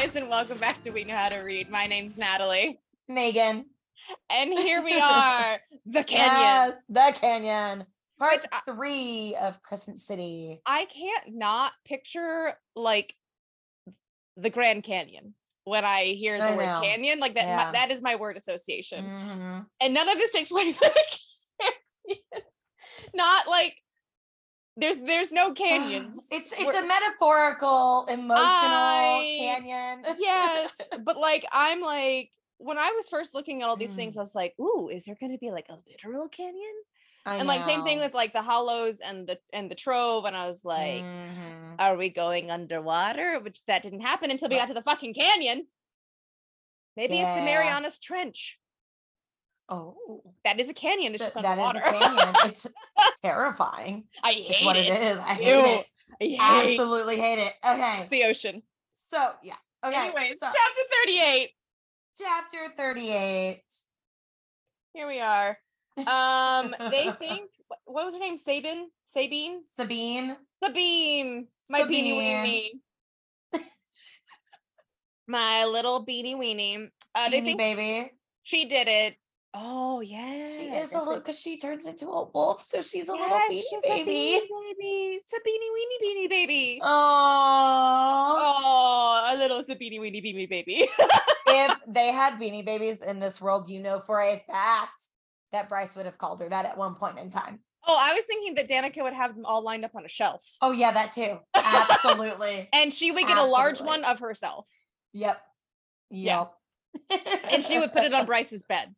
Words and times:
guys, 0.00 0.16
and 0.16 0.28
welcome 0.30 0.58
back 0.58 0.80
to 0.82 0.90
We 0.90 1.04
Know 1.04 1.14
How 1.14 1.28
to 1.28 1.38
Read. 1.40 1.70
My 1.70 1.86
name's 1.86 2.16
Natalie, 2.16 2.80
Megan. 3.08 3.66
and 4.30 4.52
here 4.54 4.82
we 4.82 4.94
are, 5.00 5.58
the 5.86 6.02
canyon. 6.04 6.40
Yes, 6.40 6.74
the 6.88 7.14
canyon. 7.20 7.84
Part 8.18 8.32
Which 8.36 8.44
I- 8.52 8.60
three 8.72 9.36
of 9.40 9.60
Crescent 9.62 10.00
City. 10.00 10.60
I 10.66 10.86
can't 10.86 11.36
not 11.36 11.72
picture 11.86 12.54
like 12.74 13.14
the 14.36 14.50
Grand 14.50 14.84
Canyon 14.84 15.34
when 15.64 15.84
I 15.84 16.04
hear 16.04 16.38
the 16.38 16.44
I 16.44 16.56
word 16.56 16.66
know. 16.66 16.80
canyon. 16.82 17.18
Like 17.18 17.34
that, 17.34 17.44
my- 17.44 17.50
Yeah. 17.50 17.72
that 17.72 17.90
is 17.90 18.00
my 18.02 18.16
word 18.16 18.36
association. 18.36 19.04
Mhm. 19.04 19.66
And 19.80 19.94
none 19.94 20.08
of 20.08 20.16
this 20.18 20.32
takes 20.32 20.50
place 20.50 20.80
in 20.82 20.88
a 20.88 20.94
canyon. 22.08 22.44
Not 23.14 23.48
like 23.48 23.76
there's 24.80 24.98
there's 24.98 25.32
no 25.32 25.52
canyons. 25.52 26.26
It's 26.32 26.52
it's 26.52 26.64
We're- 26.64 26.78
a 26.78 26.86
metaphorical, 26.86 28.06
emotional 28.08 28.38
I- 28.40 29.36
canyon. 29.40 30.04
yes, 30.18 30.76
but 31.04 31.16
like 31.18 31.44
I'm 31.52 31.80
like 31.80 32.30
when 32.58 32.78
I 32.78 32.90
was 32.96 33.08
first 33.08 33.34
looking 33.34 33.62
at 33.62 33.68
all 33.68 33.76
these 33.76 33.94
things, 33.94 34.14
Mm. 34.14 34.18
I 34.18 34.20
was 34.20 34.34
like, 34.34 34.54
"Ooh, 34.60 34.88
is 34.92 35.04
there 35.04 35.16
going 35.18 35.32
to 35.32 35.38
be 35.38 35.50
like 35.50 35.66
a 35.70 35.78
literal 35.88 36.28
canyon?" 36.28 36.74
I 37.26 37.36
and 37.36 37.46
like 37.46 37.64
same 37.64 37.84
thing 37.84 37.98
with 38.00 38.14
like 38.14 38.32
the 38.32 38.42
hollows 38.42 39.00
and 39.00 39.26
the 39.26 39.38
and 39.52 39.70
the 39.70 39.74
trove, 39.74 40.24
and 40.24 40.34
I 40.36 40.46
was 40.48 40.64
like, 40.64 41.02
Mhm. 41.04 41.76
"Are 41.78 41.96
we 41.96 42.08
going 42.10 42.50
underwater?" 42.50 43.38
Which 43.40 43.64
that 43.66 43.82
didn't 43.82 44.00
happen 44.00 44.30
until 44.30 44.48
we 44.48 44.56
got 44.56 44.68
to 44.68 44.74
the 44.74 44.82
fucking 44.82 45.14
canyon. 45.14 45.66
Maybe 46.96 47.18
it's 47.20 47.28
the 47.28 47.42
Marianas 47.44 47.98
Trench. 47.98 48.58
Oh, 49.70 50.22
That 50.44 50.58
is 50.60 50.68
a 50.68 50.74
canyon. 50.74 51.14
It's 51.14 51.22
just 51.22 51.34
that 51.40 51.58
is 51.58 51.64
underwater. 51.64 51.78
a 51.78 51.98
canyon. 51.98 52.34
It's 52.46 52.66
terrifying. 53.22 54.04
I 54.22 54.32
It's 54.32 54.56
hate 54.56 54.64
what 54.66 54.76
it. 54.76 54.86
it 54.88 55.02
is. 55.02 55.18
I 55.18 55.34
hate 55.34 55.46
Ew. 55.48 55.58
it. 55.74 55.86
I 56.20 56.24
hate 56.24 56.38
Absolutely 56.80 57.16
hate 57.20 57.38
it. 57.38 57.54
Okay, 57.66 58.08
the 58.10 58.24
ocean. 58.24 58.62
so 58.92 59.32
yeah. 59.42 59.54
Okay, 59.84 59.96
Anyways, 59.96 60.38
so 60.38 60.46
chapter 60.46 60.82
thirty-eight. 60.92 61.50
chapter 62.18 62.58
thirty-eight. 62.76 63.62
Here 64.92 65.06
we 65.06 65.20
are. 65.20 65.56
Um, 65.96 66.74
they 66.90 67.10
think 67.18 67.48
what- 67.86 68.04
was 68.04 68.14
her 68.14 68.20
name? 68.20 68.36
Sabin? 68.36 68.88
Sabine? 69.06 69.60
Sabine. 69.78 70.36
Sabine, 70.62 71.46
my 71.70 71.82
beanie 71.82 71.86
Sabine. 71.86 72.70
weenie. 73.54 73.60
my 75.26 75.64
little 75.64 76.04
beanie 76.04 76.36
weenie. 76.36 76.90
Uh, 77.14 77.28
Beanie 77.28 77.42
think 77.44 77.58
baby. 77.58 78.10
she 78.42 78.66
did 78.68 78.88
it. 78.88 79.16
Oh 79.52 80.00
yeah, 80.00 80.46
She 80.46 80.66
is 80.68 80.92
a 80.92 80.98
little 80.98 81.16
because 81.16 81.36
she 81.38 81.58
turns 81.58 81.84
into 81.84 82.06
a 82.06 82.28
wolf, 82.30 82.62
so 82.62 82.80
she's 82.82 83.08
a 83.08 83.12
little 83.12 83.26
Yes, 83.26 83.52
beanie 83.52 83.62
she's 83.68 83.82
baby. 83.82 84.10
a 84.36 84.40
beanie 84.40 84.78
baby. 84.78 85.18
It's 85.20 85.32
a 85.32 85.38
beanie 85.38 85.70
weenie 85.74 86.00
beanie 86.24 86.30
baby. 86.30 86.80
Oh, 86.82 88.36
Oh, 88.62 89.34
a 89.34 89.36
little 89.36 89.60
Sabini 89.62 89.98
weenie 89.98 90.22
beanie 90.24 90.48
baby. 90.48 90.88
if 91.48 91.80
they 91.88 92.12
had 92.12 92.34
beanie 92.34 92.64
babies 92.64 93.02
in 93.02 93.18
this 93.18 93.40
world, 93.40 93.68
you 93.68 93.80
know 93.80 93.98
for 93.98 94.20
a 94.20 94.40
fact 94.46 95.00
that 95.52 95.68
Bryce 95.68 95.96
would 95.96 96.06
have 96.06 96.16
called 96.18 96.40
her 96.42 96.48
that 96.48 96.64
at 96.66 96.76
one 96.78 96.94
point 96.94 97.18
in 97.18 97.28
time. 97.28 97.58
oh, 97.88 97.96
I 98.00 98.14
was 98.14 98.24
thinking 98.24 98.54
that 98.54 98.68
Danika 98.68 99.02
would 99.02 99.14
have 99.14 99.34
them 99.34 99.44
all 99.44 99.62
lined 99.64 99.84
up 99.84 99.96
on 99.96 100.04
a 100.04 100.08
shelf, 100.08 100.44
Oh 100.62 100.70
yeah, 100.70 100.92
that 100.92 101.12
too. 101.12 101.38
Absolutely. 101.56 102.68
and 102.72 102.92
she 102.94 103.10
would 103.10 103.26
get 103.26 103.36
a 103.36 103.42
large 103.44 103.80
one 103.80 104.04
of 104.04 104.20
herself, 104.20 104.68
yep. 105.12 105.40
Yeah. 106.08 106.46
Yep. 107.10 107.20
and 107.50 107.64
she 107.64 107.78
would 107.80 107.92
put 107.92 108.04
it 108.04 108.14
on 108.14 108.26
Bryce's 108.30 108.62
bed. 108.62 108.94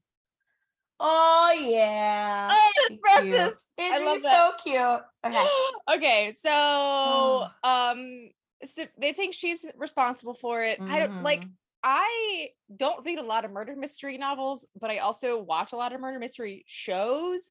Oh 1.04 1.52
yeah. 1.68 2.48
Oh, 2.48 2.70
it's 2.76 2.88
Cute. 2.88 3.00
precious. 3.02 3.66
Isn't 3.76 4.02
I 4.02 4.04
love 4.04 4.16
he 4.18 4.22
that. 4.22 4.36
so 4.36 4.52
cute? 4.62 5.02
Okay. 5.26 5.46
okay, 5.96 6.32
so 6.32 7.46
um, 7.64 8.30
so 8.64 8.84
they 8.96 9.12
think 9.12 9.34
she's 9.34 9.66
responsible 9.76 10.34
for 10.34 10.62
it. 10.62 10.78
I 10.80 11.00
don't 11.00 11.22
like. 11.22 11.44
Mhm. 11.44 11.50
I 11.84 12.50
don't 12.76 13.04
read 13.04 13.18
a 13.18 13.24
lot 13.24 13.44
of 13.44 13.50
murder 13.50 13.74
mystery 13.74 14.16
novels, 14.16 14.64
but 14.80 14.92
I 14.92 14.98
also 14.98 15.42
watch 15.42 15.72
a 15.72 15.76
lot 15.76 15.92
of 15.92 16.00
murder 16.00 16.20
mystery 16.20 16.62
shows. 16.68 17.50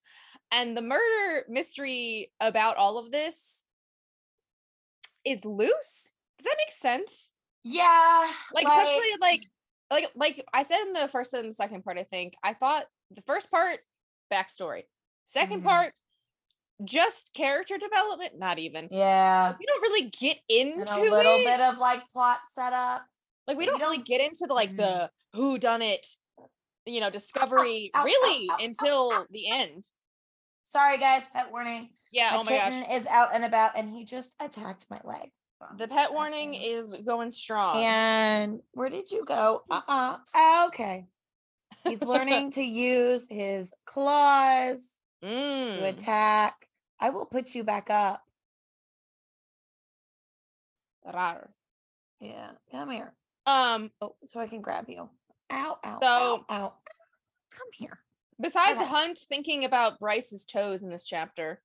And 0.54 0.76
the 0.76 0.82
murder 0.82 1.46
mystery 1.50 2.32
about 2.40 2.78
all 2.78 2.98
of 2.98 3.12
this 3.12 3.66
is 5.26 5.44
loose. 5.44 6.14
Does 6.38 6.46
that 6.46 6.56
make 6.58 6.72
sense? 6.72 7.30
Yeah. 7.66 8.28
Like, 8.54 8.66
especially 8.66 9.12
like 9.20 9.42
like 9.92 10.10
like 10.16 10.46
I 10.54 10.64
said 10.64 10.80
in 10.88 10.94
the 10.94 11.10
first 11.10 11.34
and 11.34 11.52
the 11.52 11.56
second 11.56 11.84
part, 11.84 11.98
I 11.98 12.06
think 12.06 12.34
I 12.42 12.54
thought 12.54 12.86
the 13.16 13.22
first 13.24 13.52
part, 13.52 13.80
backstory. 14.32 14.84
2nd 15.26 15.62
Mhm. 15.62 15.64
part, 15.64 15.94
just 16.84 17.34
character 17.34 17.78
development, 17.78 18.38
not 18.40 18.58
even. 18.60 18.88
Yeah. 18.92 19.56
We 19.60 19.66
don't 19.66 19.82
really 19.82 20.10
get 20.10 20.40
into 20.50 20.80
And 20.82 20.90
a 20.90 21.12
little 21.12 21.36
it. 21.36 21.46
bit 21.46 21.60
of 21.62 21.78
like 21.78 22.10
plot 22.12 22.40
setup. 22.52 23.06
like 23.48 23.58
we 23.58 23.62
we 23.64 23.66
don't 23.66 23.80
really 23.82 23.98
don't- 23.98 24.08
get 24.08 24.22
into 24.22 24.46
the 24.48 24.54
like 24.54 24.72
Mhm. 24.72 24.78
the 24.78 25.12
who 25.34 25.58
done 25.58 25.82
it 25.82 26.08
you 26.86 27.00
know 27.00 27.10
discovery 27.10 27.90
ow, 27.96 28.02
ow, 28.02 28.04
really 28.06 28.48
ow, 28.52 28.58
until 28.60 29.26
the 29.32 29.50
end 29.50 29.84
Sorry 30.64 30.98
guys, 31.00 31.28
pet 31.30 31.52
warning. 31.52 31.90
yeah 32.12 32.30
my 32.32 32.38
oh 32.38 32.44
my 32.44 32.52
gosh 32.56 32.72
kitten 32.74 32.92
is 32.92 33.08
out 33.08 33.34
and 33.34 33.44
about 33.44 33.76
and 33.76 33.90
he 33.90 34.06
just 34.06 34.36
attacked 34.40 34.86
my 34.90 35.02
leg. 35.04 35.32
the 35.78 35.88
pet 35.88 36.14
warning 36.14 36.54
is 36.54 36.94
going 37.06 37.32
strong 37.32 37.78
And 37.84 38.62
where 38.74 38.90
did 38.90 39.12
you 39.12 39.26
go? 39.26 39.64
Uh-uh. 39.70 40.20
Okay. 40.68 41.08
He's 41.84 42.02
learning 42.02 42.52
to 42.52 42.62
use 42.64 43.28
his 43.30 43.74
claws 43.86 45.00
to 45.22 45.28
Mm. 45.28 45.84
attack. 45.84 46.68
I 47.00 47.10
will 47.12 47.26
put 47.28 47.54
you 47.54 47.64
back 47.64 47.90
up. 47.90 48.24
Rar. 51.06 51.50
Yeah, 52.20 52.52
come 52.72 52.92
here. 52.92 53.14
um 53.46 53.92
Oh, 54.02 54.16
so 54.26 54.40
I 54.40 54.48
can 54.48 54.62
grab 54.62 54.88
you. 54.88 55.10
Ow, 55.52 55.78
ow, 55.84 56.00
So- 56.02 56.06
ow, 56.08 56.46
ow. 56.50 56.74
Come 57.52 57.68
here. 57.74 58.00
besides 58.40 58.80
Okay. 58.80 58.90
hunt 58.90 59.20
thinking 59.20 59.66
about 59.66 60.00
bryce's 60.00 60.46
toes 60.46 60.82
in 60.84 60.90
this 60.90 61.04
chapter 61.06 61.62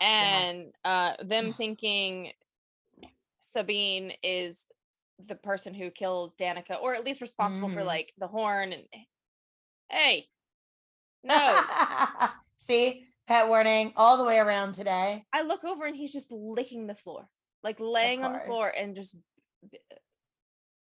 and 0.00 0.72
uh 0.84 1.16
them 1.22 1.48
Yeah. 1.48 1.52
thinking 1.52 2.32
sabine 3.40 4.12
is 4.22 4.66
the 5.26 5.34
person 5.34 5.74
who 5.74 5.90
killed 5.90 6.36
danika 6.38 6.80
or 6.80 6.94
at 6.94 7.04
least 7.04 7.20
responsible 7.20 7.68
for 7.68 7.80
Mhm. 7.80 7.86
like 7.86 8.14
the 8.18 8.28
horn 8.28 8.72
and 8.72 8.88
hey 9.90 10.26
no 11.24 11.60
See, 12.58 13.06
pet 13.26 13.48
warning 13.48 13.94
all 13.96 14.18
the 14.18 14.24
way 14.24 14.38
around 14.38 14.74
today. 14.74 15.24
I 15.32 15.42
look 15.42 15.64
over 15.64 15.86
and 15.86 15.96
he's 15.96 16.12
just 16.12 16.30
licking 16.30 16.86
the 16.86 16.94
floor, 16.94 17.26
like 17.62 17.80
laying 17.80 18.22
on 18.22 18.34
the 18.34 18.40
floor 18.40 18.70
and 18.76 18.94
just 18.94 19.16
uh, 19.64 19.96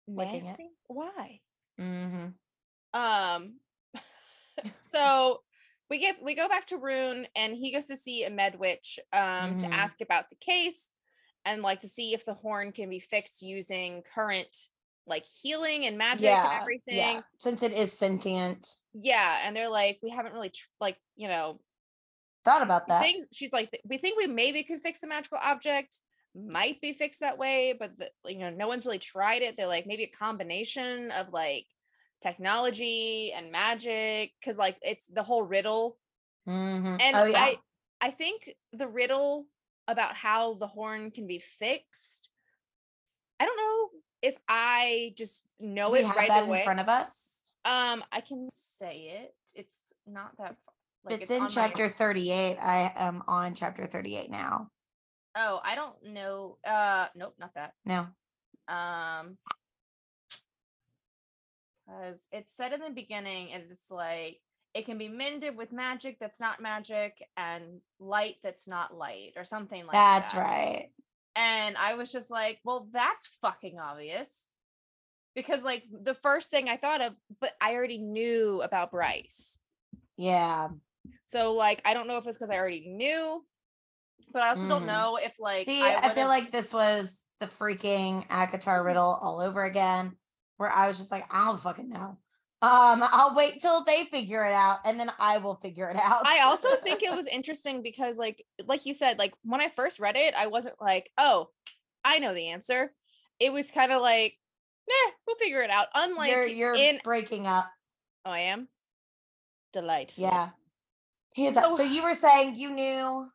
Licking 0.09 0.45
it. 0.45 0.57
Why? 0.89 1.41
Mm-hmm. 1.81 2.99
Um. 2.99 3.55
so 4.83 5.41
we 5.89 6.01
get 6.01 6.17
we 6.23 6.35
go 6.35 6.49
back 6.49 6.67
to 6.67 6.79
Ruhn 6.79 7.27
and 7.37 7.55
he 7.55 7.73
goes 7.73 7.87
to 7.87 7.97
see 7.97 8.25
a 8.25 8.31
med 8.31 8.59
witch 8.59 8.99
um 9.13 9.57
to 9.59 9.67
Mhm. 9.67 9.73
ask 9.73 10.01
about 10.01 10.29
the 10.31 10.37
case 10.37 10.89
and 11.45 11.63
like 11.63 11.81
to 11.81 11.89
see 11.89 12.13
if 12.13 12.25
the 12.25 12.35
horn 12.35 12.73
can 12.73 12.91
be 12.91 12.99
fixed 12.99 13.41
using 13.41 14.03
current 14.03 14.55
like 15.07 15.25
healing 15.43 15.87
and 15.87 15.97
magic 15.97 16.29
and 16.29 16.61
everything. 16.61 16.97
yeah. 16.97 17.21
Since 17.39 17.63
it 17.63 17.73
is 17.73 17.97
sentient, 17.97 18.79
Yeah, 19.01 19.43
and 19.45 19.55
they're 19.57 19.69
like, 19.69 19.99
we 20.03 20.11
haven't 20.11 20.33
really 20.33 20.51
tr- 20.51 20.67
like 20.81 20.97
you 21.17 21.29
know 21.29 21.61
thought 22.45 22.63
about 22.63 22.87
that. 22.87 23.01
think 23.03 23.27
she's 23.33 23.53
like 23.53 23.69
we 23.85 23.99
think 23.99 24.17
we 24.17 24.27
maybe 24.27 24.63
could 24.63 24.81
fix 24.81 25.03
a 25.03 25.07
magical 25.07 25.39
object 25.43 26.01
might 26.35 26.81
be 26.81 26.93
fixed 26.93 27.21
that 27.21 27.37
way 27.37 27.75
but 27.79 27.91
the, 27.99 28.09
you 28.27 28.39
know 28.39 28.49
no 28.51 28.69
one's 28.69 28.87
really 28.87 28.99
tried 29.01 29.43
it 29.43 29.57
they're 29.57 29.67
like 29.67 29.87
maybe 29.87 30.05
a 30.05 30.17
combination 30.17 31.11
of 31.11 31.29
like 31.33 31.67
technology 32.23 33.33
and 33.37 33.51
magic 33.51 34.33
because 34.41 34.57
like 34.57 34.79
it's 34.83 35.09
the 35.09 35.23
whole 35.23 35.43
riddle 35.43 35.99
Mhm. 36.47 37.01
and 37.01 37.17
oh 37.17 37.25
yeah, 37.25 37.41
i 37.41 37.57
i 38.01 38.11
think 38.11 38.55
the 38.73 38.87
riddle 38.87 39.47
about 39.89 40.15
how 40.15 40.55
the 40.55 40.69
horn 40.69 41.11
can 41.11 41.27
be 41.27 41.41
fixed 41.41 42.31
i 43.41 43.45
don't 43.47 43.57
know 43.57 43.89
if 44.23 44.37
i 44.49 45.13
just 45.17 45.45
know 45.59 45.91
we 45.91 45.99
it 45.99 46.07
have 46.07 46.17
right 46.17 46.29
that 46.29 46.45
away 46.45 46.61
in 46.61 46.65
front 46.65 46.81
of 46.81 46.89
us. 46.89 47.38
Um 47.69 48.03
i 48.11 48.21
can 48.27 48.49
say 48.51 49.23
it 49.23 49.35
it's 49.55 49.81
not 50.07 50.31
that 50.39 50.57
far 50.65 50.75
like 51.05 51.23
it's, 51.23 51.31
in 51.31 51.37
on 51.37 51.43
my- 51.45 51.49
chapter 51.49 51.89
38. 51.89 52.59
I 52.61 52.93
am 52.97 53.23
on 53.29 53.55
chapter 53.55 53.87
38 53.87 54.31
now. 54.31 54.71
Oh, 55.37 55.61
I 55.63 55.75
don't 55.75 55.95
know. 56.05 56.59
Uh, 56.67 57.07
nope, 57.15 57.35
not 57.39 57.55
that. 57.55 57.75
No. 57.85 58.09
Um, 58.69 59.39
because 61.87 62.29
it 62.33 62.51
said 62.51 62.73
in 62.73 62.81
the 62.81 62.91
beginning, 62.91 63.53
and 63.53 63.65
it's 63.71 63.91
like 63.91 64.41
it 64.75 64.85
can 64.85 64.99
be 64.99 65.09
mended 65.09 65.57
with 65.57 65.73
magic 65.73 66.19
that's 66.21 66.41
not 66.41 66.61
magic 66.61 67.15
and 67.37 67.81
light 67.99 68.37
that's 68.43 68.69
not 68.69 68.95
light, 68.95 69.33
or 69.37 69.45
something 69.45 69.85
like 69.85 69.93
That's 69.93 70.33
that. 70.33 70.39
That's 70.39 70.51
right. 70.51 70.91
And 71.37 71.77
I 71.77 71.95
was 71.95 72.11
just 72.13 72.31
like, 72.31 72.59
well, 72.65 72.89
that's 72.93 73.27
fucking 73.41 73.79
obvious. 73.79 74.49
Because 75.39 75.63
like 75.63 75.85
the 75.93 76.15
first 76.15 76.51
thing 76.51 76.69
I 76.69 76.77
thought 76.77 77.01
of, 77.01 77.13
but 77.41 77.53
I 77.61 77.75
already 77.75 77.99
knew 77.99 78.61
about 78.63 78.91
Bryce. 78.91 79.59
Yeah. 80.17 80.69
So 81.27 81.53
like 81.53 81.81
I 81.85 81.95
don't 81.95 82.09
know 82.09 82.17
if 82.17 82.27
it's 82.27 82.37
because 82.37 82.51
I 82.51 82.57
already 82.57 82.89
knew, 82.89 83.45
but 84.33 84.43
I 84.43 84.49
also 84.49 84.67
don't 84.67 84.83
Mhm. 84.83 84.87
know 84.87 85.17
if 85.23 85.39
like 85.39 85.65
See, 85.67 85.83
I, 85.83 86.13
feel 86.13 86.27
like 86.27 86.51
this 86.51 86.73
was 86.73 87.25
the 87.39 87.47
freaking 87.47 88.27
Akatar 88.29 88.85
riddle 88.85 89.19
all 89.23 89.41
over 89.41 89.65
again. 89.65 90.17
where 90.57 90.71
I 90.73 90.89
was 90.89 90.99
just 90.99 91.13
like, 91.13 91.25
I 91.31 91.45
don't 91.45 91.61
fucking 91.61 91.89
know. 91.89 92.19
Um, 92.63 93.05
I'll 93.13 93.37
wait 93.37 93.61
till 93.61 93.85
they 93.85 94.07
figure 94.07 94.45
it 94.45 94.53
out 94.53 94.81
and 94.85 94.99
then 94.99 95.09
I 95.21 95.39
will 95.39 95.55
figure 95.55 95.89
it 95.89 95.97
out. 95.97 96.27
I 96.27 96.41
also 96.49 96.69
think 96.83 97.05
it 97.05 97.15
was 97.15 97.29
interesting 97.29 97.81
because 97.81 98.19
like 98.19 98.45
like 98.67 98.85
you 98.85 98.93
said, 98.93 99.19
like 99.19 99.35
when 99.45 99.61
I 99.61 99.69
first 99.69 100.01
read 100.01 100.17
it, 100.17 100.35
I 100.35 100.49
wasn't 100.49 100.81
like, 100.81 101.13
oh, 101.17 101.51
I 102.05 102.19
know 102.19 102.35
the 102.35 102.49
answer. 102.49 102.93
It 103.39 103.53
was 103.53 103.71
kind 103.71 103.93
of 103.93 104.03
like, 104.03 104.35
nah, 104.89 105.13
we'll 105.27 105.37
figure 105.37 105.61
it 105.63 105.71
out. 105.71 105.87
Unlike 105.95 106.31
you're 106.31 106.47
you're 106.47 106.75
in 106.75 107.01
breaking 107.05 107.47
up. 107.47 107.71
Oh, 108.25 108.31
I 108.31 108.41
am? 108.41 108.69
Delightful. 109.73 110.23
Yeah. 110.23 110.51
He's 111.33 111.55
So- 111.55 111.77
so 111.77 111.83
you 111.83 112.03
were 112.03 112.15
saying 112.15 112.57
you 112.57 112.71
knew 112.71 113.31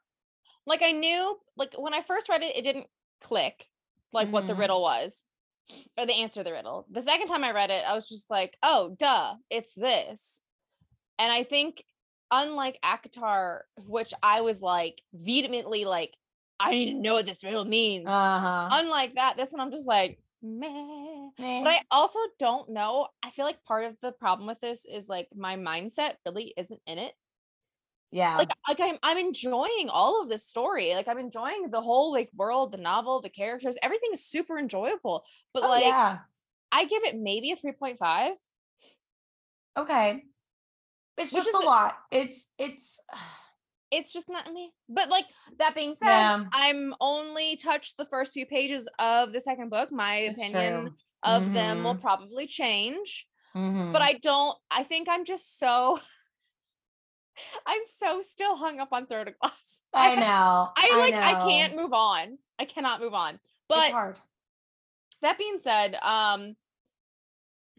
Like 0.66 0.82
I 0.82 0.92
knew, 0.92 1.38
like 1.58 1.74
when 1.78 1.94
I 1.94 2.02
first 2.02 2.30
read 2.30 2.42
it, 2.42 2.56
it 2.56 2.62
didn't 2.64 2.88
click 3.20 3.68
like 4.14 4.30
what 4.30 4.48
the 4.48 4.54
Mhm. 4.54 4.60
riddle 4.60 4.82
was 4.82 5.22
or 5.98 6.06
the 6.06 6.14
answer 6.14 6.40
to 6.40 6.44
the 6.46 6.54
riddle. 6.54 6.86
The 6.90 7.02
second 7.02 7.28
time 7.28 7.44
I 7.44 7.52
read 7.52 7.70
it, 7.70 7.84
I 7.86 7.94
was 7.94 8.08
just 8.08 8.30
like, 8.30 8.58
oh, 8.64 8.96
duh, 8.98 9.36
it's 9.50 9.74
this. 9.74 10.42
And 11.20 11.32
I 11.34 11.44
think, 11.44 11.84
unlike 12.32 12.80
Akatar, 12.82 13.62
which 13.78 14.14
I 14.24 14.40
was 14.42 14.62
like 14.62 15.02
vehemently 15.14 15.84
like, 15.86 16.16
I 16.62 16.72
need 16.72 16.94
to 16.94 17.00
know 17.02 17.16
what 17.16 17.26
this 17.26 17.44
riddle 17.44 17.66
means. 17.66 18.08
uh-huh. 18.08 18.70
Unlike 18.72 19.16
that, 19.16 19.36
this 19.36 19.52
one 19.52 19.60
I'm 19.60 19.72
just 19.72 19.88
like, 19.88 20.18
meh. 20.44 21.30
But 21.64 21.70
I 21.72 21.80
also 21.92 22.20
don't 22.40 22.70
know. 22.70 23.08
I 23.24 23.32
feel 23.32 23.46
like 23.46 23.64
part 23.64 23.86
of 23.86 23.98
the 24.02 24.12
problem 24.12 24.48
with 24.48 24.60
this 24.62 24.86
is 24.86 25.10
like 25.10 25.30
my 25.36 25.56
mindset 25.56 26.16
really 26.26 26.54
isn't 26.58 26.82
in 26.86 26.98
it. 27.00 27.14
yeah. 28.12 28.38
Like, 28.38 28.50
like 28.68 28.80
I'm 28.80 28.98
I'm 29.04 29.18
enjoying 29.18 29.90
all 29.90 30.22
of 30.22 30.30
this 30.30 30.46
story. 30.46 30.94
Like 30.94 31.08
I'm 31.08 31.18
enjoying 31.18 31.70
the 31.72 31.82
whole 31.82 32.12
like 32.12 32.30
world, 32.36 32.72
the 32.72 32.78
novel, 32.78 33.22
the 33.22 33.30
characters. 33.30 33.78
Everything 33.82 34.12
is 34.14 34.26
super 34.26 34.58
enjoyable. 34.60 35.24
But 35.54 35.64
Oh, 35.64 35.68
like 35.68 35.84
yeah. 35.84 36.20
I 36.72 36.86
give 36.86 37.04
it 37.04 37.16
maybe 37.18 37.52
a 37.52 37.56
3.5. 37.58 38.34
Okay. 39.78 40.24
It's 41.18 41.34
Which 41.34 41.46
just 41.46 41.54
a 41.54 41.60
lot. 41.60 41.96
It's 42.12 42.50
it's 42.58 43.00
It's 43.96 44.12
just 44.12 44.28
not 44.30 44.52
me. 44.52 44.74
But 44.90 45.10
like 45.10 45.26
that 45.60 45.76
being 45.76 45.96
said, 45.96 46.08
Yeah. 46.08 46.44
I'm 46.54 46.94
only 47.00 47.56
touched 47.56 47.98
the 47.98 48.06
first 48.06 48.34
few 48.34 48.46
pages 48.46 48.90
of 49.00 49.34
the 49.34 49.40
second 49.42 49.70
book. 49.70 49.92
My 49.92 50.16
it's 50.18 50.38
opinion 50.38 50.82
true. 50.82 50.96
of 51.24 51.54
them 51.54 51.84
will 51.84 51.96
Mhm, 51.96 52.02
probably 52.02 52.48
change. 52.48 53.28
mhm. 53.56 53.94
but 53.94 54.02
I 54.02 54.14
don't. 54.14 54.58
I 54.72 54.84
think 54.84 55.08
I'm 55.10 55.26
just 55.26 55.60
so. 55.60 56.00
I'm 57.66 57.82
so 57.86 58.22
still 58.22 58.56
hung 58.56 58.80
up 58.80 58.90
on 58.92 59.06
third 59.08 59.34
class. 59.40 59.82
I 59.94 60.16
know. 60.16 60.70
I 60.78 60.98
like. 60.98 61.14
I, 61.16 61.32
know. 61.34 61.48
can't 61.48 61.76
move 61.76 61.94
on. 61.94 62.38
I 62.60 62.66
cannot 62.66 63.00
move 63.02 63.14
on. 63.14 63.40
But 63.70 63.92
that 65.22 65.38
being 65.38 65.58
said, 65.62 65.96
um, 66.02 66.56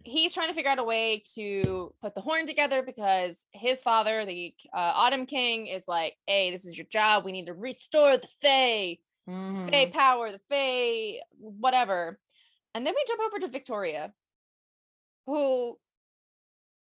he's 0.04 0.32
trying 0.34 0.48
to 0.48 0.54
figure 0.54 0.70
out 0.70 0.78
a 0.78 0.84
way 0.84 1.22
to 1.34 1.92
put 2.00 2.14
the 2.14 2.20
horn 2.20 2.46
together 2.46 2.82
because 2.82 3.44
his 3.52 3.82
father, 3.82 4.24
the 4.24 4.54
uh, 4.72 4.92
Autumn 4.94 5.26
King, 5.26 5.66
is 5.66 5.88
like, 5.88 6.16
"Hey, 6.26 6.50
this 6.50 6.64
is 6.64 6.76
your 6.78 6.86
job. 6.86 7.24
We 7.24 7.32
need 7.32 7.46
to 7.46 7.54
restore 7.54 8.16
the 8.16 8.28
Fae, 8.40 8.98
Mhm. 9.28 9.70
Fae 9.70 9.90
power, 9.90 10.30
the 10.30 10.40
Fae, 10.48 11.20
whatever." 11.38 12.20
And 12.74 12.86
then 12.86 12.94
we 12.94 13.04
jump 13.08 13.20
over 13.26 13.38
to 13.40 13.48
Viktoria, 13.48 14.12
who 15.26 15.78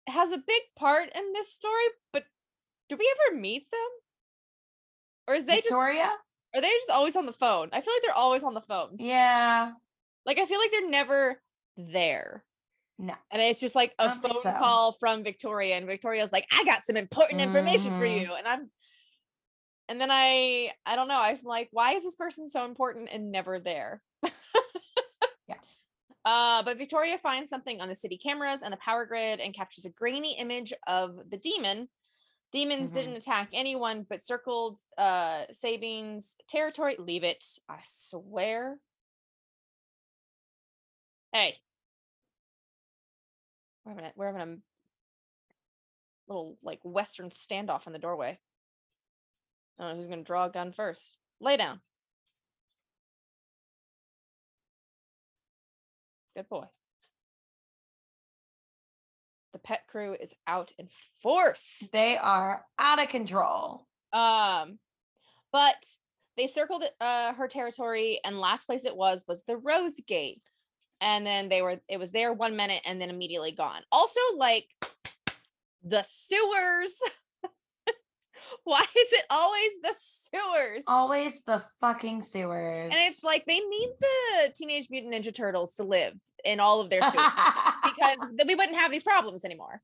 has 0.08 0.30
a 0.32 0.38
big 0.38 0.62
part 0.76 1.10
in 1.14 1.32
this 1.32 1.52
story, 1.52 1.84
but 2.12 2.24
do 2.88 2.96
we 2.96 3.14
ever 3.28 3.36
meet 3.38 3.70
them? 3.70 3.88
Or 5.28 5.34
is 5.34 5.46
they 5.46 5.58
just 5.60 5.70
Viktoria? 5.70 6.10
are 6.54 6.60
they 6.60 6.68
just 6.70 6.90
always 6.90 7.14
on 7.16 7.26
the 7.26 7.32
phone? 7.32 7.68
I 7.72 7.80
feel 7.80 7.94
like 7.94 8.02
they're 8.02 8.12
always 8.14 8.42
on 8.42 8.54
the 8.54 8.60
phone. 8.60 8.96
Yeah. 8.98 9.72
Like 10.26 10.38
I 10.38 10.46
feel 10.46 10.58
like 10.58 10.70
they're 10.70 10.88
never 10.88 11.40
there. 11.76 12.44
No. 13.02 13.14
And 13.32 13.42
it's 13.42 13.58
just 13.58 13.74
like 13.74 13.92
a 13.98 14.14
phone 14.14 14.40
so. 14.40 14.52
call 14.58 14.92
from 14.92 15.24
Viktoria, 15.24 15.72
and 15.76 15.88
Viktoria's 15.88 16.30
like, 16.32 16.46
I 16.52 16.62
got 16.64 16.84
some 16.86 16.96
important 16.96 17.40
information 17.40 17.90
for 17.98 18.04
Mhm. 18.06 18.20
you. 18.22 18.32
And 18.32 18.46
I'm 18.46 18.70
and 19.88 20.00
then 20.00 20.10
I 20.12 20.72
I 20.86 20.94
don't 20.94 21.08
know, 21.08 21.16
I'm 21.20 21.40
like, 21.42 21.68
why 21.72 21.94
is 21.94 22.04
this 22.04 22.14
person 22.14 22.48
so 22.48 22.64
important 22.64 23.08
and 23.12 23.32
never 23.32 23.58
there? 23.58 24.02
Yeah. 24.22 25.56
Uh, 26.24 26.62
but 26.62 26.78
Viktoria 26.78 27.18
finds 27.18 27.50
something 27.50 27.80
on 27.80 27.88
the 27.88 27.96
city 27.96 28.16
cameras 28.16 28.62
and 28.62 28.72
the 28.72 28.76
power 28.76 29.04
grid 29.04 29.40
and 29.40 29.52
captures 29.52 29.84
a 29.84 29.90
grainy 29.90 30.36
image 30.38 30.72
of 30.86 31.18
the 31.28 31.36
demon. 31.36 31.88
Demons 32.52 32.90
Mhm. 32.92 32.94
didn't 32.94 33.16
attack 33.16 33.48
anyone, 33.52 34.04
but 34.08 34.22
circled 34.22 34.78
uh 34.96 35.46
Sabine's 35.50 36.36
territory. 36.48 36.94
Leave 37.00 37.24
it, 37.24 37.44
I 37.68 37.80
swear. 37.84 38.78
Hey. 41.32 41.58
We're 43.84 43.92
having 43.92 44.04
a, 44.06 44.12
we're 44.16 44.26
having 44.26 44.42
a 44.42 44.56
little 46.28 46.58
like 46.62 46.80
western 46.84 47.30
standoff 47.30 47.86
in 47.86 47.92
the 47.92 47.98
doorway. 47.98 48.38
I 49.78 49.82
don't 49.82 49.92
know 49.92 49.96
who's 49.96 50.08
gonna 50.08 50.22
draw 50.22 50.46
a 50.46 50.50
gun 50.50 50.72
first. 50.72 51.16
Lay 51.40 51.56
down. 51.56 51.80
Good 56.36 56.48
boy. 56.48 56.66
The 59.52 59.58
pet 59.58 59.82
crew 59.86 60.16
is 60.18 60.32
out 60.46 60.72
in 60.78 60.88
force. 61.22 61.86
They 61.92 62.16
are 62.16 62.64
out 62.78 63.02
of 63.02 63.08
control. 63.08 63.86
Um, 64.12 64.78
but 65.52 65.84
they 66.36 66.46
circled 66.46 66.84
uh 67.00 67.34
her 67.34 67.48
territory, 67.48 68.20
and 68.24 68.38
last 68.38 68.64
place 68.64 68.86
it 68.86 68.96
was 68.96 69.26
was 69.28 69.42
the 69.42 69.56
Rose 69.56 70.00
Gate, 70.06 70.40
and 71.02 71.26
then 71.26 71.48
they 71.50 71.60
were 71.60 71.80
it 71.88 71.98
was 71.98 72.12
there 72.12 72.32
one 72.32 72.56
minute 72.56 72.80
and 72.86 73.00
then 73.00 73.10
immediately 73.10 73.52
gone. 73.52 73.82
Also, 73.92 74.20
like 74.36 74.66
the 75.84 76.02
sewers. 76.08 76.96
Why 78.64 78.80
is 78.80 79.12
it 79.12 79.24
always 79.30 79.72
the 79.82 79.94
sewers? 79.98 80.84
Always 80.86 81.42
the 81.44 81.64
fucking 81.80 82.22
sewers. 82.22 82.92
And 82.92 83.00
it's 83.10 83.24
like 83.24 83.44
they 83.46 83.58
need 83.58 83.90
the 84.00 84.52
Teenage 84.54 84.88
Mutant 84.90 85.14
Ninja 85.14 85.34
Turtles 85.34 85.74
to 85.76 85.84
live 85.84 86.14
in 86.44 86.60
all 86.60 86.80
of 86.80 86.88
their 86.90 87.02
sewers 87.02 87.14
because 87.84 88.18
then 88.36 88.46
we 88.46 88.54
wouldn't 88.54 88.78
have 88.78 88.90
these 88.90 89.02
problems 89.02 89.44
anymore. 89.44 89.80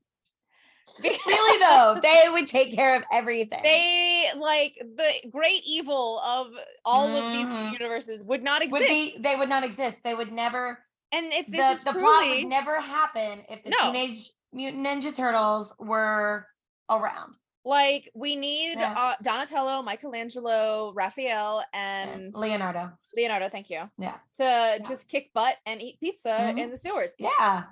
really 1.03 1.59
though, 1.59 1.99
they 2.03 2.25
would 2.29 2.47
take 2.47 2.73
care 2.73 2.95
of 2.95 3.03
everything. 3.11 3.59
They 3.63 4.27
like 4.37 4.75
the 4.79 5.29
great 5.31 5.61
evil 5.67 6.19
of 6.19 6.47
all 6.85 7.07
of 7.07 7.23
Mhm. 7.23 7.33
these 7.71 7.79
universes 7.79 8.23
would 8.23 8.43
not 8.43 8.61
exist. 8.61 8.81
would 8.81 8.87
be 8.87 9.17
they 9.19 9.35
would 9.35 9.49
not 9.49 9.63
exist. 9.63 10.03
They 10.03 10.15
would 10.15 10.31
never 10.31 10.79
and 11.11 11.33
if 11.33 11.45
the, 11.47 11.57
this 11.57 11.79
is 11.79 11.83
the 11.85 11.93
plot 11.93 12.27
would 12.27 12.47
never 12.47 12.79
happen 12.79 13.43
if 13.49 13.63
the 13.63 13.71
No. 13.71 13.91
teenage 13.91 14.29
mutant 14.53 14.85
ninja 14.85 15.15
turtles 15.15 15.73
were 15.79 16.45
around. 16.89 17.35
like 17.65 18.09
we 18.15 18.35
need 18.35 18.79
Yeah. 18.79 18.93
uh, 18.93 19.15
Donatello, 19.21 19.81
Michelangelo, 19.83 20.91
Raphael, 20.95 21.63
And 21.73 22.33
Leonardo. 22.33 22.91
Leonardo, 23.15 23.49
thank 23.49 23.69
you, 23.69 23.81
Yeah. 23.97 24.17
to 24.37 24.79
just 24.87 25.07
kick 25.09 25.31
butt 25.33 25.57
and 25.65 25.81
eat 25.81 25.99
pizza 25.99 26.29
Mhm. 26.29 26.57
in 26.59 26.69
the 26.71 26.77
sewers. 26.77 27.13
Yeah. 27.19 27.63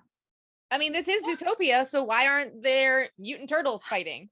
I 0.70 0.78
mean, 0.78 0.92
this 0.92 1.08
is 1.08 1.24
Zootopia, 1.26 1.86
so 1.88 2.04
why 2.04 2.28
aren't 2.28 2.62
there 2.62 3.10
mutant 3.18 3.50
turtles 3.50 3.86
fighting? 3.86 4.30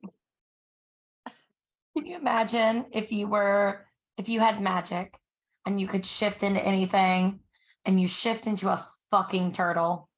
Can 1.97 2.05
you 2.05 2.17
imagine 2.17 2.85
if 2.91 3.12
you 3.12 3.27
were 3.27 3.85
if 4.17 4.27
you 4.29 4.39
had 4.41 4.59
magic 4.62 5.17
and 5.65 5.79
you 5.79 5.88
could 5.88 6.05
shift 6.05 6.43
into 6.43 6.62
anything 6.63 7.39
and 7.85 8.00
you 8.00 8.07
shift 8.07 8.47
into 8.47 8.67
a 8.69 8.85
fucking 9.12 9.51
turtle? 9.53 10.09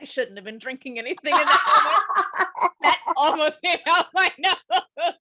I 0.00 0.04
shouldn't 0.04 0.36
have 0.36 0.44
been 0.44 0.58
drinking 0.58 0.98
anything 0.98 1.32
in 1.34 1.46
that 2.82 2.98
almost 3.16 3.62
came 3.62 3.78
out 3.88 4.06
my 4.12 4.30
nose. 4.38 5.14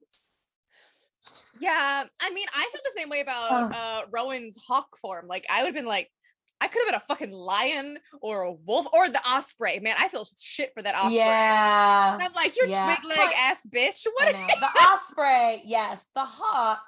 Yeah, 1.61 2.03
I 2.21 2.29
mean, 2.33 2.47
I 2.53 2.67
feel 2.71 2.81
the 2.83 2.91
same 2.99 3.09
way 3.09 3.21
about 3.21 3.73
uh 3.73 4.01
Rowan's 4.11 4.57
hawk 4.57 4.97
form. 4.97 5.27
Like, 5.27 5.45
I 5.49 5.59
would 5.61 5.67
have 5.67 5.75
been 5.75 5.85
like, 5.85 6.09
I 6.59 6.67
could 6.67 6.79
have 6.81 6.87
been 6.87 6.95
a 6.95 6.99
fucking 7.07 7.31
lion 7.31 7.97
or 8.21 8.41
a 8.43 8.51
wolf 8.51 8.87
or 8.91 9.07
the 9.09 9.21
osprey. 9.25 9.79
Man, 9.79 9.95
I 9.97 10.07
feel 10.09 10.25
shit 10.41 10.71
for 10.73 10.81
that 10.81 10.95
osprey. 10.95 11.15
yeah. 11.15 12.13
And 12.15 12.23
I'm 12.23 12.33
like, 12.33 12.57
you're 12.57 12.67
Yeah. 12.67 12.95
twig 12.95 13.17
leg 13.17 13.29
ass 13.37 13.65
bitch. 13.73 14.05
What? 14.15 14.33
The 14.33 14.67
osprey, 14.91 15.61
yes. 15.65 16.09
The 16.15 16.25
hawk 16.25 16.81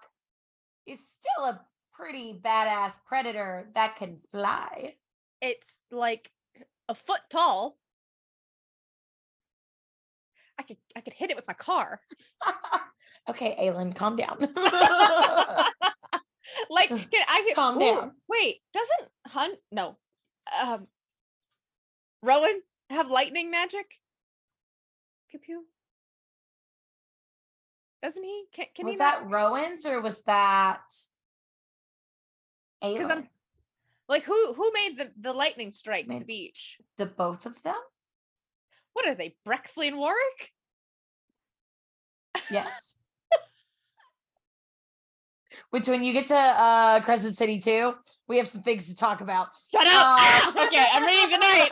is 0.86 1.08
still 1.08 1.46
a 1.46 1.62
pretty 1.98 2.34
badass 2.34 3.00
predator 3.06 3.68
that 3.74 3.96
can 3.96 4.18
fly. 4.32 4.96
It's 5.42 5.82
like 5.92 6.32
a 6.90 6.96
foot 6.96 7.22
tall. 7.30 7.78
I 10.58 10.64
could 10.64 10.78
I 10.96 11.02
could 11.02 11.14
hit 11.14 11.30
it 11.32 11.36
with 11.36 11.48
my 11.48 11.54
car. 11.54 12.02
okay, 13.30 13.56
Aylin, 13.60 13.96
calm 13.96 14.16
down. 14.16 14.38
like 16.70 16.90
can 16.90 17.24
I 17.28 17.44
could, 17.46 17.56
Calm 17.56 17.78
ooh, 17.78 17.80
down. 17.80 18.12
Wait, 18.30 18.62
doesn't 18.74 19.10
Hunt 19.28 19.58
no 19.72 19.98
um 20.62 20.88
Rowan 22.22 22.62
have 22.90 23.08
lightning 23.10 23.52
magic? 23.52 24.00
Pew 25.30 25.40
pew. 25.40 25.66
Doesn't 28.02 28.24
he? 28.24 28.46
Can, 28.54 28.66
can 28.76 28.86
he 28.86 28.92
was 28.92 29.00
not? 29.00 29.22
that 29.22 29.30
Rowan's 29.32 29.86
or 29.86 30.00
was 30.00 30.22
that 30.24 30.84
I'm- 32.86 33.30
Like 34.08 34.24
who 34.24 34.54
who 34.54 34.72
made 34.74 34.98
the, 34.98 35.12
the 35.20 35.34
lightning 35.34 35.72
strike 35.72 36.08
Made- 36.08 36.22
the 36.22 36.26
beach? 36.26 36.80
The 36.98 37.06
both 37.06 37.46
of 37.46 37.62
them? 37.64 37.76
What 38.94 39.08
are 39.08 39.16
they, 39.16 39.36
Brexley 39.44 39.88
and 39.90 39.98
Warwick? 39.98 40.54
Yes. 42.50 42.96
Which 45.70 45.88
when 45.88 46.04
you 46.04 46.14
get 46.14 46.28
to 46.28 46.36
uh 46.36 47.00
Crescent 47.02 47.36
City 47.36 47.60
too, 47.60 47.96
we 48.28 48.38
have 48.38 48.48
some 48.48 48.62
things 48.62 48.88
to 48.88 48.96
talk 48.96 49.22
about. 49.22 49.48
Shut 49.72 49.88
up. 49.88 50.56
Uh, 50.56 50.66
okay, 50.66 50.86
I'm 50.94 51.04
reading 51.06 51.30
tonight. 51.30 51.70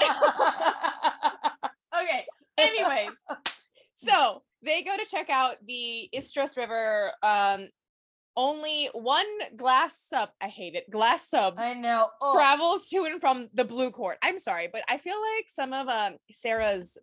okay. 2.02 2.26
Anyways, 2.58 3.12
so 3.96 4.44
they 4.64 4.84
go 4.84 4.96
to 4.98 5.06
check 5.06 5.30
out 5.30 5.56
the 5.66 6.10
Istros 6.16 6.56
River. 6.58 7.12
Um, 7.22 7.70
only 8.36 8.90
one 8.94 9.26
glass 9.56 9.98
sub. 10.00 10.30
I 10.42 10.48
hate 10.48 10.76
it. 10.76 10.90
Glass 10.90 11.30
sub 11.30 11.56
I 11.58 11.74
know. 11.74 12.10
Oh, 12.22 12.36
travels 12.36 12.88
to 12.90 13.04
and 13.04 13.20
from 13.22 13.50
the 13.54 13.66
Blue 13.66 13.92
Court. 13.92 14.18
I'm 14.22 14.40
sorry, 14.40 14.70
but 14.72 14.84
I 14.90 14.98
feel 14.98 15.18
like 15.36 15.46
some 15.50 15.74
of 15.74 15.88
um 15.88 16.18
Sarah's 16.32 16.98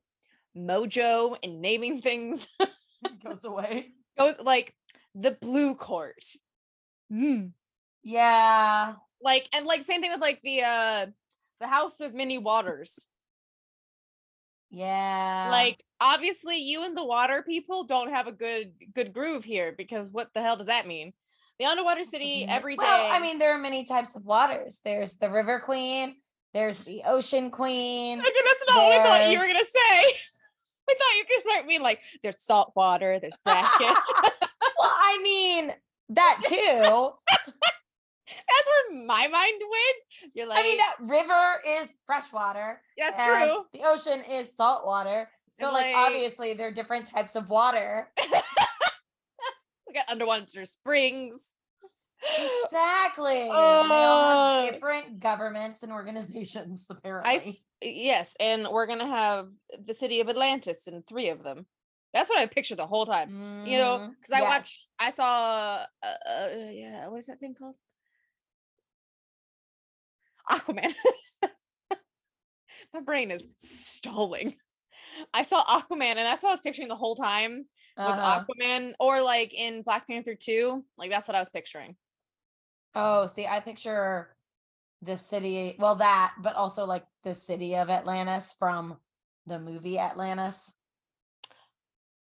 mojo 0.57 1.37
in 1.43 1.61
naming 1.61 2.01
things 2.01 2.49
goes 3.25 3.45
away. 3.45 3.89
goes 4.19 4.35
like 4.41 4.75
the 5.15 5.33
Blue 5.33 5.75
Court. 5.75 6.25
Mm. 7.13 7.53
Yeah. 8.03 8.95
Like 9.23 9.49
and 9.53 9.67
like 9.67 9.85
same 9.85 10.01
thing 10.01 10.13
with 10.13 10.21
like 10.21 10.41
the 10.43 10.63
uh 10.63 11.07
the 11.61 11.67
House 11.67 12.01
of 12.01 12.15
Many 12.15 12.39
Waters. 12.39 13.07
Yeah. 14.73 15.49
like 15.51 15.83
obviously 16.01 16.59
you 16.59 16.85
and 16.85 16.97
the 16.97 17.05
water 17.05 17.43
people 17.45 17.83
don't 17.85 18.13
have 18.13 18.29
a 18.29 18.33
good 18.33 18.73
good 18.95 19.13
groove 19.13 19.43
here 19.43 19.75
because 19.77 20.13
what 20.13 20.29
the 20.33 20.41
hell 20.41 20.57
does 20.57 20.67
that 20.67 20.87
mean 20.87 21.13
the 21.61 21.67
underwater 21.67 22.03
city 22.05 22.47
Mhm. 22.47 22.49
every 22.57 22.75
day 22.77 22.85
Well, 22.87 23.13
I 23.13 23.19
mean, 23.21 23.39
there 23.39 23.53
are 23.55 23.59
many 23.59 23.85
types 23.85 24.17
of 24.17 24.25
waters. 24.25 24.81
There's 24.83 25.17
the 25.19 25.31
River 25.31 25.61
Queen. 25.61 26.17
There's 26.55 26.81
the 26.85 27.03
Ocean 27.05 27.51
Queen. 27.51 28.19
okay, 28.19 28.29
that's 28.45 28.65
not 28.67 28.77
what 28.77 28.93
i 29.01 29.05
thought 29.05 29.31
you 29.31 29.39
were 29.39 29.47
gonna 29.47 29.65
say 29.65 29.79
i 30.91 30.95
thought 30.99 31.15
you 31.17 31.23
were 31.23 31.29
gonna 31.29 31.43
start 31.43 31.69
being 31.69 31.83
like 31.83 32.01
there's 32.23 32.41
salt 32.43 32.73
water 32.75 33.21
there's 33.21 33.37
brackish 33.45 33.79
well, 34.19 34.91
I 34.91 35.21
mean 35.23 35.73
that 36.09 36.41
too. 36.49 37.13
that's 37.29 38.69
where 38.69 39.05
my 39.07 39.29
mind 39.29 39.61
went 39.61 40.33
you're 40.35 40.47
like 40.47 40.59
I 40.59 40.63
mean, 40.63 40.79
that 40.79 40.97
river 41.01 41.61
is 41.67 41.95
freshwater. 42.07 42.83
that's 42.99 43.23
true 43.25 43.67
The 43.75 43.83
ocean 43.85 44.25
is 44.29 44.57
salt 44.57 44.85
water. 44.87 45.31
So, 45.55 45.67
like, 45.73 45.95
like- 45.95 45.97
obviously, 45.97 46.55
there 46.55 46.69
are 46.69 46.73
different 46.73 47.05
types 47.07 47.37
of 47.37 47.51
water. 47.51 48.11
We 49.91 49.95
got 49.95 50.09
underwater 50.09 50.65
springs 50.65 51.53
Exactly. 52.39 53.49
Oh. 53.53 54.71
different 54.71 55.21
governments 55.21 55.83
and 55.83 55.91
organizations, 55.91 56.87
apparently. 56.91 57.55
I 57.81 57.87
yes, 57.87 58.37
and 58.39 58.69
we're 58.71 58.87
gonna 58.87 59.07
have 59.07 59.49
the 59.87 59.95
city 59.95 60.21
of 60.21 60.29
Atlantis 60.29 60.87
in 60.87 61.03
three 61.09 61.31
of 61.31 61.43
them. 61.43 61.67
That's 62.13 62.29
what 62.29 62.39
I 62.39 62.47
pictured 62.47 62.79
the 62.79 62.87
whole 62.87 63.07
time. 63.07 63.31
You 63.65 63.79
know, 63.79 64.13
because 64.21 64.33
I 64.35 64.41
Yes. 64.41 64.51
watched, 64.51 64.89
I 64.99 65.11
saw, 65.11 65.85
uh, 66.03 66.07
uh, 66.07 66.49
yeah, 66.71 67.09
what 67.09 67.19
is 67.19 67.27
that 67.27 67.41
thing 67.41 67.55
called? 67.55 67.77
Aquaman. 70.51 70.95
My 72.95 73.01
brain 73.01 73.31
is 73.31 73.49
stalling. 73.57 74.57
I 75.33 75.43
saw 75.43 75.65
Aquaman, 75.65 76.03
and 76.03 76.19
that's 76.19 76.43
what 76.43 76.51
I 76.51 76.53
was 76.53 76.61
picturing 76.61 76.89
the 76.89 76.97
whole 76.97 77.15
time 77.15 77.67
was 77.97 78.19
Uh-huh. 78.19 78.45
Aquaman, 78.45 78.95
or 78.99 79.21
like 79.21 79.55
in 79.55 79.83
Black 79.83 80.07
Panther 80.07 80.35
two, 80.35 80.85
like 80.97 81.11
that's 81.11 81.29
what 81.29 81.35
I 81.35 81.41
was 81.41 81.49
picturing. 81.49 81.97
Oh, 82.95 83.27
see, 83.27 83.47
I 83.47 83.61
picture 83.61 84.35
the 85.03 85.17
city, 85.17 85.77
well, 85.79 85.95
that, 85.97 86.35
but 86.43 86.57
also 86.57 86.85
like 86.85 87.07
the 87.25 87.35
city 87.35 87.77
of 87.77 87.89
Atlantis 87.89 88.55
from 88.59 88.99
the 89.47 89.59
movie 89.59 89.99
Atlantis. 89.99 90.75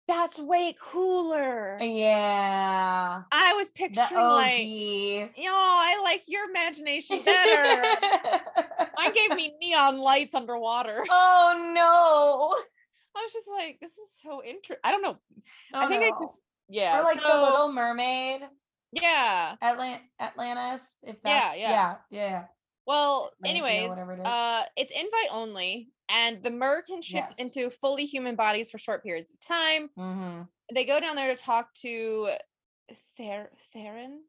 That's 0.07 0.39
way 0.39 0.75
cooler. 0.79 1.79
Yeah. 1.81 3.23
I 3.33 3.55
was 3.55 3.71
picturing 3.71 4.21
like, 4.21 4.67
yo, 4.67 5.51
I 5.51 5.99
like 6.03 6.25
your 6.27 6.49
imagination 6.51 7.21
better. 7.25 7.83
Mine 8.99 9.13
gave 9.15 9.35
me 9.35 9.55
neon 9.61 9.97
lights 9.99 10.35
underwater. 10.35 11.05
oh 11.09 11.73
no. 11.75 12.55
I 13.17 13.23
was 13.23 13.33
just 13.33 13.49
like, 13.49 13.79
this 13.81 13.97
is 13.99 14.11
so 14.23 14.43
interesting. 14.43 14.77
I 14.85 14.91
don't 14.91 15.03
know. 15.03 15.17
Oh, 15.73 15.79
I 15.79 15.87
think 15.89 16.03
I 16.03 16.11
just 16.11 16.43
yeah. 16.69 17.01
or 17.01 17.05
like 17.05 17.21
the 17.21 17.29
Little 17.41 17.73
Mermaid, 17.73 18.43
yeah. 18.93 19.57
Atlant- 19.63 20.01
Atlantis. 20.21 20.83
If 21.03 21.17
Yeah, 21.25 21.51
that, 21.51 21.59
yeah. 21.59 21.71
yeah, 21.71 21.95
yeah. 22.11 22.45
Well, 22.87 23.31
Atlantia, 23.43 23.49
anyways, 23.51 23.89
whatever 23.89 24.13
it 24.15 24.21
is. 24.21 24.27
uh, 24.27 24.63
it's 24.77 24.93
invite 24.93 25.29
only, 25.31 25.91
and 26.09 26.43
the 26.43 26.51
mer 26.51 26.83
can 26.83 27.01
shift 27.03 27.35
Yes. 27.39 27.39
into 27.39 27.71
fully 27.71 28.05
human 28.05 28.37
bodies 28.37 28.71
for 28.71 28.79
short 28.79 29.03
periods 29.03 29.31
of 29.31 29.41
time. 29.41 29.89
Mm-hmm. 29.99 30.43
They 30.75 30.85
go 30.85 31.01
down 31.01 31.17
there 31.17 31.35
to 31.35 31.43
talk 31.43 31.73
to 31.83 32.31
Ther 33.17 33.51
Theron. 33.73 34.21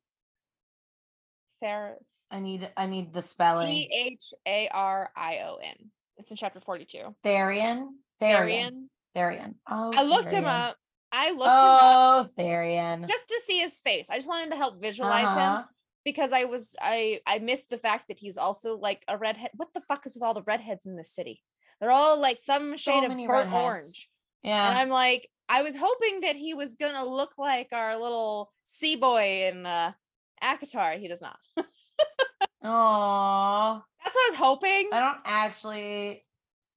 Ther 1.62 1.98
I 2.32 2.40
need, 2.40 2.70
I 2.76 2.86
need 2.86 3.14
the 3.14 3.22
spelling. 3.22 3.68
T 3.68 3.90
H 4.14 4.34
A 4.48 4.68
R 4.70 5.10
I 5.16 5.38
O 5.46 5.58
N. 5.64 5.92
It's 6.18 6.32
in 6.32 6.38
chapter 6.38 6.60
forty-two. 6.60 7.16
Tharion. 7.24 7.88
Tharion. 8.22 8.88
Tharion. 9.16 9.40
Tharion. 9.40 9.54
Oh, 9.70 9.92
I 9.96 10.04
looked 10.04 10.32
him 10.32 10.46
up. 10.46 10.76
I 11.12 11.30
looked 11.32 11.44
him 11.44 11.50
up 11.50 11.80
Oh, 11.84 12.30
Tharion. 12.38 13.08
just 13.08 13.28
to 13.30 13.42
see 13.46 13.60
his 13.60 13.80
face. 13.82 14.10
I 14.10 14.16
just 14.18 14.28
wanted 14.28 14.50
to 14.52 14.58
help 14.58 14.82
visualize 14.82 15.22
him. 15.34 15.38
Uh-huh. 15.40 15.64
because 16.04 16.34
I 16.34 16.44
was 16.46 16.76
I 16.82 17.22
I 17.26 17.40
missed 17.40 17.70
the 17.70 17.78
fact 17.78 18.10
that 18.10 18.18
he's 18.20 18.38
also 18.38 18.78
like 18.78 19.04
a 19.08 19.18
redhead. 19.18 19.52
What 19.56 19.70
the 19.74 19.82
fuck 19.88 20.06
is 20.06 20.14
with 20.14 20.24
all 20.24 20.34
the 20.34 20.44
redheads 20.44 20.86
in 20.86 20.96
this 20.98 21.12
city? 21.14 21.42
They're 21.80 21.92
all 21.92 22.20
like 22.20 22.40
some 22.44 22.72
So 22.78 22.92
shade 22.92 23.04
of 23.04 23.12
burnt 23.28 23.52
orange. 23.54 24.10
Yeah. 24.44 24.70
And 24.70 24.78
I'm 24.78 24.90
like, 24.90 25.30
I 25.50 25.62
was 25.64 25.76
hoping 25.78 26.22
that 26.22 26.36
he 26.36 26.54
was 26.54 26.76
gonna 26.76 27.06
look 27.06 27.38
like 27.38 27.70
our 27.72 27.98
little 27.98 28.52
sea 28.64 28.96
boy 28.98 29.50
in 29.52 29.66
uh 29.66 29.92
Akatar. 30.44 31.00
He 31.00 31.08
does 31.08 31.22
not. 31.22 31.38
Oh, 32.68 33.82
That's 34.04 34.16
what 34.16 34.22
I 34.26 34.30
was 34.32 34.40
hoping. 34.40 34.90
I 34.92 35.00
don't 35.00 35.20
actually. 35.24 36.24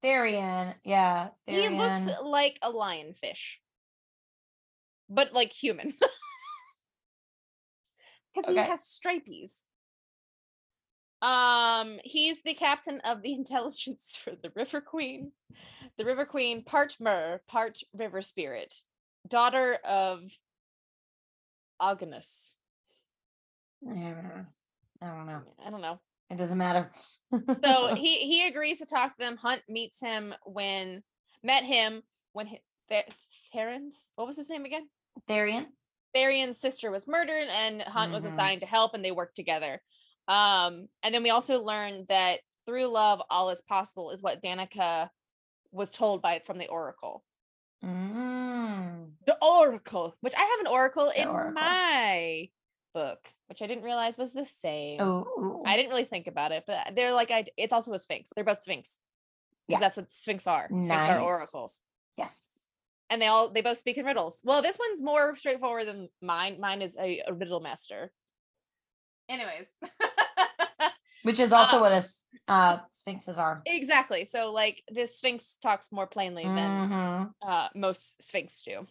Tharion. 0.04 0.74
Yeah. 0.84 1.28
He 1.46 1.68
looks 1.68 2.08
like 2.22 2.58
a 2.62 2.70
lionfish. 2.70 3.56
But 5.08 5.32
like 5.32 5.52
human. 5.52 5.94
Because 8.34 8.50
he 8.50 8.56
has 8.56 8.80
stripies. 8.82 9.56
Um, 11.22 11.98
he's 12.04 12.42
the 12.42 12.54
captain 12.54 13.00
of 13.00 13.22
the 13.22 13.32
intelligence 13.34 14.16
for 14.22 14.30
the 14.30 14.52
River 14.54 14.80
Queen. 14.80 15.32
The 15.96 16.04
River 16.04 16.24
Queen, 16.24 16.62
part 16.62 16.94
mer, 17.00 17.40
part 17.48 17.80
river 17.92 18.22
spirit, 18.22 18.74
daughter 19.26 19.78
of 19.84 20.22
Ogenas. 21.82 22.50
Yeah, 23.82 24.44
I 25.02 25.06
don't 25.06 25.26
know. 25.26 25.42
I 25.64 25.70
don't 25.70 25.80
know. 25.82 25.98
It 26.30 26.36
doesn't 26.36 26.58
matter. 26.58 26.90
So 27.64 27.94
he 27.94 28.18
he 28.18 28.46
agrees 28.46 28.78
to 28.78 28.86
talk 28.86 29.12
to 29.12 29.18
them. 29.18 29.36
Hunt 29.36 29.62
meets 29.68 30.00
him 30.00 30.34
when 30.44 31.02
met 31.42 31.64
him 31.64 32.02
when 32.32 32.46
he, 32.46 32.60
Th- 32.90 33.06
Theron's 33.54 34.12
what 34.16 34.26
was 34.26 34.36
his 34.36 34.50
name 34.50 34.64
again? 34.64 34.88
Tharion. 35.28 35.66
Tharion's 36.16 36.58
sister 36.58 36.90
was 36.90 37.06
murdered 37.08 37.48
and 37.50 37.82
Hunt 37.82 38.12
was 38.12 38.24
Mhm. 38.24 38.28
assigned 38.28 38.60
to 38.62 38.66
help 38.66 38.94
and 38.94 39.04
they 39.04 39.12
worked 39.12 39.36
together. 39.36 39.80
Um, 40.26 40.88
and 41.02 41.14
then 41.14 41.22
we 41.22 41.30
also 41.30 41.62
learned 41.62 42.06
that 42.08 42.40
through 42.66 42.86
love, 42.86 43.22
all 43.30 43.50
is 43.50 43.60
possible 43.62 44.10
is 44.10 44.22
what 44.22 44.42
Danika 44.42 45.10
was 45.70 45.92
told 45.92 46.20
by 46.22 46.40
from 46.46 46.58
the 46.58 46.66
Oracle. 46.68 47.24
Mm. 47.84 49.12
The 49.26 49.36
Oracle, 49.42 50.16
which 50.20 50.34
I 50.36 50.42
have 50.42 50.60
an 50.60 50.66
Oracle 50.66 51.06
The 51.14 51.22
in 51.22 51.28
Oracle. 51.28 51.52
my 51.52 52.48
book, 53.00 53.20
which 53.48 53.62
I 53.62 53.66
didn't 53.66 53.84
realize 53.84 54.18
was 54.18 54.32
the 54.32 54.46
same. 54.46 55.00
Oh, 55.00 55.62
I 55.66 55.76
didn't 55.76 55.90
really 55.90 56.04
think 56.12 56.26
about 56.26 56.52
it, 56.52 56.64
but 56.66 56.78
they're 56.94 57.12
like 57.20 57.30
I 57.30 57.44
it's 57.56 57.72
also 57.72 57.92
a 57.92 57.98
sphinx. 57.98 58.30
They're 58.34 58.44
both 58.52 58.62
sphinx. 58.62 58.98
Yeah. 59.68 59.76
Because 59.78 59.80
that's 59.80 59.96
what 59.98 60.10
sphinx 60.10 60.46
are. 60.46 60.66
Sphinx 60.68 60.88
Nice. 60.88 61.10
are 61.10 61.20
oracles. 61.20 61.80
yes. 62.16 62.34
And 63.10 63.22
they 63.22 63.26
all 63.26 63.50
they 63.54 63.62
both 63.62 63.78
speak 63.78 63.96
in 63.98 64.04
riddles. 64.04 64.40
Well, 64.44 64.60
this 64.62 64.78
one's 64.78 65.00
more 65.00 65.34
straightforward 65.36 65.86
than 65.88 66.08
mine. 66.20 66.58
Mine 66.60 66.82
is 66.82 66.96
a, 66.98 67.22
a 67.26 67.32
riddle 67.32 67.60
master. 67.60 68.12
Anyways. 69.28 69.72
Which 71.22 71.40
is 71.40 71.52
also 71.52 71.78
Uh, 71.78 71.80
what 71.80 71.92
a 71.92 72.02
uh, 72.52 72.78
sphinxes 72.90 73.36
are. 73.38 73.60
exactly. 73.66 74.24
So 74.24 74.52
like 74.52 74.82
this 74.88 75.16
sphinx 75.18 75.58
talks 75.60 75.90
more 75.92 76.06
plainly 76.06 76.44
than 76.44 76.90
Mhm. 76.90 77.32
uh 77.46 77.68
most 77.74 78.22
sphinx 78.22 78.62
do. 78.62 78.86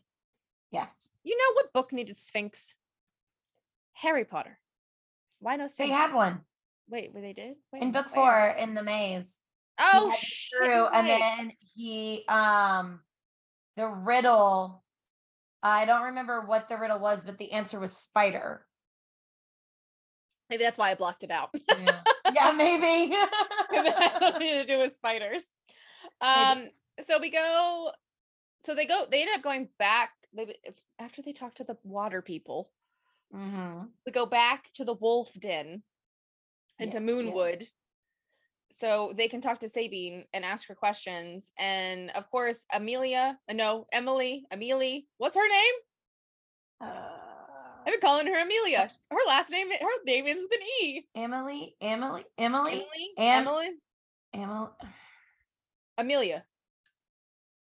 Yes. 0.71 1.09
You 1.23 1.35
know 1.37 1.51
what 1.55 1.73
book 1.73 1.93
needed 1.93 2.17
sphinx? 2.17 2.75
Harry 3.97 4.25
Potter. 4.25 4.59
Why 5.39 5.55
no 5.55 5.67
They 5.77 5.89
had 5.89 6.13
one 6.13 6.41
Wait, 6.89 7.13
were 7.13 7.21
they 7.21 7.33
did? 7.33 7.55
Wait, 7.73 7.81
in 7.81 7.91
book 7.91 8.07
four 8.07 8.55
in 8.57 8.73
the 8.73 8.83
maze. 8.83 9.39
Oh 9.79 10.05
had 10.09 10.13
it 10.13 10.19
shit. 10.19 10.57
through, 10.57 10.67
you're 10.69 10.95
and 10.95 11.09
then 11.09 11.51
he 11.75 12.23
um 12.27 13.01
the 13.75 13.87
riddle. 13.87 14.83
I 15.61 15.85
don't 15.85 16.03
remember 16.03 16.41
what 16.41 16.67
the 16.67 16.77
riddle 16.77 16.99
was, 16.99 17.23
but 17.23 17.37
the 17.37 17.51
answer 17.51 17.79
was 17.79 17.95
spider. 17.95 18.65
Maybe 20.49 20.63
that's 20.63 20.77
why 20.77 20.91
I 20.91 20.95
blocked 20.95 21.23
it 21.23 21.31
out. 21.31 21.49
Yeah, 21.69 21.99
yeah 22.33 22.51
maybe. 22.55 23.13
has 23.71 24.19
something 24.19 24.39
to 24.41 24.65
do 24.65 24.79
with 24.79 24.93
spiders. 24.93 25.49
Um, 26.21 26.69
so 27.01 27.19
we 27.19 27.31
go, 27.31 27.91
so 28.65 28.73
they 28.73 28.85
go, 28.85 29.05
they 29.11 29.23
end 29.23 29.31
up 29.35 29.43
going 29.43 29.67
back. 29.77 30.11
They 30.33 30.55
after 30.99 31.21
they 31.21 31.33
talk 31.33 31.55
to 31.55 31.65
the 31.65 31.75
water 31.83 32.21
people, 32.21 32.69
hmm 33.33 33.81
we 34.05 34.11
go 34.11 34.25
back 34.25 34.69
to 34.75 34.85
the 34.85 34.93
wolf 34.93 35.31
den 35.39 35.83
and 36.79 36.91
to 36.91 36.99
Moonwood. 36.99 37.59
yes. 37.59 37.69
So 38.69 39.13
they 39.15 39.27
can 39.29 39.41
talk 39.41 39.61
to 39.61 39.69
Sabine 39.69 40.25
and 40.33 40.43
ask 40.43 40.67
her 40.67 40.75
questions. 40.75 41.51
And 41.57 42.09
of 42.11 42.29
course, 42.29 42.65
Amelia, 42.71 43.37
uh, 43.49 43.53
no, 43.53 43.85
Emily, 43.93 44.45
Amelie, 44.51 45.07
what's 45.17 45.35
her 45.35 45.47
name? 45.47 45.73
I've 46.81 47.85
been 47.93 48.01
calling 48.01 48.27
her 48.27 48.41
Amelia. 48.41 48.89
Her 49.09 49.17
last 49.25 49.49
name, 49.49 49.69
her 49.71 50.03
name 50.05 50.27
ends 50.27 50.43
with 50.43 50.59
an 50.59 50.67
E. 50.83 51.07
Emily, 51.15 51.75
Emily, 51.81 52.25
Emily, 52.37 52.71
Emily, 52.73 53.11
Am- 53.17 53.47
Emily, 53.47 53.69
Emily. 54.33 54.69
Amelia. 55.97 56.43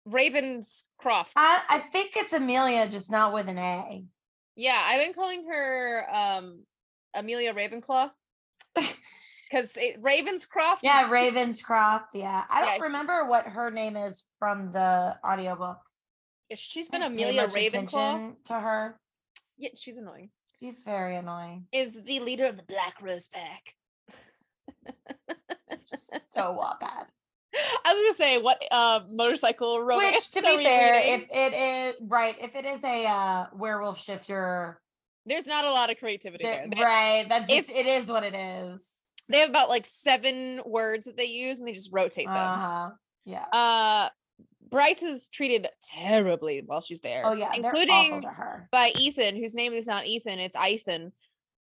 Ravenscroft. 0.08 1.32
I, 1.36 1.60
I 1.68 1.78
think 1.80 2.12
it's 2.16 2.32
Amelia, 2.32 2.88
just 2.88 3.10
not 3.10 3.34
with 3.34 3.48
an 3.48 3.58
A. 3.58 4.04
Yeah, 4.58 4.78
I've 4.84 5.00
been 5.00 5.14
calling 5.14 5.46
her 5.46 6.04
um 6.12 6.64
Amelia 7.14 7.54
Ravenclaw. 7.54 8.10
Because 9.50 9.78
Ravenscroft. 10.02 10.80
Yeah, 10.82 11.08
Ravenscroft. 11.08 12.08
Yeah. 12.12 12.44
I 12.50 12.60
don't 12.60 12.68
Yeah, 12.68 12.74
she- 12.76 12.82
remember 12.82 13.24
what 13.24 13.46
her 13.46 13.70
name 13.70 13.96
is 13.96 14.22
from 14.38 14.72
the 14.72 15.16
audiobook. 15.24 15.78
She's 16.54 16.90
been 16.90 17.00
Amelia 17.00 17.48
Ravenclaw. 17.48 18.34
to 18.44 18.52
her. 18.52 19.00
Yeah, 19.56 19.70
she's 19.74 19.96
annoying. 19.96 20.28
She's 20.60 20.82
very 20.82 21.16
annoying. 21.16 21.66
Is 21.72 21.94
the 22.04 22.20
leader 22.20 22.44
of 22.44 22.58
the 22.58 22.62
Black 22.64 23.00
Rose 23.00 23.28
Pack. 23.28 23.74
So 26.34 26.62
bad. 26.78 27.06
I 27.54 27.92
was 27.94 28.02
gonna 28.02 28.14
say 28.14 28.38
what 28.42 28.62
uh 28.70 29.00
motorcycle 29.08 29.80
romance. 29.82 30.30
Which, 30.34 30.42
to 30.42 30.42
be 30.42 30.62
fair, 30.64 31.00
reading? 31.00 31.26
if 31.30 31.52
it 31.52 31.56
is 31.56 31.94
right, 32.08 32.36
if 32.40 32.54
it 32.54 32.64
is 32.64 32.84
a 32.84 33.06
uh, 33.06 33.46
werewolf 33.54 33.98
shifter, 34.00 34.80
there's 35.26 35.46
not 35.46 35.64
a 35.64 35.70
lot 35.70 35.90
of 35.90 35.98
creativity 35.98 36.44
there- 36.44 36.66
there. 36.70 36.84
Right? 36.84 37.26
That 37.28 37.48
just 37.48 37.70
it's- 37.70 38.08
what 38.08 38.22
it 38.24 38.34
is. 38.34 38.86
they 39.28 39.38
have 39.38 39.48
about 39.50 39.68
like 39.70 39.86
seven 39.86 40.60
words 40.66 41.06
that 41.06 41.16
they 41.16 41.24
use 41.26 41.58
and 41.58 41.66
they 41.66 41.72
just 41.72 41.92
rotate 41.92 42.26
them. 42.26 42.36
Uh 42.36 42.56
huh. 42.56 42.90
Yeah. 43.24 43.44
Uh 43.52 44.08
Bryce 44.70 45.02
is 45.02 45.28
treated 45.28 45.66
terribly 45.82 46.62
while 46.66 46.82
she's 46.82 47.00
there. 47.00 47.22
oh 47.24 47.32
yeah. 47.32 47.52
Including 47.54 48.20
to 48.22 48.28
her. 48.28 48.68
by 48.70 48.92
Ethan, 48.98 49.36
whose 49.36 49.54
name 49.54 49.72
is 49.72 49.86
not 49.86 50.06
Ethan, 50.06 50.38
it's 50.38 50.56
Ethan. 50.56 51.12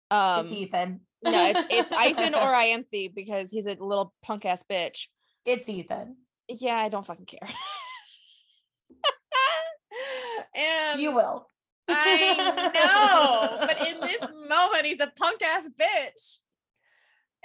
Um 0.09 0.41
it's 0.45 0.51
Ethan. 0.53 1.01
no, 1.23 1.45
it's 1.47 1.63
it's 1.69 1.91
Ethan 2.07 2.33
or 2.35 2.53
Ianthe 2.53 3.13
because 3.13 3.51
he's 3.51 3.67
a 3.67 3.75
little 3.79 4.13
punk 4.23 4.45
ass 4.45 4.63
bitch. 4.69 5.07
It's 5.45 5.67
Ethan. 5.69 6.17
Yeah, 6.47 6.77
I 6.77 6.89
don't 6.89 7.05
fucking 7.05 7.25
care. 7.25 7.47
and 10.55 10.99
you 10.99 11.09
um, 11.09 11.15
will. 11.15 11.47
I 11.89 12.71
know, 12.73 13.57
but 13.67 13.87
in 13.87 13.99
this 13.99 14.21
moment, 14.47 14.85
he's 14.85 14.99
a 15.01 15.11
punk 15.17 15.41
ass 15.41 15.69
bitch. 15.79 16.39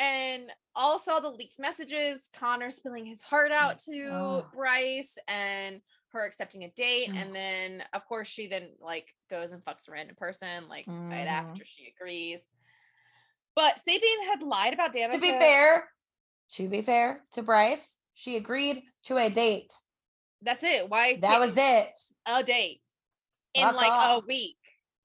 And 0.00 0.44
also 0.76 1.20
the 1.20 1.28
leaked 1.30 1.58
messages, 1.58 2.28
Connor 2.38 2.70
spilling 2.70 3.04
his 3.04 3.20
heart 3.20 3.50
mm, 3.50 3.56
out 3.56 3.78
to 3.80 4.08
Oh. 4.12 4.46
Bryce 4.54 5.18
and 5.26 5.80
her 6.12 6.24
accepting 6.24 6.62
a 6.62 6.70
date. 6.70 7.08
Ugh. 7.10 7.16
And 7.18 7.34
then, 7.34 7.82
of 7.92 8.06
course, 8.06 8.28
she 8.28 8.46
then 8.46 8.70
like 8.80 9.12
goes 9.28 9.52
and 9.52 9.64
fucks 9.64 9.88
a 9.88 9.92
random 9.92 10.14
person, 10.14 10.68
like 10.68 10.86
right 10.86 11.26
Mhm. 11.26 11.30
after 11.30 11.64
she 11.64 11.92
agrees. 11.98 12.46
But 13.56 13.80
Sabine 13.80 14.24
had 14.28 14.44
lied 14.44 14.72
about 14.72 14.94
Danika. 14.94 15.10
to 15.12 15.18
be 15.18 15.30
fair, 15.32 15.90
to 16.52 16.68
be 16.68 16.82
fair 16.82 17.22
to 17.32 17.42
Bryce, 17.42 17.98
she 18.14 18.36
agreed 18.36 18.82
to 19.04 19.16
a 19.16 19.28
date. 19.30 19.72
that's 20.42 20.64
it. 20.64 20.88
Why 20.88 21.18
That 21.20 21.40
was 21.40 21.56
it. 21.56 21.88
a 22.26 22.42
date 22.42 22.80
in 23.54 23.62
Fuck 23.64 23.76
like 23.76 23.90
off. 23.92 24.22
a 24.22 24.26
week? 24.26 24.56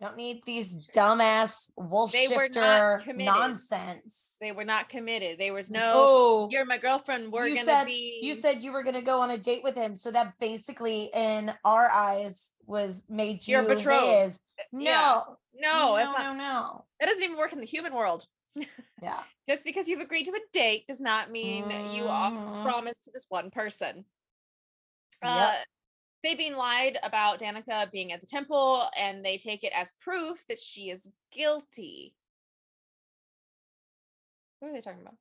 Don't 0.02 0.18
need 0.18 0.42
these 0.46 0.90
dumbass 0.90 1.70
wolf 1.78 2.12
They 2.12 2.28
shifter 2.28 3.02
nonsense. 3.16 4.36
They 4.42 4.52
were 4.52 4.66
not 4.66 4.90
committed. 4.90 5.40
There 5.40 5.54
was 5.54 5.72
no, 5.72 5.92
oh, 5.94 6.50
you're 6.52 6.66
my 6.66 6.78
girlfriend. 6.78 7.32
We're 7.32 7.48
you 7.48 7.56
gonna 7.56 7.66
said 7.66 7.86
be. 7.86 8.20
you 8.22 8.34
said 8.36 8.64
you 8.64 8.74
were 8.74 8.84
gonna 8.84 9.02
go 9.02 9.22
on 9.22 9.32
a 9.32 9.38
date 9.38 9.62
with 9.64 9.76
him, 9.76 9.96
so 9.96 10.12
that 10.12 10.34
basically, 10.40 11.10
in 11.14 11.54
our 11.64 11.90
eyes, 11.90 12.52
was 12.66 13.04
made 13.10 13.48
you 13.48 13.58
You're 13.58 13.68
betrothed. 13.76 14.26
his. 14.26 14.40
No, 14.72 14.82
yeah. 14.82 15.22
no, 15.56 15.96
no, 15.96 16.18
no, 16.18 16.34
no. 16.34 16.86
That 17.00 17.08
doesn't 17.08 17.24
even 17.24 17.38
work 17.38 17.54
in 17.54 17.60
the 17.60 17.66
human 17.66 17.94
world. 17.94 18.26
Yeah, 19.02 19.20
Just 19.50 19.66
because 19.66 19.88
you've 19.88 20.00
agreed 20.00 20.26
to 20.26 20.32
a 20.32 20.40
date 20.52 20.86
does 20.88 21.02
not 21.02 21.32
mean 21.32 21.70
you 21.92 22.06
are 22.08 22.64
promised 22.64 23.06
to 23.06 23.12
this 23.12 23.26
one 23.30 23.52
person. 23.52 24.06
Yep. 25.24 25.34
Uh, 25.34 25.52
Sabine 26.26 26.56
lied 26.56 26.98
about 27.04 27.40
Danika 27.40 27.92
being 27.92 28.14
at 28.14 28.22
the 28.22 28.28
temple, 28.28 28.88
and 28.98 29.26
they 29.26 29.38
take 29.38 29.64
it 29.64 29.74
as 29.76 29.92
proof 30.00 30.46
that 30.48 30.60
she 30.60 30.90
is 30.90 31.10
guilty. 31.32 32.14
Who 34.62 34.68
are 34.68 34.74
they 34.74 34.82
talking 34.82 35.02
about? 35.02 35.16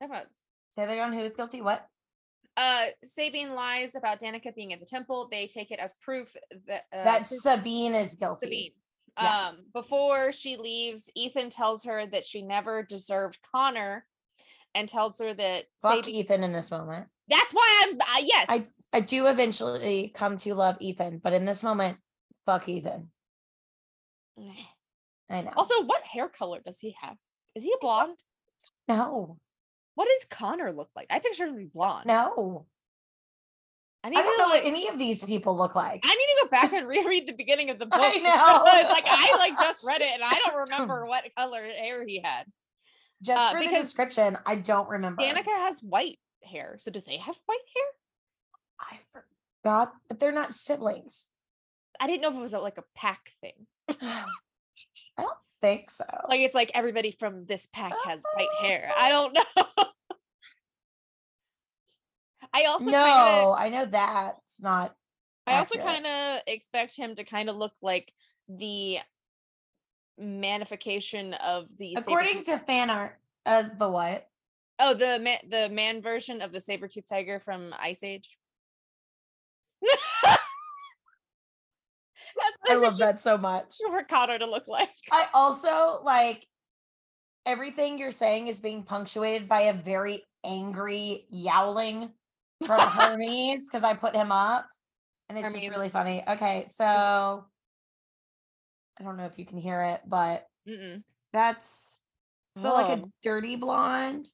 Talking 0.00 0.14
about 0.14 0.26
Say 0.72 0.86
that 0.86 0.98
on 1.00 1.12
who's 1.12 1.34
guilty. 1.34 1.60
What? 1.60 1.86
uh 2.56 2.86
Sabine 3.04 3.54
lies 3.54 3.94
about 3.94 4.20
Danika 4.20 4.54
being 4.54 4.72
at 4.72 4.80
the 4.80 4.86
temple. 4.86 5.28
They 5.30 5.46
take 5.46 5.70
it 5.70 5.78
as 5.78 5.94
proof 5.94 6.36
that 6.66 6.82
uh, 6.92 7.04
that 7.04 7.26
Sabine 7.26 7.94
is 7.94 8.14
guilty. 8.14 8.46
Sabine. 8.46 8.72
Yeah. 9.18 9.48
Um, 9.48 9.56
before 9.74 10.32
she 10.32 10.56
leaves, 10.56 11.10
Ethan 11.14 11.50
tells 11.50 11.84
her 11.84 12.06
that 12.06 12.24
she 12.24 12.42
never 12.42 12.82
deserved 12.82 13.38
Connor, 13.52 14.04
and 14.74 14.88
tells 14.88 15.18
her 15.20 15.34
that 15.34 15.64
Fuck 15.82 16.04
Sabine- 16.04 16.14
Ethan 16.16 16.44
in 16.44 16.52
this 16.52 16.70
moment. 16.70 17.08
That's 17.28 17.52
why 17.52 17.84
I'm 17.86 18.00
uh, 18.00 18.22
yes. 18.22 18.46
I 18.48 18.66
I 18.92 19.00
do 19.00 19.26
eventually 19.26 20.12
come 20.14 20.36
to 20.38 20.54
love 20.54 20.76
Ethan, 20.80 21.18
but 21.22 21.32
in 21.32 21.44
this 21.44 21.62
moment, 21.62 21.98
fuck 22.46 22.68
Ethan. 22.68 23.10
I 25.28 25.42
know. 25.42 25.52
also, 25.56 25.84
what 25.84 26.02
hair 26.02 26.28
color 26.28 26.60
does 26.64 26.78
he 26.80 26.94
have? 27.00 27.16
Is 27.54 27.62
he 27.64 27.72
a 27.72 27.78
blonde? 27.80 28.18
no, 28.88 29.38
What 29.94 30.08
does 30.08 30.24
Connor 30.28 30.72
look 30.72 30.90
like? 30.96 31.06
I 31.10 31.18
pictured 31.20 31.48
him 31.48 31.56
be 31.56 31.70
blonde. 31.72 32.06
no. 32.06 32.66
I 34.02 34.08
I 34.08 34.10
don't 34.12 34.38
know 34.38 34.46
like, 34.46 34.64
what 34.64 34.66
any 34.66 34.88
of 34.88 34.98
these 34.98 35.22
people 35.24 35.56
look 35.56 35.74
like. 35.74 36.00
I 36.04 36.08
need 36.08 36.14
to 36.14 36.40
go 36.44 36.48
back 36.48 36.72
and 36.72 36.88
reread 36.88 37.26
the 37.28 37.34
beginning 37.34 37.70
of 37.70 37.78
the 37.78 37.86
book. 37.86 38.00
I 38.00 38.16
know. 38.16 38.64
because, 38.64 38.92
like 38.92 39.04
I 39.06 39.36
like 39.38 39.58
just 39.58 39.84
read 39.84 40.00
it 40.00 40.08
and 40.12 40.22
I 40.24 40.38
don't 40.44 40.56
remember 40.70 41.06
what 41.06 41.24
color 41.36 41.62
hair 41.62 42.06
he 42.06 42.20
had. 42.22 42.44
Just 43.22 43.38
uh, 43.38 43.58
for 43.58 43.62
the 43.62 43.70
description, 43.70 44.38
I 44.46 44.56
don't 44.56 44.88
remember. 44.88 45.22
Danika 45.22 45.48
has 45.48 45.80
white 45.80 46.18
hair, 46.42 46.76
so 46.78 46.90
do 46.90 47.02
they 47.06 47.18
have 47.18 47.36
white 47.44 47.58
hair? 47.76 47.84
I 48.80 48.98
forgot, 49.62 49.92
but 50.08 50.18
they're 50.18 50.32
not 50.32 50.54
siblings. 50.54 51.26
I 52.00 52.06
didn't 52.06 52.22
know 52.22 52.30
if 52.30 52.36
it 52.36 52.40
was 52.40 52.54
a, 52.54 52.58
like 52.58 52.78
a 52.78 52.84
pack 52.94 53.32
thing. 53.42 53.66
I 54.00 54.24
don't 55.18 55.36
think 55.60 55.90
so. 55.90 56.06
Like 56.30 56.40
it's 56.40 56.54
like 56.54 56.70
everybody 56.74 57.10
from 57.10 57.44
this 57.44 57.68
pack 57.70 57.92
has 58.06 58.22
white 58.34 58.48
hair. 58.62 58.90
I 58.96 59.10
don't 59.10 59.34
know. 59.34 59.84
I 62.52 62.64
also 62.64 62.90
no, 62.90 63.04
kinda, 63.04 63.54
I 63.56 63.68
know 63.68 63.86
that's 63.86 64.60
not. 64.60 64.94
I 65.46 65.58
also 65.58 65.78
kind 65.78 66.06
of 66.06 66.42
expect 66.46 66.96
him 66.96 67.16
to 67.16 67.24
kind 67.24 67.48
of 67.48 67.56
look 67.56 67.72
like 67.82 68.12
the 68.48 68.98
manification 70.20 71.34
of 71.34 71.66
the 71.78 71.94
According 71.96 72.44
to 72.44 72.58
fan 72.58 72.90
art, 72.90 73.18
uh, 73.46 73.64
the 73.78 73.88
what? 73.88 74.26
oh 74.80 74.94
the 74.94 75.18
man 75.20 75.38
the 75.48 75.68
man 75.68 76.02
version 76.02 76.40
of 76.40 76.52
the 76.52 76.60
saber 76.60 76.88
tooth 76.88 77.06
tiger 77.08 77.38
from 77.38 77.74
Ice 77.78 78.02
Age. 78.02 78.38
I 82.68 82.74
love 82.74 82.98
that 82.98 83.20
so 83.20 83.36
much. 83.36 83.76
For 83.86 84.02
Connor 84.04 84.38
to 84.38 84.46
look 84.46 84.68
like. 84.68 84.90
I 85.10 85.26
also 85.34 86.00
like 86.04 86.46
everything 87.46 87.98
you're 87.98 88.10
saying 88.10 88.48
is 88.48 88.60
being 88.60 88.82
punctuated 88.82 89.48
by 89.48 89.62
a 89.62 89.72
very 89.72 90.22
angry 90.44 91.26
yowling 91.30 92.10
from 92.64 92.80
Hermes 92.80 93.66
because 93.66 93.84
I 93.84 93.94
put 93.94 94.14
him 94.14 94.30
up 94.32 94.66
and 95.28 95.38
it's 95.38 95.52
just 95.52 95.68
really 95.68 95.88
funny. 95.88 96.22
Okay, 96.26 96.64
so 96.68 96.84
I 98.98 99.02
don't 99.02 99.16
know 99.16 99.24
if 99.26 99.38
you 99.38 99.46
can 99.46 99.58
hear 99.58 99.82
it, 99.82 100.00
but 100.06 100.46
Mm-mm. 100.68 101.02
that's 101.32 102.00
so 102.56 102.74
like 102.74 102.98
a 102.98 103.02
Oh. 103.02 103.10
dirty 103.22 103.56
blonde. 103.56 104.26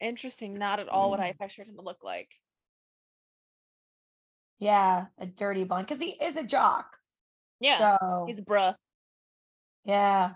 Interesting. 0.00 0.54
Not 0.54 0.80
at 0.80 0.88
all 0.88 1.10
what 1.10 1.20
Mm. 1.20 1.24
I 1.24 1.32
pictured 1.32 1.66
him 1.68 1.76
to 1.76 1.82
look 1.82 2.02
like. 2.04 2.30
Yeah, 4.58 5.06
a 5.18 5.26
dirty 5.26 5.64
blonde 5.64 5.86
because 5.86 6.00
he 6.00 6.10
is 6.22 6.36
a 6.36 6.42
jock. 6.44 6.96
Yeah, 7.60 7.98
So 8.00 8.24
he's 8.26 8.38
a 8.38 8.42
bruh, 8.42 8.74
yeah, 9.84 10.32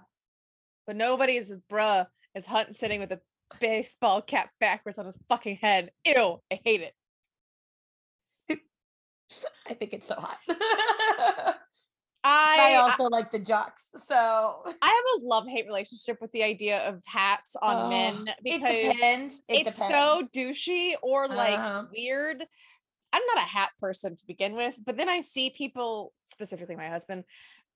but 0.86 0.96
nobody's 0.96 1.50
as 1.50 1.60
bruh 1.70 2.06
as 2.34 2.46
Hunt 2.46 2.74
sitting 2.76 3.00
with 3.00 3.12
a 3.12 3.20
baseball 3.60 4.22
cap 4.22 4.50
backwards 4.60 4.98
on 4.98 5.06
his 5.06 5.16
fucking 5.28 5.56
head. 5.56 5.90
Ew, 6.04 6.40
I 6.50 6.60
hate 6.64 6.80
it. 6.80 6.94
I 9.68 9.74
think 9.74 9.92
it's 9.92 10.06
so 10.06 10.14
hot. 10.16 10.38
I 12.24 12.72
I 12.72 12.74
also 12.76 13.04
like 13.04 13.30
the 13.30 13.38
jocks. 13.38 13.90
So 13.96 14.14
I 14.66 14.86
have 14.86 15.22
a 15.22 15.24
love 15.24 15.46
hate 15.46 15.66
relationship 15.66 16.18
with 16.20 16.32
the 16.32 16.42
idea 16.42 16.78
of 16.88 17.00
hats 17.06 17.54
on 17.56 17.76
Ugh, 17.76 17.88
men 17.90 18.28
it 18.28 18.34
because 18.44 18.94
depends. 18.94 19.42
It 19.48 19.66
it's 19.66 19.76
depends. 19.76 19.88
so 19.88 20.28
douchey 20.40 20.94
or 21.02 21.28
like 21.28 21.58
Uh-huh. 21.58 21.84
weird. 21.92 22.44
I'm 23.12 23.22
not 23.34 23.38
a 23.38 23.46
hat 23.46 23.70
person 23.80 24.16
to 24.16 24.26
begin 24.26 24.54
with, 24.54 24.78
but 24.84 24.96
then 24.98 25.08
I 25.08 25.20
see 25.20 25.48
people, 25.48 26.12
specifically 26.30 26.76
my 26.76 26.88
husband, 26.88 27.24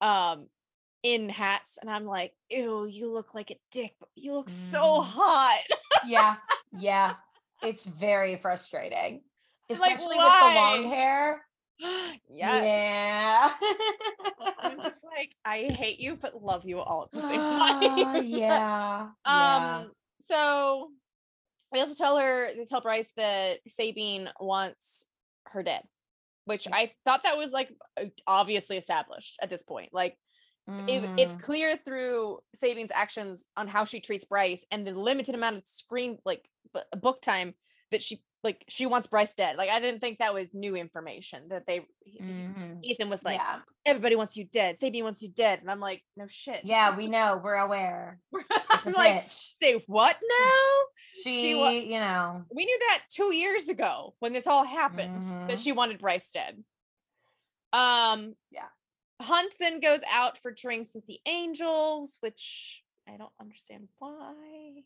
um, 0.02 0.48
in 1.02 1.30
hats, 1.30 1.78
and 1.80 1.90
I'm 1.90 2.04
like, 2.04 2.32
ew, 2.50 2.84
you 2.84 3.10
look 3.10 3.34
like 3.34 3.50
a 3.50 3.56
dick, 3.70 3.94
but 3.98 4.10
you 4.14 4.34
look 4.34 4.50
so 4.50 5.00
Mhm. 5.00 5.04
hot. 5.04 5.62
yeah, 6.06 6.36
yeah. 6.78 7.14
It's 7.62 7.86
very 7.86 8.36
frustrating. 8.36 9.22
I'm 9.74 9.80
like, 9.80 9.92
Especially 9.94 10.16
with 10.16 10.32
the 10.40 10.54
long 10.54 10.88
hair. 10.88 11.42
yeah. 12.28 12.62
Yeah. 12.64 13.50
I'm 14.58 14.78
just 14.82 15.02
like, 15.04 15.34
I 15.44 15.64
hate 15.64 15.98
you, 16.00 16.16
but 16.16 16.42
love 16.42 16.64
you 16.64 16.78
all 16.80 17.04
at 17.04 17.12
the 17.12 17.26
same 17.26 17.40
Ah, 17.40 18.12
time. 18.12 18.24
yeah. 18.24 19.08
Um, 19.24 19.38
yeah. 19.38 19.84
so 20.26 20.88
they 21.72 21.80
also 21.80 21.94
tell 21.94 22.18
her, 22.18 22.48
they 22.56 22.64
tell 22.64 22.80
Bryce 22.80 23.12
that 23.16 23.60
Sabine 23.68 24.28
wants 24.40 25.08
her 25.46 25.62
dead, 25.62 25.82
which 26.44 26.66
I 26.70 26.92
thought 27.04 27.22
that 27.24 27.36
was 27.36 27.52
like 27.52 27.70
obviously 28.26 28.76
established 28.76 29.38
at 29.40 29.48
this 29.48 29.62
point. 29.62 29.90
Like 29.92 30.18
it, 30.88 31.08
it's 31.16 31.34
Mhm. 31.34 31.42
clear 31.42 31.76
through 31.76 32.40
Sabine's 32.54 32.90
actions 32.92 33.44
on 33.56 33.68
how 33.68 33.84
she 33.84 34.00
treats 34.00 34.24
Bryce 34.24 34.66
and 34.70 34.86
the 34.86 34.92
limited 34.92 35.34
amount 35.34 35.56
of 35.58 35.66
screen 35.66 36.18
like 36.24 36.48
b- 36.74 36.80
book 37.00 37.22
time 37.22 37.54
that 37.90 38.02
she 38.02 38.22
like 38.44 38.64
she 38.68 38.86
wants 38.86 39.06
Bryce 39.06 39.34
dead. 39.34 39.56
Like 39.56 39.70
I 39.70 39.78
didn't 39.80 40.00
think 40.00 40.18
that 40.18 40.34
was 40.34 40.52
new 40.52 40.74
information 40.76 41.48
that 41.50 41.64
they 41.66 41.86
Mhm. 42.20 42.82
Ethan 42.82 43.08
was 43.08 43.22
like 43.24 43.38
yeah. 43.38 43.60
everybody 43.86 44.16
wants 44.16 44.36
you 44.36 44.44
dead. 44.44 44.78
Sabine 44.80 45.04
wants 45.04 45.22
you 45.22 45.28
dead, 45.28 45.60
and 45.60 45.70
I'm 45.70 45.78
like 45.80 46.02
no 46.16 46.26
shit. 46.26 46.64
Yeah, 46.64 46.96
we 46.96 47.06
know. 47.06 47.40
We're 47.42 47.54
aware. 47.54 48.18
I'm 48.70 48.92
like 48.92 49.26
bitch. 49.26 49.50
say 49.60 49.74
what 49.86 50.16
now? 50.40 50.60
She, 51.22 51.54
wa- 51.54 51.68
you 51.68 52.00
know. 52.00 52.44
we 52.54 52.64
knew 52.64 52.78
that 52.88 53.02
two 53.10 53.34
years 53.34 53.68
ago 53.68 54.14
when 54.18 54.32
this 54.32 54.46
all 54.46 54.64
happened 54.64 55.22
that 55.22 55.50
Mhm. 55.50 55.62
she 55.62 55.72
wanted 55.72 55.98
Bryce 55.98 56.30
dead. 56.32 56.62
Um, 57.72 58.34
Yeah. 58.50 58.68
Hunt 59.20 59.54
then 59.60 59.78
goes 59.78 60.00
out 60.10 60.36
for 60.38 60.50
drinks 60.50 60.94
with 60.94 61.06
the 61.06 61.20
angels, 61.26 62.16
which 62.20 62.82
I 63.08 63.16
don't 63.16 63.32
understand 63.40 63.88
why, 63.98 64.82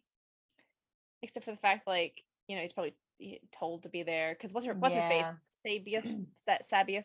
except 1.23 1.45
for 1.47 1.53
the 1.53 1.57
fact 1.57 1.87
like 1.87 2.23
you 2.49 2.55
know 2.57 2.61
he's 2.63 2.75
probably 2.75 2.95
told 3.53 3.83
to 3.85 3.89
be 3.89 4.03
there 4.03 4.33
because 4.35 4.53
what's 4.53 4.67
her 4.67 4.75
what's 4.75 4.95
her 4.95 5.09
face 5.09 5.27
Sabieth 5.67 6.27
Sa- 6.45 6.59
Sabieth 6.63 7.05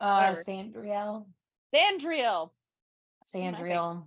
Uh, 0.00 0.34
Sandriel. 0.34 1.26
Sandriel, 1.74 2.50
Sandriel. 3.24 4.04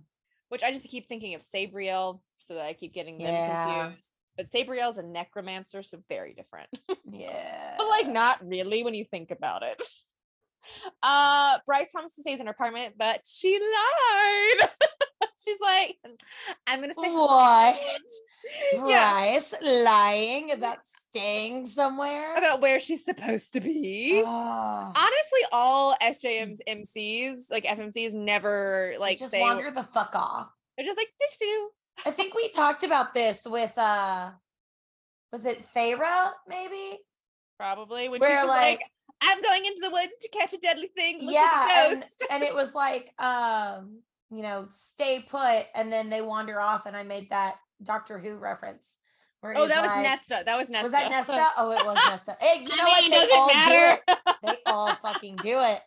which 0.50 0.62
I 0.62 0.70
just 0.72 0.84
keep 0.84 1.06
thinking 1.06 1.34
of 1.34 1.40
Sabriel, 1.42 2.20
so 2.38 2.54
that 2.54 2.64
I 2.66 2.72
keep 2.74 2.92
getting 2.94 3.18
them 3.18 3.32
Yeah. 3.34 3.86
confused. 3.86 4.12
But 4.36 4.50
Sabriel's 4.50 4.98
a 4.98 5.02
necromancer, 5.02 5.82
so 5.82 5.98
very 6.08 6.34
different. 6.34 6.68
Yeah. 7.10 7.74
but 7.78 7.88
like 7.88 8.06
not 8.08 8.46
really 8.46 8.82
when 8.84 8.94
you 8.94 9.04
think 9.04 9.30
about 9.30 9.62
it. 9.62 9.82
Uh 11.00 11.58
Bryce 11.64 11.92
promised 11.92 12.16
to 12.16 12.22
stay 12.22 12.32
in 12.32 12.44
her 12.46 12.50
apartment, 12.50 12.94
but 12.98 13.20
she 13.24 13.52
lied. 13.56 14.68
She's 15.38 15.60
like, 15.60 15.96
I'm 16.66 16.80
gonna 16.80 16.94
say 16.94 17.10
What? 17.10 17.76
home." 17.76 17.84
Yeah, 18.86 19.40
lying 19.60 20.52
about 20.52 20.78
staying 20.86 21.66
somewhere. 21.66 22.32
about 22.36 22.60
where 22.60 22.78
she's 22.78 23.04
supposed 23.04 23.52
to 23.54 23.60
be. 23.60 24.22
Ah, 24.24 24.86
Honestly, 24.88 25.40
all 25.50 25.96
SJM's 26.00 26.62
MCs, 26.68 27.50
like 27.50 27.64
FMCs, 27.64 28.14
never 28.14 28.90
they 28.92 28.98
like 28.98 29.18
just 29.18 29.32
say 29.32 29.40
wander 29.40 29.70
the 29.72 29.82
fuck 29.82 30.14
off. 30.14 30.52
they're 30.76 30.86
just 30.86 30.96
like 30.96 31.08
doo. 31.40 31.68
I 32.04 32.12
think 32.12 32.34
we 32.34 32.48
talked 32.50 32.84
about 32.84 33.14
this 33.14 33.44
with 33.44 33.76
uh 33.76 34.30
was 35.32 35.44
it 35.44 35.64
Feyre 35.74 36.30
maybe? 36.48 37.00
Probably 37.58 38.08
when 38.08 38.20
Where, 38.20 38.38
she's 38.38 38.48
like, 38.48 38.78
like- 38.78 38.90
I'm 39.22 39.42
going 39.42 39.64
into 39.64 39.80
the 39.82 39.90
woods 39.90 40.12
to 40.20 40.28
catch 40.28 40.52
a 40.52 40.58
deadly 40.58 40.88
thing. 40.94 41.18
Yeah, 41.20 41.88
and, 41.90 42.04
and 42.30 42.42
it 42.42 42.54
was 42.54 42.74
like 42.74 43.12
um, 43.18 44.02
you 44.30 44.42
know, 44.42 44.66
stay 44.70 45.24
put 45.28 45.66
and 45.74 45.92
then 45.92 46.10
they 46.10 46.22
wander 46.22 46.60
off 46.60 46.86
and 46.86 46.96
I 46.96 47.02
made 47.02 47.30
that 47.30 47.56
Doctor 47.82 48.18
Who 48.18 48.36
reference. 48.36 48.96
Where 49.40 49.52
oh, 49.56 49.66
that 49.68 49.82
was 49.82 49.90
like- 49.90 50.02
Nesta. 50.02 50.42
That 50.44 50.56
was 50.56 50.70
Nesta. 50.70 50.84
Was 50.84 50.92
that 50.92 51.10
Nesta? 51.10 51.48
Oh, 51.58 51.70
it 51.70 51.84
was 51.84 51.98
Nesta. 52.08 52.36
Hey, 52.40 52.62
you 52.62 52.68
I 52.72 52.76
know 52.76 52.84
what? 52.84 53.02
mean, 53.02 53.10
They 53.10 53.16
doesn't 53.18 53.36
all 53.38 53.46
matter. 53.48 54.00
do 54.08 54.14
it. 54.14 54.36
They 54.42 54.56
all 54.66 54.94
fucking 54.96 55.36
do 55.36 55.60
it. 55.60 55.80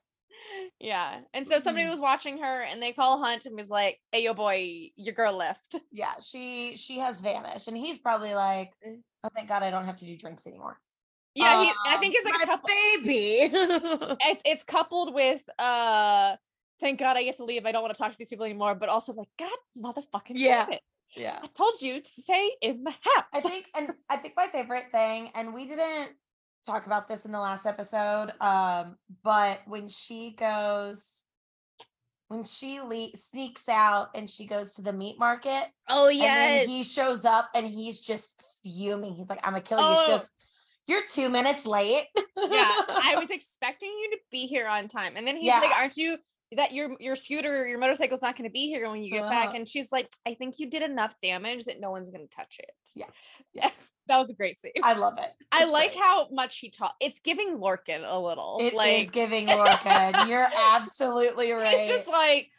Yeah. 0.79 1.19
And 1.33 1.47
so 1.47 1.59
somebody 1.59 1.85
Mhm. 1.85 1.89
was 1.91 1.99
watching 1.99 2.37
her 2.37 2.61
and 2.61 2.81
they 2.81 2.93
call 2.93 3.21
Hunt 3.21 3.45
and 3.45 3.55
was 3.57 3.69
like, 3.69 3.99
Hey 4.11 4.23
yo 4.23 4.33
boy, 4.33 4.91
your 4.95 5.13
girl 5.13 5.33
left. 5.35 5.75
Yeah, 5.91 6.13
she 6.23 6.75
she 6.77 6.99
has 6.99 7.19
vanished, 7.21 7.67
and 7.67 7.75
he's 7.77 7.99
probably 7.99 8.33
like, 8.35 8.71
Mm. 8.87 9.01
"Oh, 9.23 9.29
thank 9.35 9.49
God, 9.49 9.63
I 9.63 9.71
don't 9.71 9.85
have 9.85 9.97
to 9.97 10.05
do 10.05 10.15
drinks 10.15 10.45
anymore." 10.47 10.79
Yeah, 11.35 11.63
he, 11.63 11.71
I 11.87 11.95
Um, 11.95 11.99
think 11.99 12.15
it's 12.15 12.25
like 12.25 12.41
a 12.41 12.45
couple 12.45 12.67
baby. 12.69 13.49
it's 13.51 14.41
it's 14.45 14.63
coupled 14.63 15.13
with 15.13 15.43
uh 15.59 16.35
thank 16.79 16.99
God 16.99 17.17
I 17.17 17.23
get 17.23 17.37
to 17.37 17.43
leave. 17.45 17.65
I 17.65 17.71
don't 17.71 17.81
want 17.81 17.93
to 17.95 18.01
talk 18.01 18.11
to 18.11 18.17
these 18.17 18.29
people 18.29 18.45
anymore, 18.45 18.75
but 18.75 18.89
also 18.89 19.13
like, 19.13 19.27
God 19.37 19.49
motherfucking 19.77 20.31
Yeah. 20.35 20.65
damn 20.65 20.73
it. 20.73 20.81
yeah, 21.15 21.39
I 21.43 21.47
told 21.47 21.81
you 21.81 22.01
to 22.01 22.21
stay 22.21 22.51
in 22.61 22.83
the 22.83 22.91
house. 22.91 23.25
I 23.33 23.39
think, 23.41 23.65
and 23.75 23.93
I 24.09 24.17
think 24.17 24.33
my 24.37 24.47
favorite 24.47 24.91
thing, 24.91 25.31
and 25.35 25.53
we 25.53 25.65
didn't 25.65 26.11
talk 26.65 26.85
about 26.85 27.07
this 27.07 27.25
in 27.25 27.31
the 27.31 27.39
last 27.39 27.65
episode, 27.65 28.31
um, 28.41 28.97
but 29.23 29.61
when 29.65 29.87
she 29.89 30.31
goes, 30.37 31.23
when 32.27 32.43
she 32.43 32.79
le- 32.79 33.15
sneaks 33.15 33.67
out 33.67 34.09
and 34.13 34.29
she 34.29 34.45
goes 34.45 34.73
to 34.75 34.81
the 34.83 34.93
meat 34.93 35.17
market, 35.17 35.65
oh 35.89 36.09
yeah. 36.09 36.25
and 36.35 36.61
then 36.61 36.69
he 36.69 36.83
shows 36.83 37.25
up 37.25 37.49
and 37.55 37.65
he's 37.67 37.99
just 37.99 38.35
fuming. 38.61 39.15
He's 39.15 39.29
like, 39.29 39.39
"I'm 39.43 39.53
gonna 39.53 39.61
kill 39.63 39.79
you." 39.79 39.95
She 39.95 40.01
Oh. 40.03 40.07
goes, 40.17 40.29
"You're 40.85 41.07
two 41.07 41.29
minutes 41.29 41.65
late." 41.65 42.05
yeah, 42.15 42.23
I 42.37 43.15
was 43.19 43.31
expecting 43.31 43.89
you 43.89 44.11
to 44.11 44.17
be 44.31 44.45
here 44.45 44.67
on 44.67 44.87
time. 44.87 45.13
And 45.17 45.25
then 45.25 45.37
he's 45.37 45.51
like, 45.51 45.71
Aren't 45.75 45.97
you 45.97 46.17
that 46.55 46.71
your 46.73 46.95
your 46.99 47.15
scooter, 47.15 47.67
your 47.67 47.77
motorcycle's 47.79 48.21
not 48.21 48.35
gonna 48.37 48.49
be 48.49 48.67
here 48.67 48.89
when 48.89 49.03
you 49.03 49.11
get 49.11 49.23
back? 49.29 49.49
Uh-huh. 49.49 49.57
And 49.57 49.67
she's 49.67 49.91
like, 49.91 50.09
I 50.25 50.33
think 50.33 50.59
you 50.59 50.69
did 50.69 50.81
enough 50.81 51.13
damage 51.21 51.65
that 51.65 51.79
no 51.79 51.91
one's 51.91 52.09
gonna 52.09 52.27
touch 52.27 52.57
it. 52.59 52.71
Yeah. 52.95 53.05
Yeah. 53.53 53.69
that 54.07 54.17
was 54.19 54.29
a 54.29 54.33
great 54.33 54.59
scene. 54.59 54.71
I 54.83 54.93
love 54.93 55.17
it. 55.19 55.31
I 55.51 55.63
It's 55.63 55.71
like 55.71 55.91
great. 55.91 56.03
how 56.03 56.27
much 56.31 56.57
he 56.59 56.69
taught. 56.71 56.93
It's 56.99 57.19
giving 57.19 57.57
Lorcan 57.57 58.03
a 58.03 58.19
little. 58.19 58.57
It 58.61 58.67
is 58.67 58.73
like 58.73 59.11
giving 59.11 59.47
Lorcan. 59.47 60.27
You're 60.27 60.47
absolutely 60.75 61.51
right. 61.51 61.75
it's 61.77 61.87
just 61.87 62.07
like 62.07 62.49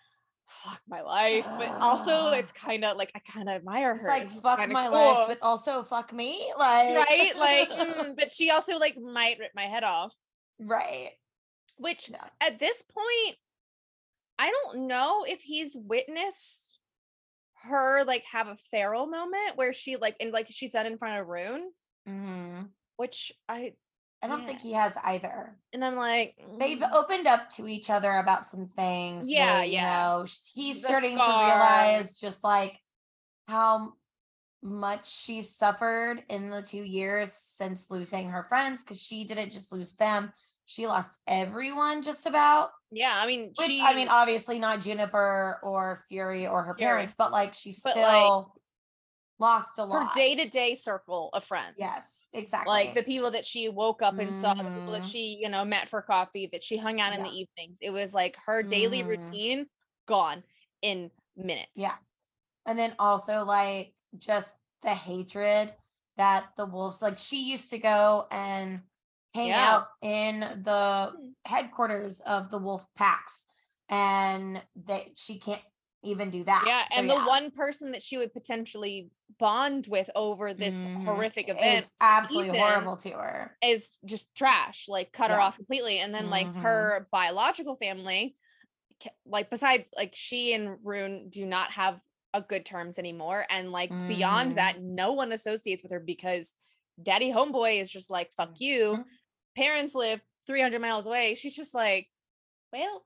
fuck 0.47 0.81
my 0.89 1.01
life. 1.01 1.47
But 1.59 1.69
also 1.81 2.31
it's 2.33 2.53
kind 2.53 2.85
of 2.85 2.97
like 2.97 3.11
I 3.17 3.21
kind 3.21 3.49
of 3.49 3.55
admire 3.57 3.93
It's 3.93 4.03
her. 4.03 4.09
like 4.09 4.29
This 4.29 4.41
fuck 4.41 4.59
my 4.69 4.85
cool. 4.85 4.93
life, 4.93 5.29
but 5.29 5.39
also 5.43 5.83
fuck 5.83 6.13
me. 6.13 6.53
Like 6.59 6.97
right? 6.97 7.33
Like, 7.37 7.71
mm, 7.71 8.15
but 8.17 8.31
she 8.31 8.51
also 8.51 8.79
like 8.79 8.97
might 8.99 9.39
rip 9.41 9.51
my 9.55 9.65
head 9.67 9.83
off. 9.85 10.13
right. 10.61 11.11
Which 11.79 12.11
Yeah. 12.11 12.25
at 12.41 12.59
this 12.59 12.83
point, 12.83 13.37
I 14.41 14.51
don't 14.51 14.87
know 14.87 15.25
if 15.29 15.43
he's 15.43 15.77
witnessed 15.77 16.79
her 17.63 18.05
like 18.05 18.25
have 18.25 18.47
a 18.49 18.57
feral 18.71 19.07
moment 19.07 19.57
where 19.57 19.75
she 19.75 19.97
like 19.97 20.17
and 20.19 20.33
like 20.33 20.47
she 20.49 20.67
said 20.67 20.87
in 20.87 20.97
front 20.97 21.21
of 21.21 21.27
Ruhn, 21.27 21.61
Mhm. 22.09 22.71
which 22.97 23.33
I 23.49 23.75
I 24.23 24.29
don't 24.29 24.41
Yeah. 24.41 24.47
think 24.47 24.61
he 24.61 24.73
has 24.73 24.97
either. 25.05 25.59
and 25.75 25.85
I'm 25.85 25.97
like 25.97 26.37
They've 26.59 26.79
mm, 26.79 26.93
opened 26.95 27.27
up 27.27 27.51
to 27.51 27.69
each 27.69 27.91
other 27.91 28.13
about 28.13 28.47
some 28.47 28.69
things. 28.69 29.31
Yeah, 29.31 29.63
you 29.63 29.73
yeah. 29.73 29.85
know, 29.85 30.27
he's 30.55 30.81
The 30.81 30.89
starting 30.89 31.17
to 31.17 31.19
realize 31.19 32.19
just 32.19 32.43
like 32.43 32.81
how 33.47 33.93
much 34.63 35.11
she 35.11 35.43
suffered 35.43 36.25
in 36.29 36.49
the 36.51 36.63
two 36.63 36.83
years 36.83 37.33
since 37.33 37.91
losing 37.91 38.31
her 38.31 38.45
friends 38.45 38.83
because 38.83 39.01
she 39.01 39.25
didn't 39.25 39.53
just 39.53 39.71
lose 39.73 39.95
them, 39.95 40.33
she 40.71 40.87
lost 40.87 41.19
everyone 41.27 42.01
just 42.01 42.27
about. 42.27 42.71
yeah, 42.93 43.15
I 43.17 43.27
mean 43.27 43.53
With, 43.59 43.67
she 43.67 43.81
I 43.83 43.95
mean, 43.95 44.07
obviously 44.09 44.59
not 44.61 44.81
Juniper 44.81 45.59
or 45.65 46.05
Fury 46.09 46.47
or 46.47 46.63
her 46.63 46.75
Fury. 46.77 46.93
parents, 46.93 47.15
but 47.17 47.33
like 47.33 47.55
she 47.55 47.75
But, 47.83 47.97
like, 47.97 48.05
still 48.05 48.55
lost 49.41 49.79
a 49.79 49.85
lot. 49.85 50.15
her 50.15 50.21
day 50.21 50.35
to 50.37 50.49
day 50.49 50.75
circle 50.77 51.31
of 51.33 51.43
friends. 51.43 51.75
Yes, 51.79 52.25
exactly. 52.33 52.71
Like 52.71 52.95
the 52.95 53.03
people 53.03 53.33
that 53.33 53.45
she 53.45 53.69
woke 53.69 54.01
up 54.01 54.19
and 54.19 54.33
saw, 54.35 54.55
the 54.55 54.71
people 54.71 54.93
that 54.93 55.03
Mhm. 55.03 55.11
she, 55.11 55.39
you 55.43 55.49
know, 55.49 55.65
met 55.65 55.89
for 55.89 56.03
coffee, 56.03 56.47
that 56.53 56.63
she 56.63 56.77
hung 56.77 57.01
out 57.01 57.13
in 57.15 57.23
the 57.23 57.31
evenings. 57.31 57.79
It 57.81 57.91
was 57.91 58.15
like 58.15 58.37
her 58.47 58.63
daily 58.63 59.03
Mhm. 59.03 59.09
routine 59.09 59.67
gone 60.07 60.45
in 60.83 61.11
minutes. 61.37 61.73
Yeah. 61.75 61.97
and 62.67 62.79
then 62.79 62.95
also 62.99 63.43
like 63.45 63.95
just 64.19 64.55
the 64.83 64.95
hatred 64.95 65.75
that 66.19 66.51
the 66.59 66.67
wolves 66.67 67.01
like 67.01 67.17
she 67.19 67.51
used 67.51 67.71
to 67.71 67.79
go 67.79 68.29
and 68.31 68.83
hang 69.35 69.49
Yeah. 69.49 69.77
out 69.77 69.89
in 70.03 70.41
the 70.41 71.13
Mm. 71.17 71.35
headquarters 71.47 72.21
of 72.21 72.51
the 72.51 72.59
wolf 72.59 72.87
packs 72.95 73.47
and 73.89 74.63
that 74.87 75.19
she 75.19 75.39
can't 75.39 75.63
even 76.03 76.31
do 76.31 76.45
that 76.45 76.65
Yeah, 76.67 76.85
So, 76.87 77.01
and 77.01 77.11
the 77.11 77.15
one 77.27 77.51
person 77.51 77.93
that 77.93 78.03
she 78.03 78.17
would 78.17 78.33
potentially 78.33 79.11
bond 79.39 79.87
with 79.87 80.09
over 80.15 80.55
this 80.55 80.85
Mhm. 80.85 81.05
horrific 81.05 81.49
event 81.49 81.85
is 81.85 81.91
absolutely 82.01 82.59
horrible 82.59 82.97
to 82.99 83.11
her 83.11 83.57
is 83.63 83.99
just 84.05 84.35
trash, 84.35 84.87
like 84.89 85.13
cut 85.13 85.31
her 85.31 85.41
off 85.41 85.57
completely. 85.57 85.99
And 85.99 86.15
then 86.15 86.31
like 86.31 86.47
Mhm. 86.47 86.63
her 86.63 87.09
biological 87.13 87.77
family 87.77 88.37
like 89.25 89.49
besides 89.51 89.89
like 89.97 90.13
she 90.15 90.53
and 90.53 90.79
Ruhn 90.85 91.31
do 91.31 91.47
not 91.47 91.71
have 91.73 92.01
a 92.35 92.43
good 92.43 92.67
terms 92.67 92.99
anymore 92.99 93.45
and 93.49 93.73
like 93.73 93.91
beyond 94.07 94.53
Mhm. 94.53 94.57
that 94.57 94.81
no 94.83 95.13
one 95.13 95.33
associates 95.33 95.83
with 95.83 95.93
her 95.93 96.01
because 96.01 96.53
daddy 97.03 97.31
homeboy 97.33 97.81
is 97.81 97.91
just 97.91 98.11
like 98.11 98.31
fuck 98.37 98.61
you 98.61 98.99
Mhm. 98.99 99.05
Parents 99.57 99.95
live 99.95 100.21
300 100.47 100.81
miles 100.81 101.07
away 101.07 101.35
she's 101.35 101.55
just 101.55 101.75
like 101.75 102.09
well 102.73 103.05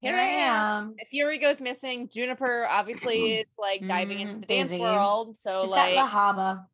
here, 0.00 0.14
I 0.16 0.22
am. 0.24 0.88
am. 0.88 0.94
Fury 1.10 1.38
goes 1.38 1.58
missing. 1.58 2.08
Juniper 2.12 2.66
obviously 2.68 3.32
is 3.36 3.46
like 3.58 3.80
diving 3.88 4.20
into 4.20 4.36
Mhm, 4.36 4.40
the 4.42 4.46
dance 4.46 4.70
busy. 4.70 4.82
world. 4.82 5.38
So 5.38 5.62
She's 5.62 5.70
like 5.70 5.94
La 5.94 6.06
Lehabah, 6.06 6.66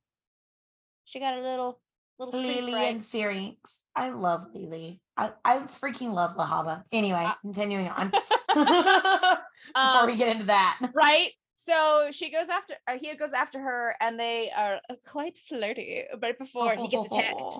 she 1.04 1.20
got 1.20 1.38
a 1.38 1.40
little 1.40 1.80
little 2.18 2.38
Lily, 2.40 2.72
fright. 2.72 2.90
and 2.90 3.02
Syrinx. 3.02 3.84
I 3.94 4.10
love 4.10 4.46
Lily. 4.52 5.00
I, 5.16 5.30
I 5.44 5.58
freaking 5.58 6.12
love 6.14 6.36
Lehabah. 6.36 6.84
Anyway, 6.92 7.24
Uh, 7.24 7.34
continuing 7.42 7.88
on. 7.88 8.10
Before 8.54 9.38
Um, 9.74 10.06
we 10.06 10.16
get 10.16 10.28
into 10.32 10.46
that. 10.46 10.90
right? 10.94 11.30
So 11.54 12.08
she 12.10 12.30
goes 12.32 12.48
after 12.48 12.74
uh, 12.88 12.98
he 13.00 13.14
goes 13.16 13.32
after 13.32 13.60
her 13.60 13.94
and 14.00 14.18
they 14.18 14.50
are 14.50 14.80
uh, 14.90 14.94
quite 15.08 15.38
flirty 15.48 16.02
right 16.20 16.36
before 16.36 16.74
he 16.74 16.88
gets 16.88 17.06
attacked. 17.06 17.58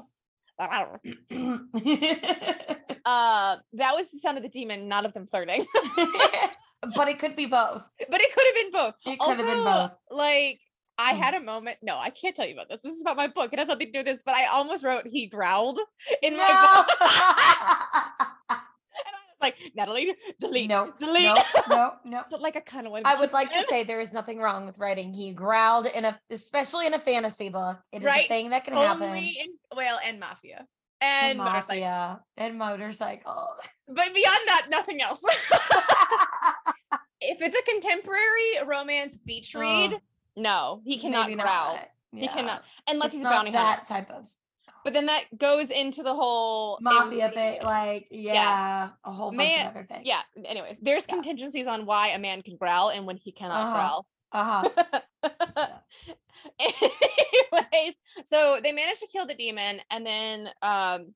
Uh 3.05 3.57
that 3.72 3.96
was 3.96 4.09
the 4.12 4.18
sound 4.20 4.37
of 4.37 4.44
the 4.44 4.48
demon, 4.48 4.87
not 4.88 5.05
of 5.05 5.12
them 5.12 5.27
flirting. 5.27 5.66
but 6.94 7.09
it 7.09 7.18
could 7.18 7.35
be 7.35 7.46
both. 7.46 7.83
but 8.09 8.20
it 8.20 8.33
could 8.33 8.46
have 8.46 8.55
been 8.55 8.70
both. 8.70 8.94
It 9.07 9.18
could 9.18 9.37
have 9.38 9.46
been 9.46 9.64
both. 9.64 9.90
Like 10.11 10.61
I 10.98 11.14
Mm. 11.14 11.18
had 11.18 11.35
a 11.35 11.40
moment. 11.40 11.79
No, 11.83 11.96
I 11.96 12.11
can't 12.11 12.37
tell 12.37 12.46
you 12.46 12.53
about 12.55 12.68
this. 12.68 12.81
This 12.85 12.94
is 12.94 13.01
about 13.03 13.16
my 13.16 13.27
book. 13.27 13.53
It 13.53 13.59
has 13.59 13.66
nothing 13.68 13.87
to 13.88 13.92
do 13.92 13.98
with 14.01 14.07
this, 14.07 14.22
but 14.25 14.35
I 14.37 14.46
almost 14.46 14.85
wrote 14.85 15.05
he 15.07 15.27
growled 15.27 15.81
in 16.22 16.37
my 16.37 16.85
book. 18.48 18.59
And 19.42 19.55
I 19.55 19.55
was 19.55 19.61
like, 19.61 19.72
Natalie, 19.74 20.14
delete. 20.40 20.68
no, 20.68 20.92
delete. 20.98 21.24
no, 21.24 21.42
no, 21.68 21.92
no. 22.05 22.22
But 22.31 22.40
like 22.40 22.57
I 22.57 22.61
kind 22.61 22.87
of 22.87 22.92
want 22.92 23.07
I 23.07 23.14
would 23.16 23.33
like 23.33 23.50
to 23.52 23.64
say 23.70 23.85
there 23.85 24.00
is 24.00 24.12
nothing 24.12 24.38
wrong 24.38 24.66
with 24.66 24.78
writing. 24.78 25.12
He 25.12 25.33
growled 25.33 25.87
in 25.87 26.05
a, 26.05 26.18
especially 26.31 26.87
in 26.87 26.94
a 26.94 26.98
fantasy 27.00 27.48
book. 27.48 27.78
It 27.92 27.98
is 27.98 28.05
a 28.05 28.09
Right. 28.09 28.28
thing 28.28 28.50
that 28.50 28.64
can 28.64 28.74
happen. 28.74 29.02
only 29.02 29.37
in 29.42 29.55
well 29.76 29.98
and 30.05 30.20
mafia 30.20 30.66
And 31.00 31.31
and 31.31 31.38
motorcycle. 31.38 31.81
mafia 31.81 32.20
and 32.37 32.59
motorcycle. 32.59 33.48
But 33.88 34.14
beyond 34.14 34.38
that, 34.46 34.66
nothing 34.70 35.02
else. 35.02 35.22
if 37.20 37.40
it's 37.40 37.57
a 37.57 37.70
contemporary 37.70 38.66
romance 38.66 39.16
beach 39.18 39.55
read, 39.55 39.94
Oh, 39.94 39.98
no, 40.37 40.81
he 40.85 40.98
cannot 40.98 41.26
growl. 41.33 41.74
not. 41.76 41.88
He 42.14 42.28
cannot 42.28 42.62
unless 42.88 43.07
It's 43.09 43.14
he's 43.16 43.22
a 43.26 43.31
bounty 43.31 43.50
hunter. 43.52 43.59
that 43.59 43.87
type 43.87 44.11
of 44.11 44.28
But 44.85 44.95
then 44.95 45.07
that 45.07 45.25
goes 45.38 45.71
into 45.71 46.03
the 46.03 46.14
whole 46.14 46.79
mafia 46.81 47.31
thing. 47.31 47.62
Like, 47.62 48.09
yeah, 48.11 48.90
a 49.05 49.12
whole 49.12 49.31
bunch 49.31 49.38
Man- 49.38 49.66
of 49.66 49.77
other 49.77 49.87
things. 49.88 50.03
Yeah. 50.05 50.21
Anyways, 50.45 50.81
there's 50.81 51.07
Yeah. 51.09 51.14
contingencies 51.14 51.66
on 51.66 51.87
why 51.87 52.09
a 52.09 52.18
man 52.18 52.42
can 52.42 52.57
growl 52.57 52.88
and 52.90 53.07
when 53.07 53.16
he 53.16 53.31
cannot 53.33 53.66
Uh-huh. 53.66 53.73
growl. 53.75 54.07
Uh 54.33 54.62
huh. 55.23 55.79
Anyways, 56.61 57.95
so 58.25 58.59
they 58.62 58.73
managed 58.73 59.01
to 59.01 59.07
kill 59.09 59.27
the 59.27 59.35
demon, 59.35 59.81
and 59.90 60.05
then 60.07 60.49
um, 60.62 61.14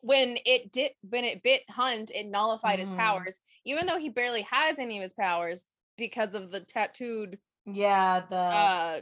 when 0.00 0.36
it 0.46 0.70
did, 0.72 0.92
when 1.08 1.24
it 1.24 1.42
bit 1.42 1.62
Hunt, 1.68 2.10
it 2.14 2.26
nullified 2.26 2.78
his 2.78 2.90
Mhm. 2.90 2.96
powers, 2.96 3.40
even 3.64 3.86
though 3.86 3.98
he 3.98 4.08
barely 4.08 4.42
has 4.42 4.78
any 4.78 4.98
of 4.98 5.02
his 5.02 5.14
powers 5.14 5.66
because 5.96 6.34
of 6.34 6.50
the 6.50 6.60
tattooed. 6.60 7.38
Yeah, 7.66 8.20
the 8.20 8.36
Uh, 8.36 9.00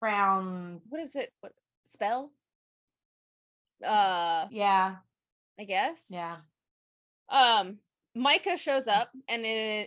crown. 0.00 0.80
what 0.88 1.00
is 1.00 1.16
it? 1.16 1.32
What 1.40 1.52
spell? 1.84 2.32
Uh, 3.84 4.46
Yeah, 4.50 4.96
I 5.58 5.64
guess. 5.64 6.06
yeah. 6.10 6.36
um 7.28 7.78
Micah 8.14 8.56
shows 8.56 8.86
up 8.88 9.10
and 9.28 9.44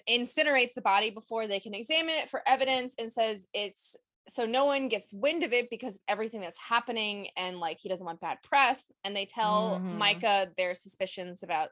incinerates 0.08 0.75
the 0.75 0.82
body 0.82 1.10
before 1.10 1.47
they 1.47 1.60
can 1.60 1.73
examine 1.73 2.15
it 2.15 2.30
for 2.30 2.43
evidence 2.47 2.93
and 2.99 3.12
says 3.12 3.47
it's 3.54 3.95
so 4.28 4.45
no 4.45 4.65
one 4.65 4.88
gets 4.89 5.12
wind 5.12 5.43
of 5.43 5.52
it 5.52 5.67
because 5.71 5.95
of 5.95 6.02
everything 6.08 6.39
that's 6.41 6.60
happening 6.60 7.30
and 7.36 7.60
like 7.60 7.80
he 7.80 7.89
doesn't 7.89 8.06
want 8.06 8.19
bad 8.19 8.38
press 8.43 8.84
and 9.04 9.15
they 9.15 9.25
tell 9.25 9.80
Mhm. 9.84 9.93
Micah 9.97 10.52
their 10.58 10.75
suspicions 10.75 11.41
about 11.41 11.69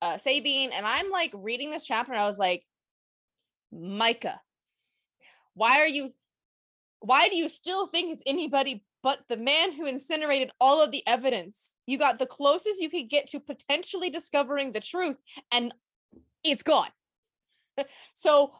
uh 0.00 0.16
Sabine 0.16 0.72
and 0.72 0.86
I'm 0.86 1.10
like 1.10 1.32
reading 1.34 1.70
this 1.70 1.84
chapter 1.84 2.12
and 2.12 2.20
I 2.22 2.26
was 2.26 2.38
like 2.38 2.64
Micah 3.70 4.40
why 5.54 5.78
are 5.80 5.86
you 5.86 6.10
why 7.00 7.28
do 7.28 7.36
you 7.36 7.48
still 7.50 7.86
think 7.88 8.12
it's 8.12 8.22
anybody 8.24 8.82
but 9.02 9.18
the 9.28 9.36
man 9.36 9.72
who 9.72 9.86
incinerated 9.86 10.50
all 10.60 10.80
of 10.80 10.90
the 10.90 11.06
evidence 11.06 11.74
you 11.86 11.98
got 11.98 12.18
the 12.18 12.26
closest 12.26 12.80
you 12.80 12.88
could 12.90 13.08
get 13.10 13.26
to 13.28 13.40
potentially 13.40 14.10
discovering 14.10 14.72
the 14.72 14.80
truth 14.80 15.16
and 15.52 15.72
it's 16.44 16.62
gone 16.62 16.88
so 18.14 18.52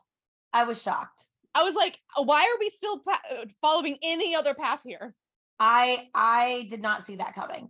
I 0.53 0.65
was 0.65 0.83
shocked. 0.83 1.25
i 1.55 1.63
was 1.63 1.75
like 1.75 1.99
why 2.17 2.41
are 2.41 2.59
we 2.61 2.69
still 2.71 2.99
pa- 3.01 3.21
uh, 3.33 3.45
following 3.61 3.99
any 4.03 4.35
other 4.35 4.55
path 4.55 4.81
here 4.85 5.15
I 5.61 6.09
I 6.15 6.67
did 6.71 6.83
not 6.83 7.05
see 7.07 7.17
that 7.17 7.35
coming. 7.35 7.69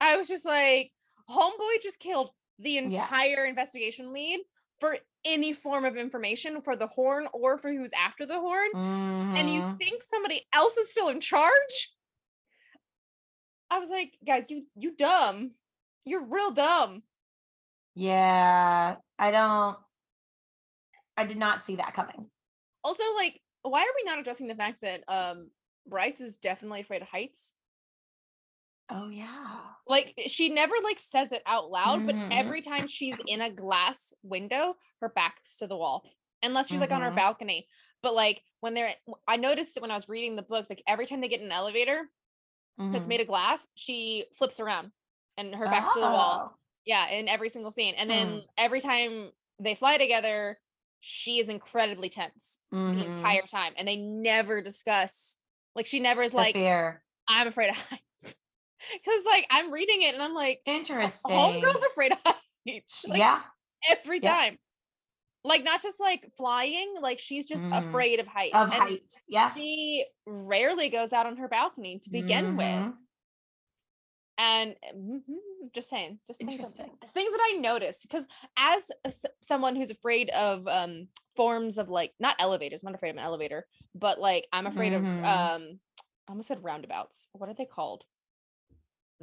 i 0.00 0.16
was 0.16 0.28
just 0.28 0.44
like 0.46 0.90
homeboy 1.30 1.80
just 1.82 1.98
killed 2.00 2.30
the 2.58 2.72
Yeah. 2.72 2.82
entire 2.82 3.44
investigation 3.46 4.12
lead 4.12 4.40
for 4.82 4.98
any 5.24 5.52
form 5.52 5.84
of 5.84 5.96
information 5.96 6.60
for 6.60 6.74
the 6.76 6.88
horn 6.88 7.28
or 7.32 7.56
for 7.56 7.70
who's 7.72 7.92
after 7.96 8.26
the 8.26 8.40
horn 8.40 8.68
and 9.36 9.48
you 9.48 9.60
Mhm. 9.62 9.78
think 9.78 10.02
somebody 10.02 10.44
else 10.52 10.76
is 10.76 10.90
still 10.90 11.08
in 11.08 11.20
charge 11.20 11.94
i 13.70 13.78
was 13.78 13.88
like 13.88 14.12
guys 14.26 14.50
you 14.50 14.66
you 14.74 14.94
dumb 14.96 15.52
you're 16.04 16.24
real 16.24 16.50
dumb 16.50 17.02
Yeah, 17.94 18.96
I 19.18 19.30
don't. 19.30 19.78
I 21.16 21.24
did 21.24 21.36
not 21.36 21.60
see 21.62 21.76
that 21.76 21.94
coming. 21.94 22.30
also 22.84 23.04
like 23.14 23.40
why 23.62 23.82
are 23.82 23.94
we 23.96 24.02
not 24.04 24.18
addressing 24.18 24.48
the 24.48 24.56
fact 24.56 24.80
that 24.82 25.04
um 25.06 25.50
bryce 25.86 26.20
is 26.20 26.38
definitely 26.38 26.80
afraid 26.80 27.02
of 27.02 27.08
heights 27.08 27.54
Oh 28.94 29.08
yeah. 29.08 29.60
like 29.86 30.14
she 30.26 30.48
never 30.48 30.74
like 30.82 30.98
says 31.00 31.32
it 31.32 31.42
out 31.46 31.70
loud 31.70 32.06
but 32.06 32.14
Mhm. 32.14 32.28
every 32.30 32.60
time 32.60 32.86
she's 32.86 33.20
in 33.26 33.40
a 33.40 33.50
glass 33.50 34.12
window 34.22 34.76
her 35.00 35.08
back's 35.08 35.56
to 35.58 35.66
the 35.66 35.76
wall 35.76 36.04
unless 36.42 36.68
she's 36.68 36.80
like 36.80 36.92
on 36.92 37.02
her 37.02 37.10
Mhm. 37.10 37.16
balcony 37.16 37.66
but 38.02 38.14
like 38.14 38.42
when 38.60 38.74
they're 38.74 38.94
i 39.26 39.36
noticed 39.36 39.76
it 39.76 39.80
when 39.80 39.90
i 39.90 39.94
was 39.94 40.08
reading 40.08 40.36
the 40.36 40.42
book 40.42 40.66
like 40.70 40.82
every 40.86 41.06
time 41.06 41.20
they 41.20 41.28
get 41.28 41.40
in 41.40 41.46
an 41.46 41.52
elevator 41.52 42.08
that's 42.78 43.06
Mhm. 43.06 43.10
made 43.10 43.20
of 43.20 43.26
glass 43.26 43.68
she 43.74 44.26
flips 44.34 44.60
around 44.60 44.92
and 45.36 45.54
her 45.54 45.66
back's 45.66 45.92
to 45.94 46.00
the 46.00 46.10
wall 46.10 46.50
Oh. 46.52 46.58
Yeah, 46.84 47.08
in 47.10 47.28
every 47.28 47.48
single 47.48 47.70
scene. 47.70 47.94
And 47.94 48.10
then 48.10 48.28
Hmm. 48.40 48.46
every 48.58 48.80
time 48.80 49.30
they 49.60 49.76
fly 49.76 49.98
together, 49.98 50.60
she 50.98 51.38
is 51.38 51.48
incredibly 51.48 52.08
tense 52.08 52.58
the 52.72 52.76
Mhm. 52.76 53.04
entire 53.18 53.46
time. 53.46 53.72
And 53.76 53.86
they 53.86 53.94
never 53.94 54.60
discuss 54.62 55.38
like 55.76 55.86
she 55.86 56.00
never 56.00 56.22
is 56.24 56.32
The 56.32 56.38
like, 56.38 56.56
fear. 56.56 57.04
I'm 57.28 57.46
afraid 57.46 57.70
of 57.70 57.76
heights. 57.88 58.02
Cause 59.04 59.24
like 59.26 59.46
I'm 59.50 59.72
reading 59.72 60.02
it 60.02 60.14
and 60.14 60.22
I'm 60.22 60.34
like, 60.34 60.60
Interesting. 60.66 61.30
homegirl's 61.36 61.82
afraid 61.92 62.12
of 62.12 62.18
heights. 62.66 63.04
Like, 63.08 63.18
yeah. 63.18 63.40
Every 63.90 64.20
yeah. 64.22 64.34
time. 64.34 64.58
Like 65.44 65.64
not 65.64 65.82
just 65.82 66.00
like 66.00 66.30
flying, 66.36 66.94
like 67.00 67.18
she's 67.18 67.48
just 67.48 67.64
Mhm. 67.64 67.88
afraid 67.88 68.20
of 68.20 68.26
heights. 68.28 68.54
Of 68.54 68.70
and 68.72 68.72
heights. 68.74 69.22
Yeah. 69.28 69.52
She 69.54 70.04
rarely 70.26 70.88
goes 70.88 71.12
out 71.12 71.26
on 71.26 71.36
her 71.38 71.48
balcony 71.48 71.98
to 72.04 72.10
begin 72.10 72.56
with. 72.56 72.66
Mhm. 72.66 72.94
and 74.38 74.76
mhm, 74.94 75.22
just 75.74 75.90
saying 75.90 76.18
just 76.26 76.40
things 76.40 76.50
that, 76.52 76.58
Interesting. 76.60 76.90
things 77.14 77.32
that 77.32 77.40
i 77.52 77.58
noticed 77.58 78.02
because 78.02 78.26
as 78.58 78.90
a 79.04 79.08
s- 79.08 79.24
someone 79.42 79.76
who's 79.76 79.90
afraid 79.90 80.30
of 80.30 80.66
um 80.66 81.06
forms 81.36 81.76
of 81.78 81.88
like 81.90 82.12
not 82.18 82.34
elevators 82.38 82.82
i'm 82.82 82.86
not 82.90 82.94
afraid 82.96 83.10
of 83.10 83.16
an 83.16 83.22
elevator 83.22 83.66
but 83.94 84.18
like 84.18 84.46
i'm 84.52 84.66
afraid 84.66 84.92
Mhm. 84.94 84.96
of 84.96 85.04
um 85.24 85.80
i 86.26 86.30
almost 86.32 86.48
said 86.48 86.64
roundabouts 86.64 87.28
what 87.32 87.48
are 87.50 87.54
they 87.54 87.66
called 87.66 88.04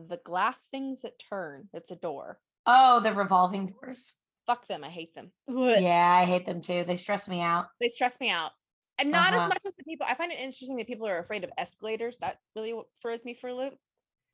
the 0.08 0.20
glass 0.24 0.68
things 0.72 1.02
that 1.02 1.20
turn 1.30 1.68
it's 1.74 1.92
a 1.92 1.96
door 1.96 2.40
Oh, 2.66 3.00
the 3.00 3.14
revolving 3.14 3.68
doors. 3.68 4.14
fuck 4.46 4.68
them 4.68 4.84
i 4.84 4.90
hate 4.90 5.14
them 5.16 5.32
Yeah, 5.48 6.18
I 6.22 6.26
hate 6.26 6.46
them 6.46 6.62
too. 6.62 6.84
They 6.84 6.96
stress 6.98 7.28
me 7.28 7.42
out. 7.42 7.68
they 7.82 7.88
stress 7.88 8.20
me 8.20 8.30
out 8.30 8.52
and 9.00 9.12
not 9.12 9.34
Uh-huh. 9.34 9.44
as 9.44 9.50
much 9.50 9.66
as 9.66 9.74
the 9.76 9.84
people 9.84 10.06
i 10.10 10.16
find 10.16 10.32
it 10.32 10.40
interesting 10.40 10.78
that 10.78 10.88
people 10.88 11.08
are 11.08 11.20
afraid 11.20 11.44
of 11.44 11.52
escalators 11.58 12.18
that 12.20 12.38
really 12.56 12.74
throws 13.02 13.26
me 13.26 13.34
for 13.34 13.50
a 13.50 13.54
loop 13.56 13.74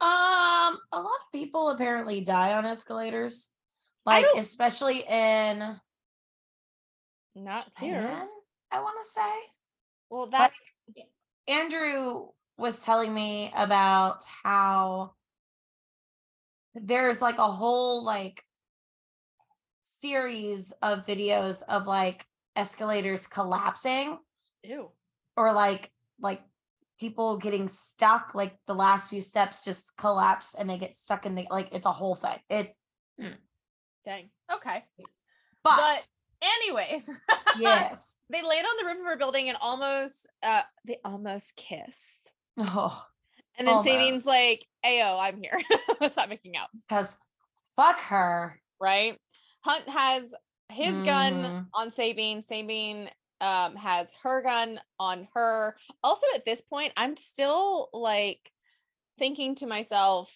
Um, 0.01 0.77
a 0.91 0.99
lot 0.99 1.05
of 1.25 1.31
people 1.31 1.69
apparently 1.69 2.19
die 2.21 2.53
on 2.53 2.65
escalators. 2.65 3.51
Like 4.05 4.25
especially 4.37 5.03
in 5.09 5.79
not 7.35 7.65
here 7.79 8.27
I 8.71 8.81
want 8.81 8.97
to 9.03 9.09
say. 9.09 9.33
well 10.09 10.27
that 10.27 10.51
Andrew 11.47 12.27
was 12.57 12.81
telling 12.83 13.13
me 13.13 13.51
about 13.55 14.23
how 14.43 15.13
there's 16.75 17.21
like 17.21 17.37
a 17.37 17.51
whole 17.51 18.03
like 18.03 18.43
series 19.79 20.73
of 20.81 21.05
videos 21.05 21.63
of 21.69 21.87
like 21.87 22.25
escalators 22.55 23.27
collapsing 23.27 24.17
ew 24.63 24.89
or 25.35 25.53
like 25.53 25.91
like 26.19 26.41
people 26.99 27.37
getting 27.37 27.67
stuck 27.67 28.33
like 28.33 28.55
the 28.67 28.73
last 28.73 29.09
few 29.09 29.21
steps 29.21 29.63
just 29.63 29.95
collapse 29.97 30.55
and 30.57 30.69
they 30.69 30.77
get 30.77 30.95
stuck 30.95 31.25
in 31.25 31.35
the 31.35 31.45
like 31.49 31.69
it's 31.73 31.85
a 31.85 31.91
whole 31.91 32.15
thing 32.15 32.39
it 32.49 32.75
Dang. 34.05 34.29
Okay. 34.53 34.83
But, 35.63 35.75
But 35.77 36.07
anyways, 36.41 37.09
yes. 37.57 38.17
they 38.29 38.43
land 38.43 38.65
on 38.67 38.77
the 38.77 38.85
roof 38.85 38.99
of 38.99 39.05
her 39.05 39.17
building 39.17 39.49
and 39.49 39.57
almost 39.59 40.27
uh 40.43 40.61
they 40.85 40.97
almost 41.03 41.55
kiss. 41.55 42.19
Oh, 42.57 43.05
And 43.57 43.67
then 43.67 43.75
Almost. 43.77 43.89
Sabine's 43.89 44.25
like, 44.25 44.65
Ayo, 44.85 45.19
I'm 45.19 45.41
here. 45.41 45.59
Stop 46.09 46.29
making 46.29 46.55
out. 46.57 46.67
because 46.87 47.17
fuck 47.75 47.99
her. 48.01 48.59
Right? 48.81 49.17
Hunt 49.63 49.87
has 49.89 50.33
his 50.69 50.95
gun 51.05 51.33
Mhm. 51.33 51.67
on 51.73 51.91
Sabine. 51.91 52.43
Sabine 52.43 53.09
um 53.41 53.75
has 53.75 54.13
her 54.23 54.41
gun 54.41 54.79
on 54.99 55.27
her. 55.33 55.75
Also 56.03 56.25
at 56.35 56.45
this 56.45 56.61
point, 56.61 56.93
I'm 56.97 57.15
still 57.17 57.89
like 57.93 58.51
thinking 59.17 59.55
to 59.55 59.67
myself, 59.67 60.31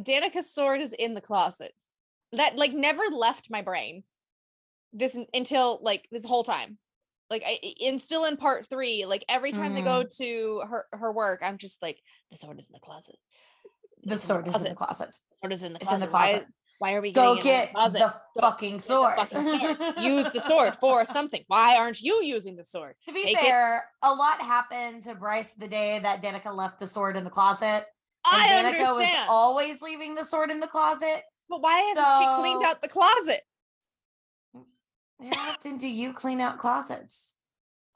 Danika's 0.00 0.50
sword 0.50 0.80
is 0.80 0.92
in 0.92 1.14
the 1.14 1.20
closet. 1.20 1.72
That 2.32 2.56
like 2.56 2.72
never 2.72 3.02
left 3.12 3.50
my 3.50 3.62
brain. 3.62 4.04
This 4.92 5.18
until 5.32 5.78
like 5.82 6.06
this 6.10 6.24
whole 6.24 6.44
time. 6.44 6.78
Like 7.30 7.42
I 7.46 7.58
i- 7.62 7.74
in 7.80 7.98
still 7.98 8.24
in 8.26 8.36
part 8.36 8.68
three, 8.68 9.06
like 9.06 9.24
every 9.28 9.52
time 9.52 9.74
they 9.74 9.82
go 9.82 10.04
mm. 10.04 10.16
to 10.18 10.62
her 10.68 10.86
her 10.92 11.12
work, 11.12 11.40
I'm 11.42 11.58
just 11.58 11.80
like, 11.82 11.98
the 12.30 12.36
sword 12.36 12.58
is 12.58 12.68
in 12.68 12.72
the 12.74 12.80
closet. 12.80 13.16
The 14.04 14.14
It's 14.14 14.22
in 14.22 14.28
sword 14.28 14.48
is 14.48 14.54
in 14.56 14.62
the 14.64 14.74
closet. 14.74 15.08
The 15.08 15.36
sword 15.40 15.52
is 15.52 15.62
in 15.62 15.72
the 15.72 15.78
It's 15.80 15.84
in 15.84 15.88
closet. 15.88 16.06
the 16.06 16.12
Why- 16.12 16.30
closet. 16.32 16.46
Why, 16.80 16.94
are 16.94 17.00
we 17.00 17.12
Go 17.12 17.36
getting 17.36 17.50
it 17.52 17.68
out 17.76 17.86
of 17.86 17.92
get 17.94 17.94
closet? 17.94 17.98
the 18.34 18.40
Go 18.40 18.48
fucking 18.50 18.70
get 18.72 18.76
the 18.80 18.84
sword. 18.84 19.14
fucking 19.16 19.58
sword. 19.58 19.94
Use 20.00 20.32
the 20.32 20.40
sword 20.40 20.76
for 20.80 21.04
something. 21.04 21.42
Why 21.46 21.76
aren't 21.76 22.00
you 22.02 22.22
using 22.22 22.56
the 22.56 22.64
sword? 22.64 22.96
To 23.06 23.14
be 23.14 23.22
Take 23.22 23.36
it. 23.36 23.40
fair, 23.42 23.84
a 24.02 24.12
lot 24.12 24.42
happened 24.42 25.04
to 25.04 25.14
Bryce 25.14 25.54
the 25.54 25.68
day 25.68 26.00
that 26.00 26.20
Danika 26.22 26.54
left 26.54 26.80
the 26.80 26.86
sword 26.88 27.16
in 27.16 27.22
the 27.24 27.30
closet. 27.30 27.84
I 28.26 28.48
And 28.50 28.66
Danika 28.66 28.80
was 28.80 28.88
understand. 28.90 29.26
always 29.30 29.80
leaving 29.82 30.14
the 30.16 30.24
sword 30.24 30.50
in 30.50 30.58
the 30.60 30.66
closet. 30.66 31.22
but 31.48 31.62
why 31.62 31.78
hasn't 31.78 32.06
she 32.18 32.40
cleaned 32.42 32.64
out 32.64 32.82
the 32.82 32.88
closet? 32.88 33.40
How 35.20 35.50
often 35.50 35.76
do 35.76 35.88
you 35.88 36.12
clean 36.12 36.40
out 36.40 36.58
closets? 36.58 37.34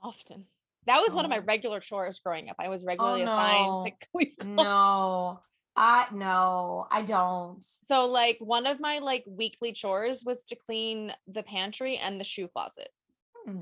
Often. 0.02 0.46
That 0.86 1.00
was 1.02 1.14
one 1.14 1.24
of 1.24 1.30
my 1.30 1.38
Oh. 1.38 1.44
regular 1.46 1.80
chores 1.80 2.18
growing 2.18 2.48
up. 2.48 2.56
I 2.58 2.68
was 2.68 2.84
regularly 2.84 3.24
no. 3.24 3.32
assigned 3.32 3.82
to 3.82 4.06
clean 4.12 4.32
closets. 4.38 4.62
No, 4.64 5.40
I 5.76 6.06
no, 6.12 6.86
I 6.90 7.02
don't. 7.02 7.62
So 7.88 8.06
like 8.06 8.38
one 8.40 8.66
of 8.66 8.80
my 8.80 8.98
like 9.00 9.24
weekly 9.26 9.72
chores 9.72 10.22
was 10.24 10.44
to 10.44 10.56
clean 10.56 11.12
the 11.26 11.42
pantry 11.42 11.96
and 11.98 12.18
the 12.18 12.24
shoe 12.24 12.48
closet. 12.48 12.88
Hmm. 13.46 13.60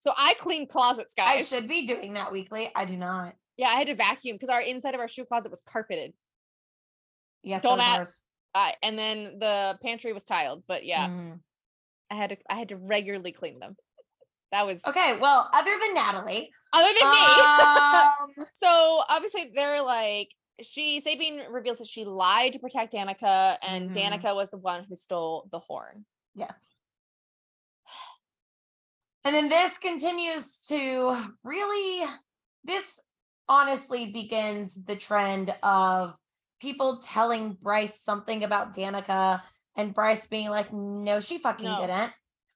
So 0.00 0.12
I 0.16 0.34
clean 0.38 0.66
closets, 0.66 1.14
guys. 1.14 1.40
I 1.40 1.42
should 1.56 1.68
be 1.68 1.86
doing 1.86 2.14
that 2.14 2.32
weekly. 2.32 2.70
I 2.74 2.84
do 2.84 2.96
not. 2.96 3.34
Yeah, 3.56 3.68
I 3.68 3.74
had 3.74 3.86
to 3.88 3.94
vacuum 3.94 4.36
because 4.36 4.48
our 4.48 4.60
inside 4.62 4.94
of 4.94 5.00
our 5.00 5.06
shoe 5.08 5.24
closet 5.24 5.50
was 5.50 5.60
carpeted. 5.60 6.14
Yes, 7.42 7.62
Don't 7.62 7.80
ask-. 7.80 8.22
Uh, 8.54 8.72
and 8.82 8.98
then 8.98 9.38
the 9.38 9.78
pantry 9.82 10.12
was 10.12 10.24
tiled. 10.24 10.64
But 10.66 10.84
yeah, 10.84 11.08
Mhm. 11.08 11.40
I 12.10 12.14
had 12.14 12.30
to 12.30 12.36
I 12.48 12.56
had 12.56 12.68
to 12.70 12.76
regularly 12.76 13.32
clean 13.32 13.58
them. 13.58 13.76
That 14.50 14.66
was 14.66 14.86
Okay, 14.86 15.18
well, 15.18 15.48
other 15.54 15.70
than 15.78 15.94
Natalie, 15.94 16.52
other 16.72 16.92
than 17.00 17.10
me. 17.10 17.40
um, 17.40 18.46
so 18.54 19.02
obviously 19.08 19.50
they're 19.54 19.82
like 19.82 20.28
she 20.60 21.00
Sabine 21.00 21.50
reveals 21.50 21.78
that 21.78 21.86
she 21.86 22.04
lied 22.04 22.52
to 22.52 22.58
protect 22.58 22.92
Danika, 22.92 23.56
and 23.62 23.90
Mhm. 23.90 23.94
Danika 23.96 24.34
was 24.34 24.50
the 24.50 24.58
one 24.58 24.84
who 24.84 24.94
stole 24.94 25.48
the 25.50 25.58
horn. 25.58 26.04
yes. 26.34 26.68
And 29.24 29.34
then 29.34 29.48
this 29.48 29.78
continues 29.78 30.58
to 30.66 31.16
really, 31.44 32.08
this 32.64 33.00
honestly 33.48 34.10
begins 34.10 34.84
the 34.84 34.96
trend 34.96 35.54
of 35.62 36.18
people 36.62 37.00
telling 37.02 37.58
Bryce 37.60 38.00
something 38.00 38.44
about 38.44 38.72
Danika 38.74 39.42
and 39.76 39.92
Bryce 39.92 40.28
being 40.28 40.48
like, 40.48 40.72
no, 40.72 41.18
she 41.18 41.38
fucking 41.38 41.66
No. 41.66 41.80
didn't. 41.80 42.12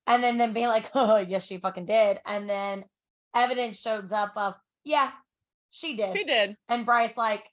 And 0.07 0.23
then 0.23 0.39
them 0.39 0.53
being 0.53 0.69
like, 0.69 0.89
oh, 0.95 1.17
yes, 1.17 1.45
she 1.45 1.59
fucking 1.59 1.87
did. 1.87 2.21
And 2.25 2.49
then 2.49 2.85
evidence 3.35 3.81
shows 3.81 4.13
up 4.13 4.31
of, 4.37 4.55
yeah, 4.85 5.11
she 5.71 5.97
did. 5.97 6.17
She 6.17 6.23
did. 6.25 6.57
and 6.69 6.87
Bryce 6.87 7.17
like 7.17 7.51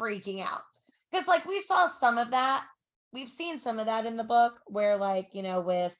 freaking 0.00 0.40
out. 0.40 0.62
Because 1.10 1.26
like 1.26 1.44
we 1.46 1.60
saw 1.60 1.88
some 1.88 2.16
of 2.16 2.30
that. 2.30 2.64
We've 3.12 3.28
seen 3.30 3.58
some 3.58 3.78
of 3.78 3.86
that 3.86 4.06
in 4.06 4.16
the 4.16 4.24
book 4.24 4.60
where 4.66 4.96
like, 4.96 5.30
you 5.32 5.42
know, 5.42 5.60
with 5.62 5.96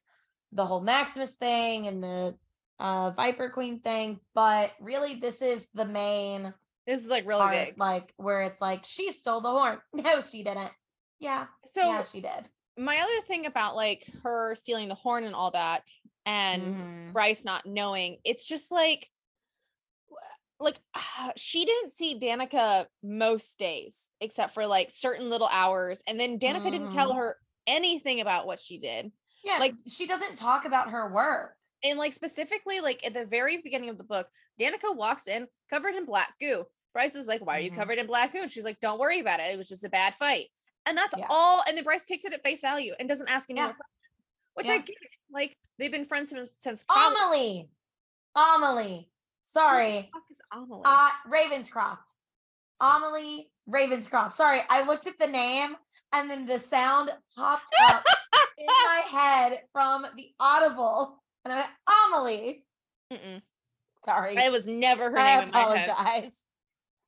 the 0.53 0.65
whole 0.65 0.81
Maximus 0.81 1.35
thing 1.35 1.89
and 1.89 2.03
the 2.03 2.37
uh 2.79 3.11
Viper 3.11 3.49
Queen 3.51 3.81
thing, 3.81 4.21
but 4.35 4.71
really 4.81 5.17
this 5.17 5.43
is 5.43 5.69
the 5.75 5.87
main 5.87 6.55
This 6.89 7.03
is 7.05 7.09
like 7.09 7.27
really 7.27 7.43
part, 7.43 7.67
big. 7.67 7.75
like 7.79 8.15
where 8.17 8.41
it's 8.41 8.61
like 8.63 8.85
she 8.87 9.13
stole 9.13 9.41
the 9.43 9.51
horn. 9.51 9.79
No, 9.93 10.21
she 10.23 10.43
didn't. 10.43 10.73
Yeah, 11.21 11.47
So 11.67 11.83
yeah, 11.83 12.03
she 12.03 12.21
did. 12.23 12.49
my 12.79 12.97
other 12.99 13.21
thing 13.27 13.45
about 13.47 13.77
like 13.77 14.07
her 14.23 14.55
stealing 14.57 14.89
the 14.89 14.95
horn 14.95 15.25
and 15.25 15.35
all 15.35 15.51
that, 15.51 15.83
and 16.25 16.63
Mhm. 16.63 17.13
Bryce 17.13 17.45
not 17.45 17.67
knowing, 17.67 18.19
it's 18.25 18.45
just 18.47 18.73
like 18.73 19.11
like 20.61 20.81
she 21.37 21.65
didn't 21.65 21.91
see 21.93 22.19
Danika 22.19 22.87
most 23.03 23.59
days 23.59 24.11
except 24.21 24.55
for 24.55 24.67
like 24.67 24.91
certain 24.91 25.29
little 25.31 25.49
hours 25.49 26.03
and 26.07 26.19
then 26.19 26.39
Danika 26.39 26.71
didn't 26.71 26.91
tell 26.91 27.11
Mhm. 27.13 27.17
her 27.17 27.37
anything 27.67 28.21
about 28.21 28.47
what 28.47 28.59
she 28.61 28.79
did 28.79 29.13
Yeah, 29.45 29.59
like 29.59 29.75
she 29.87 30.07
doesn't 30.07 30.37
talk 30.37 30.65
about 30.65 30.91
her 30.91 31.13
work. 31.13 31.55
and 31.85 31.99
like 31.99 32.13
specifically 32.13 32.81
like 32.81 33.07
at 33.07 33.13
the 33.15 33.25
very 33.27 33.61
beginning 33.63 33.89
of 33.91 33.99
the 33.99 34.05
book 34.05 34.29
Danika 34.59 34.97
walks 34.97 35.29
in 35.29 35.47
covered 35.71 35.95
in 35.95 36.07
black 36.07 36.35
goo 36.41 36.65
Bryce 36.99 37.15
is 37.15 37.29
like 37.29 37.41
why 37.47 37.59
are 37.59 37.61
you 37.61 37.71
Mhm. 37.71 37.77
covered 37.77 37.99
in 37.99 38.09
black 38.09 38.33
goo 38.33 38.43
and 38.43 38.51
she's 38.51 38.65
like 38.65 38.81
don't 38.81 38.99
worry 38.99 39.21
about 39.21 39.39
it 39.39 39.53
it 39.53 39.57
was 39.57 39.69
just 39.69 39.85
a 39.85 39.89
bad 39.89 40.17
fight 40.17 40.49
and 40.85 40.99
that's 40.99 41.15
Yeah. 41.17 41.27
all 41.31 41.63
and 41.69 41.77
then 41.77 41.85
Bryce 41.85 42.05
takes 42.05 42.25
it 42.25 42.33
at 42.33 42.43
face 42.43 42.61
value 42.61 42.93
and 42.99 43.09
doesn't 43.09 43.29
ask 43.29 43.49
any 43.49 43.61
Yeah. 43.61 43.67
more 43.67 43.75
questions 43.75 44.19
which 44.55 44.67
I 44.69 44.75
Yeah. 44.75 44.79
get 44.81 44.97
like 45.31 45.57
they've 45.79 45.93
been 45.93 46.07
friends 46.07 46.31
since, 46.31 46.57
since 46.59 46.83
college 46.83 47.17
Amelie. 47.17 47.71
Amelie. 48.35 49.09
Sorry. 49.43 50.11
Fuck 50.13 50.25
is 50.29 50.41
Amelie? 50.53 50.83
Uh 50.85 51.11
Ravenscroft. 51.29 52.15
Amelie 52.81 53.49
Ravenscroft. 53.71 54.33
Sorry, 54.33 54.59
I 54.69 54.83
looked 54.83 55.07
at 55.07 55.21
the 55.21 55.29
name 55.29 55.77
and 56.13 56.29
then 56.29 56.47
the 56.47 56.59
sound 56.59 57.11
popped 57.37 57.73
up 57.91 58.05
in 58.59 58.67
my 58.67 59.03
head 59.09 59.63
from 59.73 60.05
the 60.17 60.35
audible. 60.41 61.23
And 61.45 61.53
I 61.55 61.57
went, 61.61 61.71
Amelie. 61.87 62.67
Mm-mm. 63.13 63.43
Sorry. 64.05 64.35
It 64.37 64.51
was 64.51 64.67
never 64.67 65.11
her 65.13 65.19
I 65.19 65.37
name 65.37 65.45
in 65.45 65.51
my 65.53 65.77
head. 65.79 66.33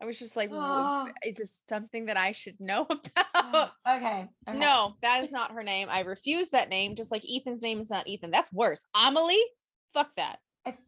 I 0.01 0.07
was 0.07 0.19
just 0.19 0.37
like, 0.37 0.51
Oh. 0.53 1.09
is 1.27 1.37
this 1.37 1.63
something 1.69 2.07
that 2.07 2.17
I 2.17 2.33
should 2.33 2.59
know 2.61 2.87
about? 3.35 3.71
okay. 3.87 4.29
okay. 4.49 4.59
No, 4.59 4.95
that 5.03 5.25
is 5.25 5.31
not 5.31 5.53
her 5.53 5.63
name. 5.63 5.89
I 5.91 6.01
refuse 6.01 6.49
that 6.51 6.69
name, 6.71 6.95
just 6.95 7.11
like 7.11 7.23
Ethan's 7.29 7.61
name 7.63 7.81
is 7.81 7.91
not 7.91 8.09
Ethan. 8.09 8.31
That's 8.31 8.53
worse. 8.53 8.85
Amelie? 8.95 9.43
Fuck 9.93 10.11
that. 10.17 10.39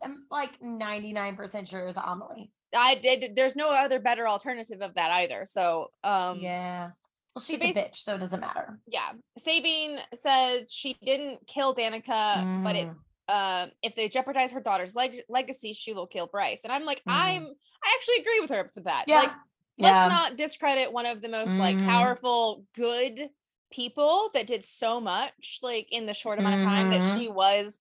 I'm 0.03 0.25
like 0.31 0.59
99% 0.61 1.69
sure 1.69 1.81
it's 1.87 1.99
Amelie. 2.03 2.51
I 2.75 2.95
did 2.95 3.37
there's 3.37 3.57
no 3.57 3.69
other 3.71 4.01
better 4.01 4.27
alternative 4.29 4.81
of 4.81 4.95
that 4.95 5.11
either. 5.11 5.45
So 5.47 5.89
um 6.05 6.39
yeah. 6.41 6.91
Well, 7.35 7.43
she's 7.43 7.61
a 7.63 7.73
bitch, 7.73 7.97
so 7.97 8.15
it 8.15 8.21
doesn't 8.21 8.41
matter. 8.41 8.79
yeah. 8.87 9.13
Sabine 9.39 9.99
says 10.15 10.71
she 10.73 10.97
didn't 11.05 11.47
kill 11.47 11.75
Danika, 11.75 12.63
but 12.63 12.77
it 12.77 12.89
Mhm. 12.89 12.97
Um 13.29 13.71
if 13.83 13.95
they 13.95 14.09
jeopardize 14.09 14.51
her 14.51 14.61
daughter's 14.61 14.95
leg- 14.97 15.23
legacy, 15.29 15.73
she 15.73 15.93
will 15.93 16.07
kill 16.07 16.27
Bryce. 16.27 16.63
And 16.65 16.73
I'm 16.73 16.85
like, 16.85 16.99
Mhm. 17.01 17.13
I'm 17.13 17.47
I 17.85 17.95
actually 17.97 18.17
agree 18.17 18.41
with 18.41 18.51
her 18.51 18.71
for 18.75 18.81
that. 18.81 19.05
Yeah. 19.07 19.19
Like 19.21 19.31
yeah. 19.77 19.87
let's 20.07 20.11
not 20.13 20.37
discredit 20.37 20.93
one 20.93 21.07
of 21.07 21.21
the 21.23 21.29
most 21.29 21.57
like 21.57 21.77
Mhm. 21.77 21.87
powerful 21.87 22.67
good 22.75 23.31
people 23.71 24.31
that 24.35 24.47
did 24.47 24.65
so 24.65 25.01
much 25.01 25.61
like 25.63 25.89
in 25.91 26.05
the 26.07 26.13
short 26.15 26.39
amount 26.39 26.57
of 26.57 26.63
time 26.63 26.91
that 26.91 27.01
Mhm. 27.01 27.17
she 27.19 27.29
was 27.29 27.81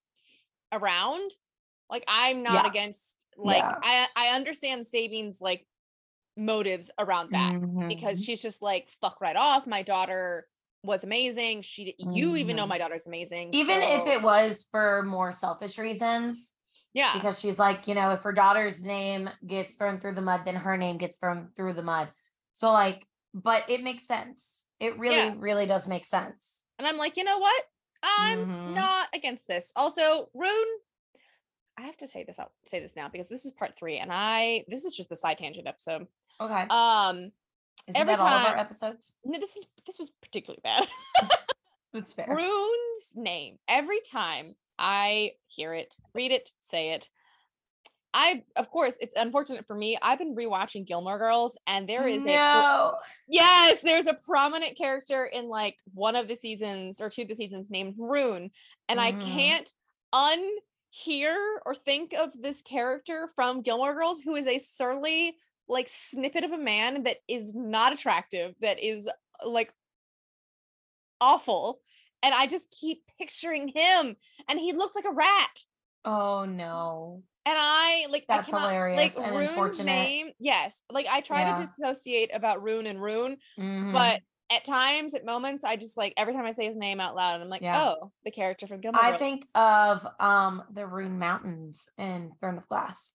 around 0.72 1.32
like 1.90 2.06
i'm 2.08 2.44
not 2.44 2.64
Yeah. 2.64 2.68
against 2.68 3.26
like 3.36 3.58
Yeah. 3.62 3.76
i 3.84 4.08
i 4.16 4.28
understand 4.30 4.88
sabine's 4.88 5.42
like 5.42 5.68
motives 6.38 6.90
around 6.98 7.32
that 7.32 7.52
because 7.90 8.22
Mhm. 8.22 8.26
she's 8.26 8.42
just 8.42 8.62
like 8.62 8.88
fuck 9.02 9.20
right 9.20 9.36
off 9.36 9.68
my 9.68 9.84
daughter 9.84 10.48
was 10.84 11.04
amazing 11.04 11.62
she 11.62 11.96
you 12.00 12.36
even 12.36 12.56
know 12.56 12.66
Mhm. 12.66 12.70
my 12.70 12.78
daughter's 12.78 13.06
amazing 13.06 13.54
even 13.54 13.82
if 13.82 14.08
it 14.08 14.22
was 14.22 14.68
for 14.72 15.04
more 15.04 15.32
selfish 15.32 15.78
reasons 15.78 16.56
yeah. 16.94 17.14
because 17.14 17.40
she's 17.40 17.60
like 17.60 17.88
you 17.88 17.94
know 17.96 18.12
if 18.12 18.24
her 18.24 18.32
daughter's 18.34 18.84
name 18.84 19.30
gets 19.46 19.76
thrown 19.76 19.98
through 20.00 20.16
the 20.16 20.22
mud 20.22 20.42
then 20.46 20.56
her 20.56 20.78
name 20.78 20.98
gets 20.98 21.18
thrown 21.18 21.50
through 21.56 21.74
the 21.74 21.84
mud. 21.84 22.10
So 22.54 22.72
like 22.72 23.06
but 23.34 23.70
it 23.70 23.82
makes 23.82 24.06
sense. 24.06 24.66
It 24.80 24.98
really 24.98 25.16
Yeah. 25.16 25.36
really 25.38 25.66
does 25.66 25.88
make 25.88 26.06
sense. 26.06 26.64
And 26.80 26.88
i'm 26.88 26.98
like 26.98 27.16
you 27.16 27.24
know 27.24 27.38
what? 27.38 27.64
I'm 28.04 28.40
Mhm. 28.50 28.74
not 28.76 29.08
against 29.14 29.48
this. 29.48 29.72
Also 29.76 30.30
Ruhn 30.36 30.66
i 31.78 31.84
have 31.84 31.96
to 31.98 32.08
say 32.08 32.24
this 32.26 32.38
out 32.38 32.52
say 32.66 32.80
this 32.80 32.96
now 32.98 33.08
because 33.08 33.30
this 33.30 33.46
is 33.46 33.52
part 33.54 33.78
three 33.78 33.98
and 33.98 34.12
i 34.12 34.66
this 34.68 34.84
is 34.84 34.94
just 34.96 35.10
the 35.10 35.16
side 35.16 35.38
tangent 35.38 35.68
episode. 35.68 36.08
Okay. 36.42 36.66
Um 36.70 37.32
isn't 37.88 38.00
every 38.02 38.16
that 38.16 38.22
all 38.22 38.28
of 38.28 38.44
our 38.46 38.58
episodes 38.58 39.16
no 39.26 39.40
this 39.40 39.56
is 39.56 39.66
this 39.86 40.00
was 40.00 40.12
particularly 40.22 40.62
bad 40.64 40.88
that's 41.94 42.14
fair 42.14 42.28
Ruhn's 42.28 43.14
name 43.16 43.58
every 43.68 44.00
time 44.12 44.56
i 44.80 45.32
hear 45.48 45.74
it 45.74 45.96
read 46.14 46.32
it 46.32 46.52
say 46.60 46.92
it 46.92 47.10
I, 48.14 48.44
of 48.58 48.70
course, 48.70 48.98
it's 49.00 49.14
unfortunate 49.16 49.66
for 49.66 49.74
me. 49.74 49.98
I've 50.02 50.18
been 50.18 50.36
rewatching 50.36 50.86
Gilmore 50.86 51.18
Girls, 51.18 51.58
and 51.66 51.88
there 51.88 52.08
is 52.08 52.26
a 52.26 52.66
yes, 53.28 53.82
there's 53.82 54.08
a 54.08 54.14
prominent 54.14 54.78
character 54.78 55.26
in 55.26 55.48
like 55.48 55.78
one 55.94 56.18
of 56.18 56.28
the 56.28 56.36
seasons 56.36 57.00
or 57.00 57.10
two 57.10 57.22
of 57.22 57.30
the 57.30 57.36
seasons 57.36 57.70
named 57.70 57.96
Rune, 57.98 58.52
and 58.90 59.00
I 59.00 59.14
Mhm. 59.14 59.22
can't 59.22 59.74
unhear 60.14 61.60
or 61.66 61.74
think 61.74 62.14
of 62.14 62.34
this 62.42 62.62
character 62.62 63.30
from 63.34 63.62
Gilmore 63.62 63.94
Girls 63.94 64.20
who 64.20 64.36
is 64.36 64.48
a 64.48 64.58
surly 64.58 65.38
like 65.72 65.88
snippet 65.88 66.44
of 66.44 66.52
a 66.52 66.58
man 66.58 67.04
that 67.04 67.18
is 67.28 67.56
not 67.56 67.94
attractive, 67.94 68.54
that 68.62 68.78
is 68.84 69.10
like 69.46 69.74
awful, 71.20 71.80
and 72.24 72.34
I 72.34 72.48
just 72.48 72.70
keep 72.72 73.04
picturing 73.18 73.70
him, 73.70 74.16
and 74.48 74.60
he 74.60 74.74
looks 74.74 74.96
like 74.96 75.06
a 75.06 75.12
rat. 75.14 75.64
Oh 76.06 76.46
no. 76.46 77.24
And 77.46 77.58
I 77.60 78.06
like 78.10 78.26
That's 78.28 78.48
I 78.48 78.52
cannot, 78.52 78.70
hilarious 78.70 79.18
like 79.18 79.26
and 79.28 79.36
Ruhn's 79.36 79.50
unfortunate. 79.50 79.86
name. 79.86 80.32
Yes, 80.40 80.84
like 80.92 81.08
I 81.10 81.22
try 81.22 81.42
Yeah. 81.42 81.56
to 81.56 81.62
dissociate 81.66 82.30
about 82.34 82.62
Rune 82.62 82.86
and 82.86 83.02
Rune, 83.02 83.38
Mhm. 83.58 83.94
but 83.94 84.22
at 84.52 84.66
times, 84.66 85.14
at 85.14 85.26
moments, 85.26 85.64
I 85.64 85.76
just 85.78 85.96
like 85.98 86.14
every 86.18 86.34
time 86.34 86.46
I 86.46 86.52
say 86.52 86.66
his 86.66 86.78
name 86.78 87.00
out 87.00 87.16
loud, 87.16 87.40
I'm 87.42 87.50
like, 87.50 87.62
Yeah. 87.62 87.82
oh, 88.02 88.12
the 88.26 88.32
character 88.32 88.68
from 88.68 88.82
Gilmore 88.82 89.02
I 89.02 89.10
Girls. 89.12 89.20
think 89.20 89.48
of 89.56 90.06
um 90.20 90.64
the 90.72 90.86
Rune 90.86 91.18
Mountains 91.18 91.90
in 91.98 92.34
Throne 92.40 92.58
of 92.58 92.68
Glass. 92.68 93.14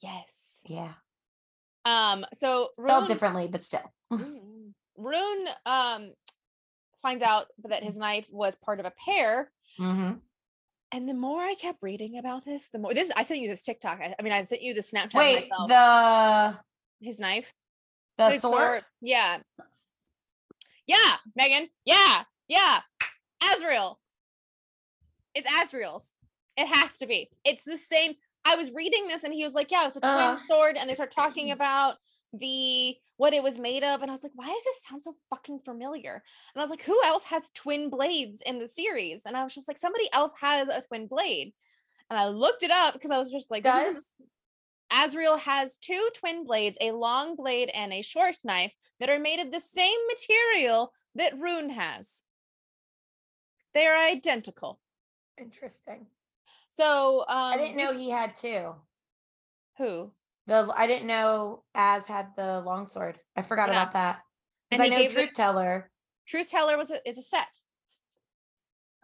Yes. 0.00 0.62
Yeah. 0.66 0.92
Um. 1.84 2.24
So 2.34 2.70
Spelled 2.82 3.08
differently, 3.08 3.48
but 3.48 3.62
still. 3.62 3.92
Ruhn, 4.12 5.46
um, 5.64 6.12
finds 7.00 7.22
out 7.22 7.46
that 7.64 7.82
his 7.82 7.96
knife 7.96 8.26
was 8.30 8.56
part 8.56 8.80
of 8.80 8.86
a 8.86 8.92
pear. 9.04 9.50
hmm 9.78 10.12
And 10.92 11.08
the 11.08 11.14
more 11.14 11.40
I 11.40 11.54
kept 11.54 11.78
reading 11.82 12.18
about 12.18 12.44
this, 12.44 12.68
the 12.68 12.78
more 12.78 12.92
this 12.92 13.10
I 13.16 13.22
sent 13.22 13.40
you 13.40 13.48
this 13.48 13.62
TikTok. 13.62 14.00
I, 14.02 14.14
I 14.18 14.22
mean, 14.22 14.32
I 14.32 14.42
sent 14.44 14.62
you 14.62 14.74
the 14.74 14.82
Snapchat 14.82 15.14
Wait, 15.14 15.48
myself. 15.50 15.68
the 15.68 16.58
his 17.00 17.18
knife. 17.18 17.52
the 18.18 18.30
His 18.30 18.42
sword. 18.42 18.84
Yeah. 19.00 19.38
Yeah, 20.86 21.14
Megan. 21.34 21.68
Yeah. 21.84 22.24
Yeah. 22.48 22.80
Azriel. 23.42 23.96
It's 25.34 25.48
Azriel's. 25.48 26.12
It 26.56 26.66
has 26.66 26.98
to 26.98 27.06
be. 27.06 27.30
It's 27.44 27.64
the 27.64 27.78
same. 27.78 28.14
I 28.44 28.56
was 28.56 28.72
reading 28.72 29.06
this 29.08 29.24
and 29.24 29.32
he 29.34 29.44
was 29.44 29.54
like, 29.54 29.70
Yeah, 29.70 29.86
it's 29.86 29.96
a 29.96 30.00
twin 30.00 30.12
Uh. 30.12 30.40
sword. 30.46 30.76
And 30.76 30.88
they 30.88 30.94
start 30.94 31.10
talking 31.10 31.50
about 31.52 31.96
the 32.32 32.96
what 33.16 33.34
it 33.34 33.42
was 33.42 33.58
made 33.58 33.82
of. 33.84 34.02
And 34.02 34.10
I 34.10 34.14
was 34.14 34.22
like, 34.22 34.32
Why 34.34 34.46
does 34.48 34.64
this 34.64 34.82
sound 34.88 35.04
so 35.04 35.14
fucking 35.30 35.60
familiar? 35.64 36.14
And 36.54 36.60
I 36.60 36.62
was 36.62 36.70
like, 36.70 36.82
Who 36.82 37.00
else 37.04 37.24
has 37.24 37.50
twin 37.54 37.90
blades 37.90 38.42
in 38.46 38.58
the 38.58 38.68
series? 38.68 39.22
And 39.26 39.36
I 39.36 39.44
was 39.44 39.54
just 39.54 39.68
like, 39.68 39.78
Somebody 39.78 40.08
else 40.12 40.32
has 40.40 40.68
a 40.68 40.80
twin 40.86 41.06
blade. 41.06 41.52
And 42.08 42.18
I 42.18 42.28
looked 42.28 42.62
it 42.62 42.70
up 42.72 42.94
because 42.94 43.10
I 43.12 43.18
was 43.18 43.30
just 43.30 43.50
like, 43.50 43.62
this 43.62 43.96
is 43.96 44.08
Azriel 44.92 45.38
has 45.38 45.76
two 45.76 46.08
twin 46.16 46.44
blades, 46.44 46.76
a 46.80 46.90
long 46.90 47.36
blade 47.36 47.70
and 47.72 47.92
a 47.92 48.02
short 48.02 48.34
knife 48.42 48.74
that 48.98 49.08
are 49.08 49.20
made 49.20 49.38
of 49.38 49.52
the 49.52 49.60
same 49.60 49.96
material 50.08 50.92
that 51.14 51.38
Ruhn 51.38 51.70
has. 51.70 52.22
They 53.74 53.86
are 53.86 53.96
identical. 53.96 54.80
interesting. 55.38 56.06
So, 56.70 57.20
um, 57.20 57.26
I 57.28 57.56
didn't 57.56 57.76
know 57.76 57.92
he 57.92 58.10
had 58.10 58.36
two. 58.36 58.74
who. 59.78 60.12
The 60.46 60.72
I 60.76 60.86
didn't 60.86 61.06
know 61.06 61.64
Az 61.74 62.06
had 62.06 62.28
the 62.36 62.60
longsword. 62.60 63.18
I 63.36 63.42
forgot 63.42 63.68
Yeah. 63.68 63.82
about 63.82 63.92
that. 63.92 64.22
And 64.70 64.80
Because 64.82 64.92
I 64.92 65.02
know 65.02 65.08
the- 65.08 65.14
Truth 65.14 65.34
Teller. 65.34 65.90
Truth 66.26 66.50
Teller 66.50 66.76
was 66.76 66.90
a, 66.90 67.08
is 67.08 67.18
a 67.18 67.22
set 67.22 67.58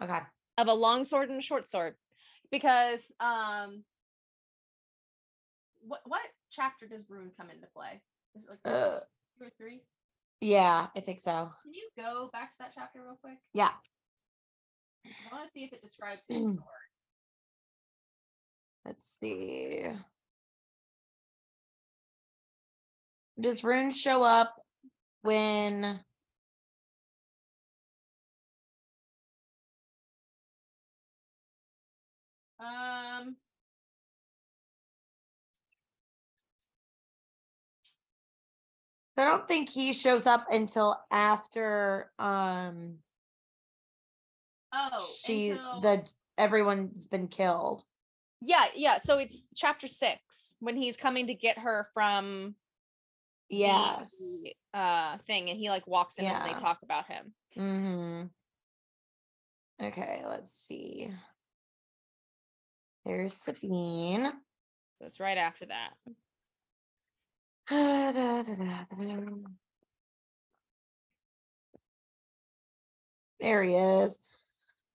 Okay. 0.01 0.21
of 0.59 0.69
a 0.69 0.75
long 0.75 1.05
sword 1.05 1.29
and 1.31 1.39
a 1.39 1.43
short 1.43 1.67
sword, 1.67 1.97
because 2.51 3.11
um, 3.21 3.85
what 5.81 6.01
what 6.07 6.23
chapter 6.51 6.87
does 6.87 7.07
Ruhn 7.07 7.35
come 7.37 7.51
into 7.51 7.67
play? 7.69 8.03
Is 8.35 8.45
it 8.45 8.51
like 8.51 8.59
Uh, 8.64 9.01
two 9.39 9.45
or 9.47 9.51
three? 9.57 9.83
Yeah, 10.41 10.89
I 10.95 11.01
think 11.01 11.19
so. 11.21 11.53
Can 11.62 11.73
you 11.75 11.89
go 11.97 12.29
back 12.33 12.51
to 12.53 12.59
that 12.59 12.73
chapter 12.75 13.03
real 13.03 13.17
quick? 13.17 13.39
Yeah. 13.55 13.73
I 15.07 15.35
want 15.35 15.47
to 15.47 15.53
see 15.53 15.64
if 15.64 15.73
it 15.73 15.81
describes 15.81 16.27
his 16.27 16.37
sword. 16.55 16.67
Let's 18.87 19.18
see. 19.20 19.82
Does 23.41 23.62
Ruhn 23.62 23.93
show 23.93 24.22
up 24.22 24.55
when 25.22 26.01
Um, 32.59 33.37
I 39.18 39.24
don't 39.24 39.47
think 39.47 39.68
he 39.68 39.93
shows 39.93 40.26
up 40.26 40.47
until 40.51 40.97
after 41.11 42.11
um 42.18 42.99
oh, 44.72 45.16
she 45.22 45.51
until- 45.51 45.80
the 45.80 46.12
everyone's 46.39 47.07
been 47.07 47.28
killed. 47.28 47.84
Yeah, 48.47 48.66
yeah. 48.74 48.99
So 48.99 49.18
it's 49.18 49.42
chapter 49.57 49.88
six 49.88 50.57
when 50.61 50.76
he's 50.76 50.97
coming 50.97 51.26
to 51.26 51.34
get 51.34 51.59
her 51.59 51.88
from 51.92 52.55
the, 54.72 54.78
uh 54.78 55.18
thing, 55.26 55.51
and 55.51 55.59
he 55.59 55.68
like 55.68 55.86
walks 55.86 56.18
in 56.18 56.24
and 56.26 56.49
they 56.49 56.55
talk 56.61 56.78
about 56.82 57.07
him. 57.07 57.34
Mm-hmm. 57.59 58.26
Okay, 59.86 60.22
let's 60.26 60.53
see. 60.55 61.11
There's 63.05 63.34
Sabine. 63.34 64.30
So 64.99 65.07
it's 65.07 65.20
right 65.20 65.38
after 65.38 65.66
that. 65.66 65.99
There 73.38 73.62
he 73.64 73.74
is. 73.74 74.18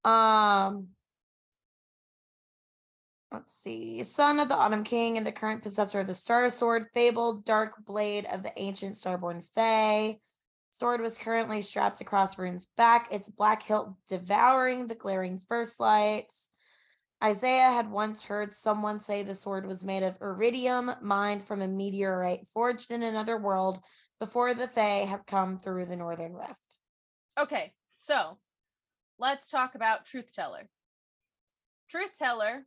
Um 0.04 0.88
let's 3.32 3.54
see. 3.54 4.04
Son 4.04 4.40
of 4.40 4.50
the 4.50 4.56
Autumn 4.56 4.84
King 4.84 5.18
and 5.18 5.26
the 5.26 5.32
current 5.32 5.64
possessor 5.64 6.00
of 6.00 6.08
the 6.08 6.14
Star 6.14 6.50
Sword, 6.50 6.88
fabled 6.94 7.46
dark 7.46 7.74
blade 7.86 8.26
of 8.32 8.44
the 8.44 8.52
ancient 8.58 8.96
Starborn 8.96 9.46
Fae. 9.56 10.20
Sword 10.72 11.02
was 11.02 11.18
currently 11.18 11.62
strapped 11.62 12.02
across 12.02 12.36
Ruhn's 12.36 12.68
back, 12.78 13.08
its 13.12 13.30
black 13.30 13.64
hilt 13.64 13.94
devouring 14.08 14.88
the 14.88 14.96
glaring 14.96 15.42
first 15.48 15.80
lights. 15.80 16.50
Isaiah 17.24 17.72
had 17.72 17.92
once 17.92 18.22
heard 18.22 18.54
someone 18.54 19.00
say 19.00 19.22
the 19.22 19.36
sword 19.36 19.66
was 19.68 19.84
made 19.84 20.02
of 20.02 20.18
iridium 20.22 20.92
mined 21.02 21.44
from 21.44 21.62
a 21.62 21.68
meteorite 21.68 22.48
forged 22.54 22.90
in 22.90 23.04
another 23.04 23.38
world 23.38 23.80
before 24.20 24.54
the 24.54 24.68
Fae 24.68 25.06
had 25.06 25.28
come 25.28 25.60
through 25.60 25.86
the 25.86 25.96
Northern 25.96 26.34
Rift. 26.34 26.80
Okay, 27.38 27.74
so 27.98 28.38
let's 29.20 29.50
talk 29.50 29.76
about 29.76 30.06
Truth 30.06 30.32
Teller. 30.34 30.68
Truth 31.90 32.18
Teller 32.18 32.66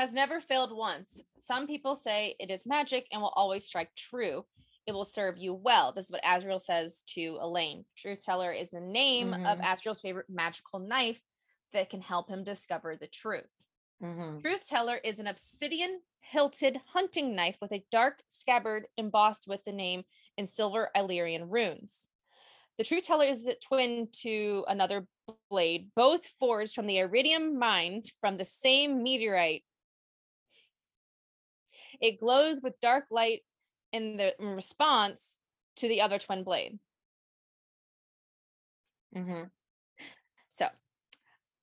has 0.00 0.14
never 0.14 0.40
failed 0.40 0.74
once. 0.74 1.22
Some 1.42 1.66
people 1.66 1.94
say 1.94 2.34
it 2.40 2.50
is 2.50 2.64
magic 2.64 3.06
and 3.12 3.20
will 3.20 3.34
always 3.36 3.66
strike 3.66 3.94
true. 3.94 4.46
It 4.86 4.92
will 4.92 5.04
serve 5.04 5.36
you 5.36 5.52
well. 5.52 5.92
This 5.92 6.06
is 6.06 6.12
what 6.12 6.24
Azriel 6.24 6.58
says 6.58 7.02
to 7.08 7.38
Elain. 7.42 7.84
Truth 7.98 8.24
Teller 8.24 8.50
is 8.50 8.70
the 8.70 8.80
name 8.80 9.34
of 9.34 9.58
Mhm. 9.58 9.62
Azriel's 9.62 10.00
favorite 10.00 10.30
magical 10.30 10.78
knife 10.78 11.22
that 11.72 11.90
can 11.90 12.00
help 12.00 12.30
him 12.30 12.44
discover 12.44 12.96
the 12.96 13.08
truth. 13.08 13.50
Mhm. 14.02 14.40
Truth 14.40 14.66
Teller 14.66 14.96
is 14.96 15.20
an 15.20 15.26
obsidian 15.26 16.02
hilted 16.20 16.78
hunting 16.78 17.34
knife 17.34 17.58
with 17.60 17.72
a 17.72 17.84
dark 17.90 18.22
scabbard 18.26 18.88
embossed 18.96 19.46
with 19.46 19.62
the 19.64 19.72
name 19.72 20.04
in 20.38 20.46
silver 20.46 20.90
Illyrian 20.96 21.50
runes. 21.50 22.08
The 22.78 22.84
Truth 22.84 23.04
Teller 23.04 23.26
is 23.26 23.42
the 23.42 23.54
twin 23.56 24.10
to 24.22 24.64
another 24.66 25.06
blade, 25.50 25.92
both 25.94 26.26
forged 26.26 26.74
from 26.74 26.86
the 26.86 27.00
iridium 27.00 27.58
mined 27.58 28.10
from 28.18 28.38
the 28.38 28.46
same 28.46 29.02
meteorite. 29.02 29.66
It 32.00 32.18
glows 32.18 32.60
with 32.62 32.80
dark 32.80 33.06
light 33.10 33.42
in 33.92 34.16
the 34.16 34.34
in 34.40 34.54
response 34.54 35.38
to 35.76 35.88
the 35.88 36.00
other 36.00 36.18
twin 36.18 36.42
blade. 36.44 36.78
Mhm. 39.16 39.50
So 40.48 40.66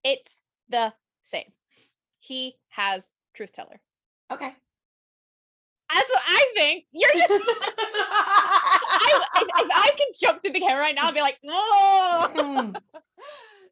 it's 0.03 0.43
the 0.69 0.93
same. 1.23 1.51
He 2.19 2.55
has 2.69 3.11
Truth 3.33 3.53
Teller. 3.53 3.79
Okay. 4.31 4.53
That's 5.93 6.09
what 6.09 6.21
I 6.27 6.51
think. 6.55 6.85
You're 6.91 7.11
just 7.13 7.29
I, 7.31 9.23
if, 9.38 9.47
if 9.47 9.69
I 9.73 9.89
could 9.97 10.15
jump 10.19 10.41
through 10.43 10.51
the 10.53 10.59
camera 10.59 10.81
right 10.81 10.95
now 10.95 11.07
and 11.07 11.15
be 11.15 11.21
like, 11.21 11.39
no, 11.43 12.27
Hmm. 12.35 12.71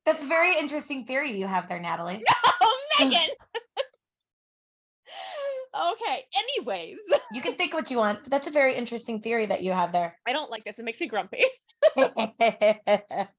That's 0.06 0.24
a 0.24 0.28
very 0.28 0.56
interesting 0.58 1.06
theory 1.06 1.32
you 1.32 1.48
have 1.48 1.68
there, 1.68 1.80
Natalie. 1.80 2.24
oh, 2.62 2.82
Megan. 3.00 3.20
okay. 5.76 6.26
Anyways, 6.36 6.98
You 7.32 7.42
can 7.42 7.56
think 7.56 7.74
what 7.74 7.92
you 7.92 7.98
want, 7.98 8.24
but 8.24 8.32
that's 8.32 8.48
a 8.48 8.52
very 8.52 8.76
interesting 8.76 9.22
theory 9.22 9.46
that 9.46 9.62
you 9.62 9.72
have 9.72 9.92
there. 9.92 10.18
I 10.28 10.34
don't 10.34 10.50
like 10.50 10.64
this. 10.64 10.80
It 10.80 10.86
makes 10.86 11.02
me 11.02 11.08
grumpy. 11.08 11.44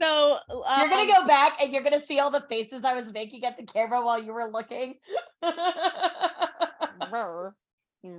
So 0.00 0.38
um, 0.48 0.62
you're 0.78 0.84
um, 0.84 0.90
gonna 0.90 1.12
go 1.12 1.26
back 1.26 1.62
and 1.62 1.72
you're 1.72 1.82
gonna 1.82 2.00
see 2.00 2.20
all 2.20 2.30
the 2.30 2.42
faces 2.48 2.84
I 2.84 2.94
was 2.94 3.12
making 3.12 3.44
at 3.44 3.56
the 3.56 3.64
camera 3.64 4.04
while 4.04 4.22
you 4.22 4.32
were 4.32 4.48
looking. 4.48 4.94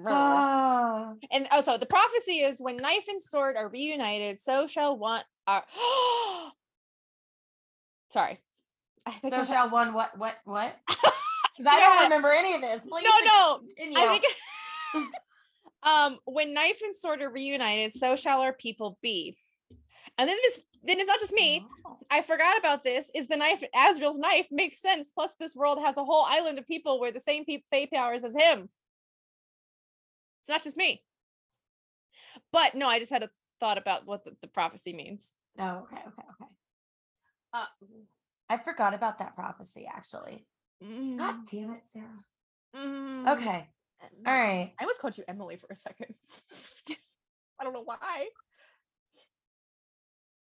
Ah. 0.06 1.14
And 1.32 1.48
oh, 1.52 1.62
so 1.62 1.78
the 1.78 1.86
prophecy 1.86 2.40
is 2.40 2.60
when 2.60 2.78
knife 2.78 3.06
and 3.08 3.22
sword 3.24 3.56
are 3.56 3.70
reunited, 3.70 4.38
so 4.40 4.68
shall 4.68 4.98
one 4.98 5.24
our 5.48 5.64
sorry. 8.12 8.40
I 9.06 9.14
so 9.30 9.44
shall 9.44 9.70
one 9.70 9.94
what 9.94 10.18
what 10.18 10.36
what? 10.44 10.76
Because 11.58 11.74
Yeah. 11.74 11.80
I 11.80 11.80
don't 11.80 12.04
remember 12.04 12.32
any 12.32 12.54
of 12.54 12.62
this. 12.62 12.86
Please 12.86 13.04
no, 13.04 13.60
no. 13.60 14.00
I 14.00 14.20
think 14.20 15.06
um 15.84 16.20
when 16.26 16.54
knife 16.54 16.82
and 16.84 16.96
sword 16.96 17.22
are 17.22 17.30
reunited, 17.30 17.94
so 17.94 18.16
shall 18.16 18.42
our 18.42 18.54
people 18.54 18.98
be. 19.02 19.38
And 20.18 20.28
then 20.30 20.38
this 20.44 20.60
then 20.84 21.00
it's 21.00 21.08
not 21.08 21.20
just 21.20 21.34
me. 21.34 21.66
Oh. 21.86 21.98
I 22.10 22.22
forgot 22.22 22.58
about 22.58 22.84
this. 22.84 23.12
Is 23.14 23.28
the 23.28 23.36
knife 23.36 23.64
Azriel's 23.76 24.20
knife 24.20 24.48
makes 24.52 24.82
sense. 24.82 25.12
Plus, 25.14 25.32
this 25.40 25.56
world 25.56 25.80
has 25.84 25.98
a 25.98 26.06
whole 26.06 26.24
island 26.24 26.60
of 26.60 26.68
people 26.68 27.00
where 27.00 27.12
the 27.12 27.20
same 27.20 27.46
people 27.46 27.66
fey 27.72 27.88
powers 27.88 28.24
as 28.24 28.34
him. 28.34 28.70
It's 30.42 30.50
not 30.50 30.64
just 30.64 30.78
me. 30.78 31.04
But 32.54 32.76
no, 32.76 32.88
I 32.88 33.00
just 33.00 33.12
had 33.12 33.24
a 33.24 33.30
thought 33.60 33.78
about 33.78 34.06
what 34.06 34.24
the, 34.24 34.32
the 34.42 34.48
prophecy 34.48 34.94
means. 34.94 35.34
No, 35.58 35.88
okay, 35.92 36.02
okay, 36.02 36.28
okay. 36.42 36.52
Uh, 37.54 37.66
I 38.50 38.58
forgot 38.58 38.94
about 38.94 39.18
that 39.18 39.36
prophecy 39.36 39.88
actually. 39.92 40.46
Mm, 40.84 41.18
God 41.18 41.36
damn 41.52 41.72
it, 41.74 41.86
Sarah. 41.86 42.24
mm, 42.76 43.28
Okay. 43.36 43.70
All 44.26 44.34
right. 44.34 44.74
I 44.80 44.84
almost 44.84 45.02
called 45.02 45.18
you 45.18 45.24
Emily 45.28 45.58
for 45.58 45.68
a 45.72 45.76
second. 45.76 46.16
I 47.60 47.64
don't 47.64 47.74
know 47.74 47.84
why. 47.84 47.98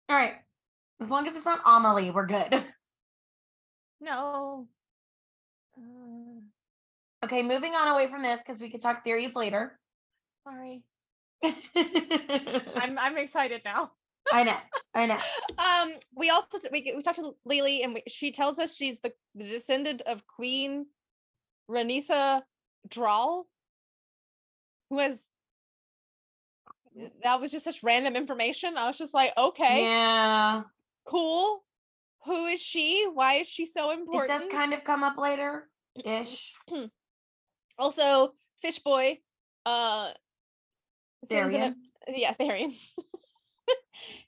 All 0.08 0.16
right. 0.16 0.34
As 1.00 1.10
long 1.10 1.26
as 1.26 1.36
it's 1.36 1.44
not 1.46 1.60
Amelie, 1.66 2.10
we're 2.10 2.26
good. 2.26 2.64
No. 4.00 4.66
Uh, 5.78 6.40
okay, 7.24 7.44
moving 7.44 7.72
on 7.74 7.86
away 7.86 8.08
from 8.08 8.20
this 8.24 8.38
because 8.38 8.60
we 8.60 8.68
could 8.68 8.80
talk 8.80 9.04
theories 9.04 9.36
later. 9.36 9.78
sorry. 10.42 10.82
I'm 11.44 12.98
I'm 12.98 13.16
excited 13.18 13.62
now. 13.64 13.92
Know. 14.32 14.56
I 14.94 15.06
know. 15.06 15.18
um 15.58 15.92
we 16.16 16.30
also 16.30 16.58
we, 16.70 16.92
we 16.96 17.02
talked 17.02 17.18
to 17.18 17.32
Lily 17.44 17.82
and 17.82 17.94
we, 17.94 18.02
she 18.08 18.32
tells 18.32 18.58
us 18.58 18.74
she's 18.74 19.00
the, 19.00 19.12
the 19.34 19.44
descendant 19.44 20.02
of 20.02 20.26
Queen 20.26 20.86
Ranitha 21.70 22.42
Drawl 22.88 23.46
who 24.90 24.98
has 24.98 25.26
that 27.24 27.40
was 27.40 27.50
just 27.52 27.64
such 27.64 27.82
random 27.82 28.16
information. 28.16 28.76
I 28.76 28.86
was 28.86 28.98
just 28.98 29.14
like, 29.14 29.32
okay, 29.36 29.84
Yeah. 29.84 30.62
cool. 31.06 31.64
Who 32.26 32.46
is 32.46 32.60
she? 32.60 33.06
Why 33.12 33.34
is 33.36 33.48
she 33.48 33.64
so 33.66 33.90
important? 33.92 34.30
It 34.30 34.38
does 34.44 34.52
kind 34.52 34.74
of 34.74 34.84
come 34.84 35.02
up 35.02 35.16
later 35.18 35.68
ish. 36.04 36.54
also, 37.78 38.34
Fish 38.60 38.78
Boy, 38.78 39.18
uh 39.66 40.10
Tharion. 41.30 41.74
yeah, 42.08 42.34
Tharion. 42.34 42.74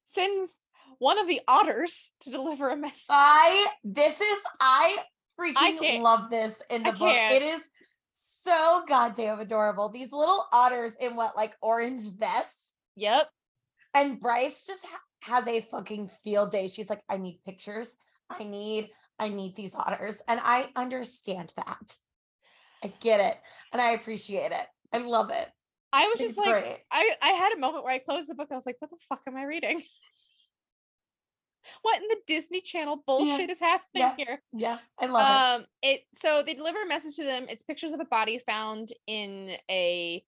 sends 0.05 0.61
one 0.99 1.19
of 1.19 1.27
the 1.27 1.41
otters 1.49 2.13
to 2.21 2.31
deliver 2.31 2.71
a 2.71 2.77
message. 2.77 3.07
I 3.11 3.67
this 3.83 4.21
is 4.21 4.43
I 4.61 4.99
freaking 5.41 5.79
can't- 5.81 6.03
love 6.03 6.31
this 6.31 6.63
in 6.71 6.83
the 6.83 6.91
I 6.91 6.93
book. 6.93 7.01
can't. 7.01 7.35
It 7.35 7.43
is 7.43 7.69
so 8.13 8.85
goddamn 8.87 9.41
adorable. 9.41 9.89
These 9.89 10.13
little 10.13 10.47
otters 10.53 10.95
in 11.01 11.17
what 11.17 11.37
like 11.37 11.57
orange 11.63 12.03
vests. 12.11 12.75
Yep. 12.97 13.29
And 13.95 14.21
Bryce 14.21 14.65
just 14.65 14.85
ha- 14.87 15.01
has 15.23 15.47
a 15.49 15.61
fucking 15.63 16.09
field 16.23 16.51
day. 16.51 16.69
She's 16.69 16.91
like, 16.91 17.03
I 17.09 17.17
need 17.17 17.41
pictures. 17.45 17.97
I 18.31 18.45
need, 18.45 18.91
I 19.19 19.29
need 19.29 19.55
these 19.57 19.75
otters. 19.75 20.21
And 20.29 20.41
I 20.43 20.69
understand 20.77 21.53
that. 21.57 21.97
I 22.83 22.93
get 23.01 23.21
it. 23.21 23.37
And 23.73 23.81
I 23.81 23.91
appreciate 23.93 24.53
it. 24.53 24.67
I 24.93 24.99
love 24.99 25.31
it. 25.31 25.49
I 25.95 26.09
was 26.09 26.19
just 26.19 26.37
like, 26.39 26.65
great. 26.65 26.79
I 26.91 27.17
I 27.23 27.29
had 27.31 27.53
a 27.53 27.59
moment 27.59 27.85
where 27.85 27.95
I 27.95 27.99
closed 27.99 28.29
the 28.29 28.35
book. 28.35 28.49
I 28.51 28.55
was 28.57 28.67
like, 28.67 28.77
what 28.81 28.91
the 28.91 28.97
fuck 29.09 29.23
am 29.27 29.37
I 29.37 29.45
reading? 29.45 29.83
what 31.83 32.01
in 32.03 32.09
the 32.09 32.19
Disney 32.27 32.61
Channel 32.61 33.03
bullshit 33.07 33.51
is 33.51 33.61
happening 33.61 34.03
yeah. 34.03 34.17
here? 34.17 34.43
Yeah, 34.53 34.79
I 34.99 35.07
love 35.07 35.61
Um, 35.61 35.67
it 35.83 36.03
so 36.15 36.43
they 36.45 36.55
deliver 36.55 36.83
a 36.83 36.89
message 36.89 37.17
to 37.17 37.25
them. 37.25 37.47
It's 37.49 37.63
pictures 37.63 37.93
of 37.93 38.01
a 38.01 38.05
body 38.05 38.39
found 38.39 38.93
in 39.07 39.57
a 39.71 40.25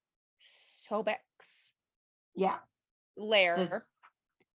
Sobek's. 0.88 1.72
Yeah. 2.34 2.56
lair. 3.16 3.86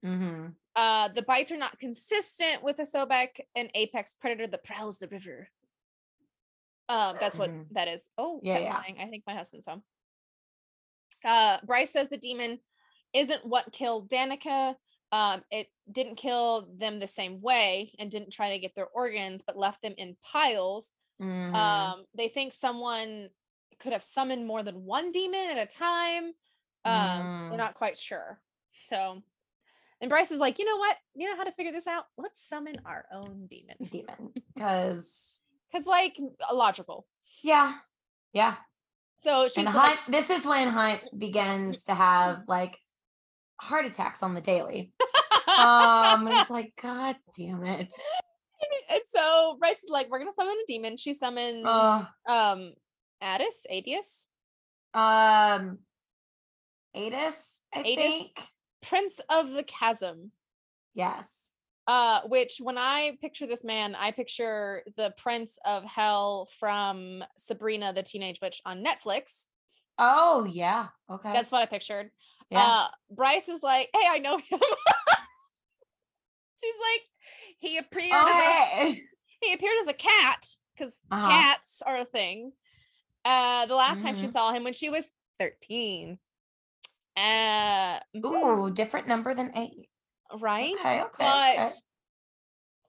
Mm-hmm. 0.06 0.48
Uh, 0.76 1.10
the 1.10 1.22
bites 1.22 1.52
are 1.52 1.58
not 1.58 1.80
consistent 1.80 2.64
with 2.64 2.80
a 2.80 2.84
Sobek, 2.84 3.40
an 3.56 3.70
apex 3.76 4.14
predator 4.14 4.48
that 4.48 4.64
prowls 4.64 5.00
the 5.00 5.08
river. 5.08 5.50
Um, 6.90 7.18
that's 7.20 7.38
what 7.38 7.50
Mhm. 7.50 7.68
that 7.72 7.88
is. 7.88 8.10
Oh, 8.18 8.40
Yeah, 8.44 8.60
yeah. 8.60 8.78
I 8.78 9.06
think 9.08 9.24
my 9.28 9.36
husband's 9.36 9.68
home. 9.68 9.84
Uh, 11.26 11.58
Bryce 11.66 11.92
says 11.92 12.10
the 12.10 12.18
demon 12.18 12.60
isn't 13.14 13.46
what 13.46 13.72
killed 13.72 14.10
Danika. 14.10 14.76
Um, 15.12 15.44
it 15.52 15.68
didn't 15.92 16.16
kill 16.18 16.68
them 16.78 17.00
the 17.00 17.08
same 17.08 17.42
way 17.42 17.94
and 17.98 18.12
didn't 18.12 18.32
try 18.34 18.52
to 18.52 18.60
get 18.60 18.76
their 18.76 18.88
organs, 18.88 19.42
but 19.46 19.58
left 19.58 19.82
them 19.82 19.94
in 19.98 20.18
piles. 20.22 20.92
Mhm. 21.22 21.54
Um, 21.56 22.06
they 22.14 22.28
think 22.28 22.54
someone 22.54 23.30
could 23.80 23.94
have 23.94 24.04
summoned 24.04 24.46
more 24.46 24.64
than 24.64 24.84
one 24.86 25.12
demon 25.12 25.50
at 25.52 25.58
a 25.58 25.66
time. 25.66 26.34
Um, 26.86 27.50
we're 27.50 27.56
Mm. 27.56 27.58
not 27.58 27.74
quite 27.76 27.98
sure. 27.98 28.42
So, 28.74 29.22
and 30.02 30.10
Bryce 30.10 30.32
is 30.32 30.40
like, 30.40 30.60
you 30.60 30.66
know 30.66 30.78
what? 30.78 30.98
You 31.16 31.28
know 31.30 31.36
how 31.38 31.44
to 31.44 31.52
figure 31.52 31.72
this 31.72 31.88
out? 31.88 32.06
Let's 32.18 32.42
summon 32.42 32.82
our 32.86 33.08
own 33.12 33.48
demon. 33.48 33.78
demon. 33.92 34.34
Because 34.54 35.44
Because, 35.72 35.86
like, 35.88 36.18
logical. 36.52 37.08
yeah. 37.42 37.80
Yeah. 38.34 38.56
So 39.20 39.48
she's 39.48 39.58
and 39.58 39.66
like, 39.66 39.76
Hunt, 39.76 40.00
this 40.10 40.30
is 40.30 40.46
when 40.46 40.70
Hunt 40.70 41.02
begins 41.18 41.86
to 41.86 41.96
have 41.96 42.44
like 42.48 42.78
heart 43.60 43.86
attacks 43.86 44.22
on 44.24 44.34
the 44.34 44.42
daily. 44.42 44.92
Um, 45.58 46.28
and 46.28 46.38
it's 46.40 46.50
like, 46.52 46.74
God 46.82 47.16
damn 47.36 47.64
it. 47.64 47.92
and 48.90 49.02
so 49.10 49.56
Bryce 49.60 49.84
is 49.84 49.90
like, 49.90 50.10
we're 50.10 50.20
gonna 50.20 50.32
summon 50.34 50.54
a 50.54 50.66
demon. 50.68 50.98
She 50.98 51.14
summons 51.14 51.66
Uh, 51.66 52.06
um 52.30 52.74
Addis, 53.22 53.66
Adius, 53.72 54.26
um, 54.94 55.80
Adis, 56.96 57.62
I 57.74 57.80
Adis? 57.80 57.96
think. 57.96 58.40
Prince 58.84 59.20
of 59.30 59.52
the 59.52 59.64
Chasm. 59.64 60.32
Yes. 60.94 61.52
Uh, 61.88 62.20
which 62.26 62.58
when 62.60 62.78
I 62.78 63.18
picture 63.22 63.48
this 63.48 63.64
man, 63.64 63.96
I 63.96 64.12
picture 64.12 64.84
the 64.98 65.14
Prince 65.18 65.58
of 65.64 65.86
Hell 65.86 66.50
from 66.60 67.24
Sabrina 67.38 67.94
the 67.94 68.04
Teenage 68.04 68.40
Witch 68.42 68.62
on 68.66 68.84
Netflix. 68.84 69.48
Oh 69.98 70.46
yeah. 70.50 70.88
Okay. 71.10 71.32
That's 71.32 71.52
what 71.52 71.62
I 71.62 71.66
pictured. 71.66 72.12
yeah. 72.50 72.60
Uh, 72.66 72.88
Bryce 73.10 73.48
is 73.48 73.64
like, 73.64 73.90
hey, 73.94 74.06
I 74.10 74.18
know 74.20 74.38
him. 74.38 74.44
She's 76.60 76.74
like, 76.82 77.02
he 77.60 77.78
appeared 77.78 78.14
as 78.14 78.36
a, 78.36 78.38
oh 78.38 78.70
hey. 78.80 79.02
he 79.42 79.54
appeared 79.54 79.76
as 79.82 79.88
a 79.88 79.94
cat 79.94 80.46
because 80.76 81.00
Uh-huh. 81.12 81.30
cats 81.30 81.82
are 81.86 81.98
a 81.98 82.06
thing. 82.06 82.52
Uh, 83.24 83.66
the 83.66 83.76
last 83.76 84.02
time 84.02 84.16
she 84.16 84.26
Mhm. 84.26 84.32
saw 84.32 84.52
him 84.52 84.64
when 84.64 84.74
she 84.74 84.90
was 84.90 85.12
13. 85.40 86.20
Uh, 87.16 88.00
mhm, 88.16 88.26
Ooh, 88.26 88.72
different 88.72 89.08
number 89.08 89.34
than 89.34 89.52
eight. 89.58 89.90
Right? 90.40 90.76
okay, 90.80 91.02
okay, 91.02 91.08
but 91.18 91.66
okay. 91.66 91.72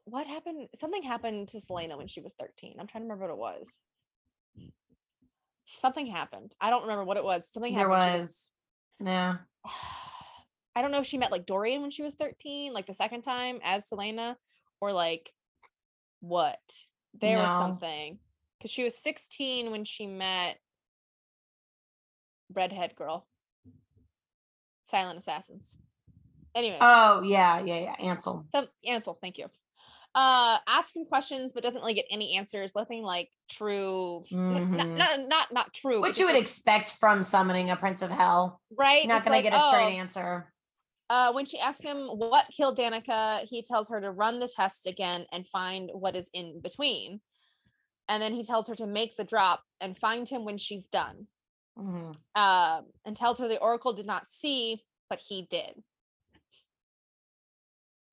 what 0.04 0.26
happened? 0.26 0.68
Something 0.76 1.02
happened 1.02 1.48
to 1.48 1.58
Celaena 1.58 1.96
when 1.96 2.08
she 2.08 2.20
was 2.20 2.34
13. 2.38 2.76
I'm 2.78 2.86
trying 2.86 3.02
to 3.02 3.08
remember 3.08 3.34
what 3.34 3.34
it 3.34 3.38
was. 3.38 3.78
Something 5.76 6.06
happened. 6.06 6.54
I 6.60 6.70
don't 6.70 6.82
remember 6.82 7.04
what 7.04 7.16
it 7.16 7.24
was. 7.24 7.50
Something 7.52 7.74
There 7.74 7.88
happened. 7.88 8.12
She 8.14 8.22
was. 8.22 8.50
Yeah. 9.04 9.36
I 10.76 10.82
don't 10.82 10.92
know 10.92 11.00
if 11.00 11.06
she 11.06 11.18
met 11.18 11.32
like 11.32 11.44
Dorian 11.44 11.82
when 11.82 11.90
she 11.90 12.02
was 12.02 12.14
13, 12.14 12.72
like 12.72 12.86
the 12.86 12.94
second 12.94 13.22
time 13.22 13.58
as 13.64 13.88
Celaena, 13.88 14.36
or 14.80 14.92
like 14.92 15.32
what? 16.20 16.60
There 17.20 17.38
was 17.38 17.50
something. 17.50 18.18
Because 18.58 18.70
she 18.70 18.84
was 18.84 18.96
16 18.96 19.70
when 19.70 19.84
she 19.84 20.06
met 20.06 20.58
Redhead 22.52 22.94
Girl. 22.96 23.26
Silent 24.84 25.18
Assassins. 25.18 25.76
Anyways, 26.58 26.78
Oh 26.80 27.22
yeah, 27.22 27.62
yeah, 27.64 27.78
yeah. 27.80 27.94
Ansel. 28.10 28.46
So 28.52 28.66
Ansel, 28.86 29.18
thank 29.22 29.38
you. 29.38 29.46
Uh 30.14 30.58
ask 30.66 30.96
him 30.96 31.04
questions, 31.04 31.52
but 31.52 31.62
doesn't 31.62 31.80
really 31.82 31.94
get 31.94 32.06
any 32.10 32.34
answers. 32.36 32.72
Nothing 32.74 33.02
like 33.02 33.30
true. 33.50 34.24
n- 34.32 34.72
Not, 34.76 34.88
not 34.88 35.20
not 35.28 35.52
not 35.52 35.74
true. 35.74 36.00
What 36.00 36.18
you 36.18 36.26
would 36.26 36.34
like, 36.34 36.42
expect 36.42 36.92
from 36.92 37.22
summoning 37.22 37.70
a 37.70 37.76
Prince 37.76 38.02
of 38.02 38.10
Hell. 38.10 38.60
right? 38.76 39.04
You're 39.04 39.12
not 39.12 39.22
gonna 39.24 39.36
like, 39.36 39.44
get 39.44 39.54
a 39.54 39.60
straight 39.60 39.94
oh, 39.96 40.00
answer. 40.00 40.52
Uh, 41.10 41.32
when 41.32 41.46
she 41.46 41.58
asks 41.58 41.80
him 41.82 41.96
what 42.08 42.46
killed 42.54 42.76
Danika, 42.76 43.40
he 43.44 43.62
tells 43.62 43.88
her 43.88 44.00
to 44.00 44.10
run 44.10 44.40
the 44.40 44.48
test 44.48 44.86
again 44.86 45.24
and 45.32 45.46
find 45.46 45.90
what 45.94 46.14
is 46.16 46.28
in 46.34 46.60
between. 46.60 47.20
And 48.08 48.22
then 48.22 48.34
he 48.34 48.42
tells 48.42 48.68
her 48.68 48.74
to 48.74 48.86
make 48.86 49.16
the 49.16 49.24
drop 49.24 49.62
and 49.80 49.96
find 49.96 50.28
him 50.28 50.44
when 50.44 50.58
she's 50.58 50.86
done. 50.86 51.28
Mhm. 51.78 52.14
Um, 52.34 52.86
and 53.04 53.16
tells 53.16 53.38
her 53.38 53.48
the 53.48 53.60
oracle 53.60 53.92
did 53.92 54.06
not 54.06 54.28
see, 54.28 54.84
but 55.08 55.18
he 55.18 55.42
did. 55.48 55.82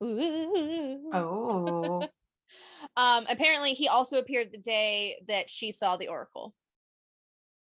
Ooh. 0.04 1.10
Oh. 1.14 2.10
Um, 2.98 3.26
apparently 3.28 3.74
he 3.74 3.88
also 3.88 4.20
appeared 4.20 4.52
the 4.52 4.58
day 4.58 5.18
that 5.28 5.50
she 5.50 5.72
saw 5.72 5.98
the 5.98 6.08
oracle. 6.08 6.54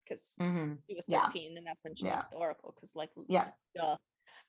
because 0.03 0.35
Mhm. 0.39 0.77
she 0.87 0.95
was 0.95 1.05
Yeah. 1.07 1.21
13 1.23 1.57
and 1.57 1.65
that's 1.65 1.83
when 1.83 1.95
she 1.95 2.05
Yeah. 2.05 2.21
to 2.21 2.35
Oracle 2.35 2.73
because 2.75 2.95
like 2.95 3.09
Yeah. 3.27 3.51
duh. 3.73 3.97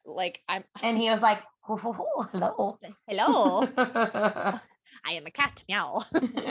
like 0.04 0.42
I'm 0.48 0.64
And 0.82 0.98
he 0.98 1.08
was 1.08 1.22
like, 1.22 1.42
"Hoo, 1.62 1.76
hoo, 1.76 1.92
hoo, 1.92 2.22
hello. 2.32 2.78
hello 3.06 3.60
I 5.04 5.12
am 5.12 5.24
a 5.26 5.30
cat 5.30 5.62
meow 5.68 6.04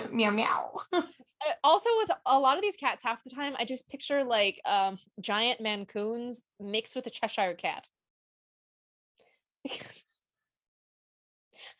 meow 0.09 0.31
meow. 0.31 0.81
Uh, 0.93 1.03
also 1.63 1.89
with 1.97 2.09
a 2.25 2.39
lot 2.39 2.57
of 2.57 2.63
these 2.63 2.77
cats 2.77 3.03
half 3.03 3.23
the 3.23 3.29
time 3.29 3.55
I 3.59 3.65
just 3.65 3.87
picture 3.89 4.23
like 4.23 4.59
um 4.65 4.97
giant 5.19 5.61
Maine 5.61 5.85
Coons 5.85 6.43
mixed 6.59 6.95
with 6.95 7.05
a 7.05 7.11
Cheshire 7.11 7.53
cat 7.53 7.87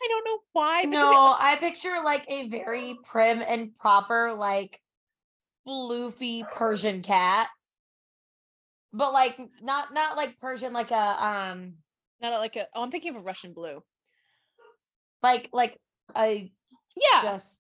I 0.02 0.08
don't 0.08 0.26
know 0.26 0.40
why 0.54 0.84
No, 0.84 1.36
I 1.38 1.56
picture 1.56 2.00
like 2.04 2.26
a 2.30 2.48
very 2.48 2.98
prim 3.04 3.44
and 3.46 3.76
proper, 3.78 4.34
like 4.34 4.80
floofy 5.68 6.50
Persian 6.52 7.02
cat. 7.02 7.48
But 8.94 9.14
like 9.14 9.40
not 9.62 9.94
not 9.94 10.16
like 10.16 10.40
Persian, 10.40 10.74
like 10.74 10.92
a 10.92 11.26
um 11.26 11.74
not 12.22 12.34
like 12.34 12.56
a 12.56 12.68
oh 12.74 12.84
I'm 12.84 12.92
thinking 12.92 13.16
of 13.16 13.22
a 13.22 13.26
Russian 13.26 13.54
blue 13.54 13.82
like 15.26 15.50
like 15.52 15.80
a 16.16 16.52
yeah 16.96 17.22
just 17.22 17.58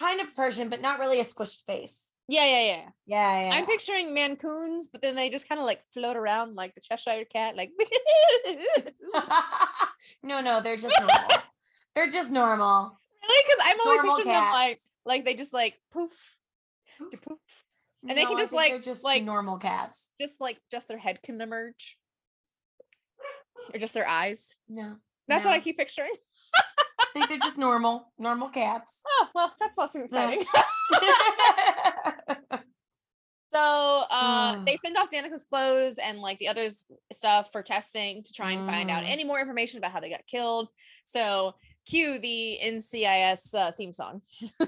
kind 0.00 0.20
of 0.20 0.34
Persian, 0.34 0.68
but 0.68 0.82
not 0.82 0.98
really 0.98 1.20
a 1.20 1.24
squished 1.24 1.64
face. 1.66 2.10
Yeah 2.26 2.46
yeah 2.46 2.62
yeah 2.66 2.82
Yeah, 3.06 3.48
yeah. 3.48 3.54
I'm 3.54 3.66
picturing 3.66 4.14
Maine 4.14 4.36
Coons, 4.36 4.88
but 4.88 5.02
then 5.02 5.14
they 5.14 5.28
just 5.30 5.48
kind 5.48 5.60
of 5.60 5.66
like 5.66 5.80
float 5.92 6.16
around 6.16 6.54
like 6.54 6.74
the 6.74 6.80
Cheshire 6.80 7.24
cat, 7.30 7.56
like 7.56 7.70
no, 10.22 10.40
no, 10.40 10.60
they're 10.60 10.76
just 10.76 10.96
normal. 10.98 11.28
they're 11.94 12.10
just 12.10 12.30
normal. 12.30 12.98
really 13.22 13.42
because 13.46 13.60
I'm 13.64 13.80
always 13.80 13.98
Normal 14.02 14.16
picturing 14.16 14.34
them 14.34 14.52
like 14.52 14.78
like 15.04 15.24
they 15.24 15.34
just 15.34 15.52
like 15.52 15.74
poof, 15.92 16.10
poof, 16.98 17.38
And 18.08 18.16
they 18.16 18.24
can 18.24 18.38
just, 18.38 18.52
like- 18.52 18.70
they're 18.70 18.80
just 18.80 19.04
like- 19.04 19.22
normal 19.22 19.58
cats. 19.58 20.10
just 20.18 20.40
like 20.40 20.58
just 20.70 20.88
their 20.88 20.98
head 20.98 21.20
can 21.22 21.40
emerge, 21.40 21.98
or 23.72 23.78
just 23.78 23.94
their 23.94 24.08
eyes. 24.08 24.56
No. 24.68 24.96
That's 25.28 25.44
what 25.44 25.54
I 25.54 25.60
keep 25.60 25.78
picturing. 25.78 26.12
Think 27.14 27.28
they're 27.28 27.38
just 27.38 27.56
normal, 27.58 28.12
normal 28.18 28.48
cats. 28.48 29.00
Oh 29.06 29.28
well, 29.34 29.54
that's 29.60 29.78
less 29.78 29.94
exciting. 29.94 30.44
So 33.52 33.60
uh, 34.10 34.56
Mm. 34.56 34.66
they 34.66 34.76
send 34.84 34.96
off 34.96 35.10
Danika's 35.10 35.44
clothes 35.44 35.98
and 36.02 36.18
like 36.18 36.40
the 36.40 36.48
others 36.48 36.86
stuff 37.12 37.50
for 37.52 37.62
testing 37.62 38.20
to 38.24 38.32
try 38.32 38.50
and 38.50 38.66
find 38.68 38.90
out 38.90 39.04
Mm. 39.04 39.08
any 39.12 39.22
more 39.22 39.38
information 39.38 39.78
about 39.78 39.92
how 39.92 40.00
they 40.00 40.10
got 40.10 40.26
killed. 40.26 40.70
So 41.04 41.54
cue 41.86 42.18
the 42.18 42.58
NCIS 42.60 43.54
uh, 43.54 43.70
theme 43.76 43.92
song. 43.92 44.22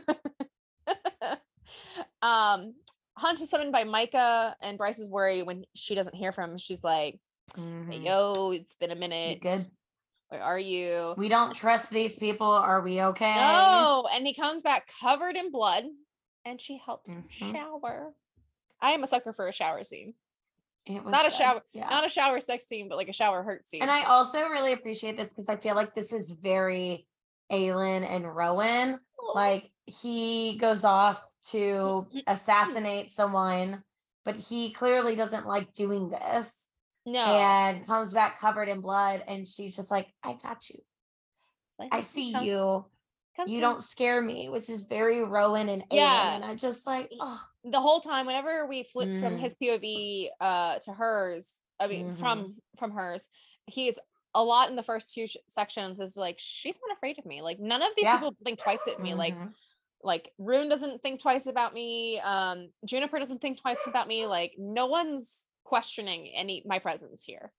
um, 2.23 2.75
Hunt 3.19 3.41
is 3.41 3.51
summoned 3.51 3.73
by 3.73 3.83
Micah, 3.83 4.55
and 4.63 4.79
Bryce 4.79 5.01
is 5.01 5.09
worried 5.09 5.45
when 5.49 5.65
she 5.75 5.97
doesn't 5.97 6.15
hear 6.15 6.31
from 6.31 6.53
him. 6.53 6.59
She's 6.59 6.85
like, 6.85 7.19
"Hey, 7.57 7.61
Mhm. 7.63 8.05
"Yo, 8.05 8.51
it's 8.53 8.77
been 8.77 8.91
a 8.93 8.95
You 8.95 9.01
minute. 9.01 9.41
good? 9.41 9.61
Are 10.31 10.59
you?" 10.59 11.15
We 11.17 11.29
don't 11.29 11.55
trust 11.55 11.91
these 11.91 12.19
people. 12.19 12.51
Are 12.51 12.81
we 12.81 13.01
okay? 13.03 13.35
No, 13.35 14.09
and 14.13 14.27
he 14.27 14.35
comes 14.35 14.63
back 14.63 14.91
covered 15.01 15.37
in 15.37 15.51
blood, 15.51 15.85
and 16.45 16.61
she 16.61 16.79
helps 16.85 17.13
him 17.13 17.25
Mhm. 17.25 17.53
shower. 17.53 18.15
I 18.81 18.93
am 18.93 19.03
a 19.03 19.07
sucker 19.07 19.33
for 19.33 19.49
a 19.49 19.53
shower 19.53 19.85
scene. 19.85 20.15
It 20.85 21.03
was 21.03 21.11
Not 21.11 21.27
a 21.27 21.31
shower- 21.31 21.63
Yeah. 21.73 21.89
Not 21.89 22.05
a 22.05 22.09
shower 22.09 22.39
sex 22.41 22.67
scene, 22.67 22.89
but 22.89 22.97
like 22.97 23.09
a 23.09 23.13
shower 23.13 23.43
hurt 23.43 23.69
scene. 23.69 23.83
and 23.83 23.91
I 23.91 24.05
also 24.05 24.47
really 24.49 24.73
appreciate 24.73 25.17
this 25.17 25.31
because 25.31 25.49
I 25.49 25.57
feel 25.57 25.75
like 25.75 25.95
this 25.95 26.13
is 26.13 26.31
very 26.33 27.07
Aelin 27.51 28.09
and 28.09 28.33
Rowan. 28.35 29.01
Like 29.35 29.73
he 29.87 30.57
goes 30.59 30.85
off 30.85 31.27
to 31.49 32.07
assassinate 32.27 33.11
someone, 33.11 33.83
but 34.25 34.37
he 34.37 34.71
clearly 34.73 35.17
doesn't 35.17 35.47
like 35.47 35.73
doing 35.75 36.11
this 36.11 36.69
no, 37.07 37.25
and 37.25 37.87
comes 37.87 38.13
back 38.13 38.39
covered 38.41 38.69
in 38.69 38.81
blood. 38.81 39.23
And 39.27 39.47
she's 39.47 39.77
just 39.77 39.91
like, 39.91 40.09
I 40.23 40.35
got 40.35 40.69
you. 40.69 40.81
Like, 41.79 41.89
I 41.95 42.01
see 42.03 42.33
come- 42.33 42.45
you. 42.45 42.85
come 43.37 43.49
You 43.49 43.55
through. 43.57 43.61
don't 43.61 43.83
scare 43.83 44.21
me, 44.23 44.49
which 44.49 44.69
is 44.71 44.83
very 44.83 45.23
Rowan 45.25 45.69
and 45.69 45.83
Aelin. 45.83 45.87
Yeah. 45.93 46.35
And 46.37 46.45
I 46.45 46.55
just 46.55 46.87
like, 46.87 47.11
oh, 47.21 47.41
the 47.65 47.81
whole 47.81 48.01
time 48.01 48.27
whenever 48.27 48.67
we 48.67 48.85
flip 48.85 49.09
from 49.21 49.37
Mm. 49.37 49.39
his 49.41 49.55
POV 49.57 50.29
uh 50.41 50.79
to 50.81 50.93
hers, 50.93 51.63
I 51.79 51.87
mean 51.87 52.15
Mhm. 52.15 52.19
from 52.19 52.57
from 52.79 52.93
hers, 52.93 53.29
he 53.67 53.89
is 53.89 53.99
a 54.35 54.43
lot 54.43 54.69
in 54.71 54.77
the 54.77 54.83
first 54.83 55.13
two 55.15 55.27
sh- 55.27 55.37
sections 55.49 55.99
is 56.01 56.17
like 56.17 56.37
she's 56.39 56.79
not 56.87 56.97
afraid 56.97 57.19
of 57.19 57.27
me. 57.27 57.43
Like 57.43 57.59
none 57.59 57.83
of 57.83 57.91
these 57.97 58.05
Yeah. 58.05 58.17
people 58.19 58.35
think 58.45 58.59
twice 58.59 58.87
at 58.89 59.01
me. 59.01 59.15
Like 59.15 59.35
mhm. 59.35 59.53
like 60.03 60.33
Ruhn 60.41 60.69
doesn't 60.71 61.03
think 61.03 61.21
twice 61.21 61.47
about 61.47 61.75
me. 61.75 62.21
Um 62.21 62.73
Juniper 62.85 63.19
doesn't 63.19 63.41
think 63.41 63.61
twice 63.61 63.87
about 63.87 64.09
me. 64.09 64.27
Like 64.27 64.55
no 64.59 64.87
one's 64.87 65.49
questioning 65.67 66.29
any 66.35 66.63
my 66.65 66.79
presence 66.79 67.25
here. 67.25 67.53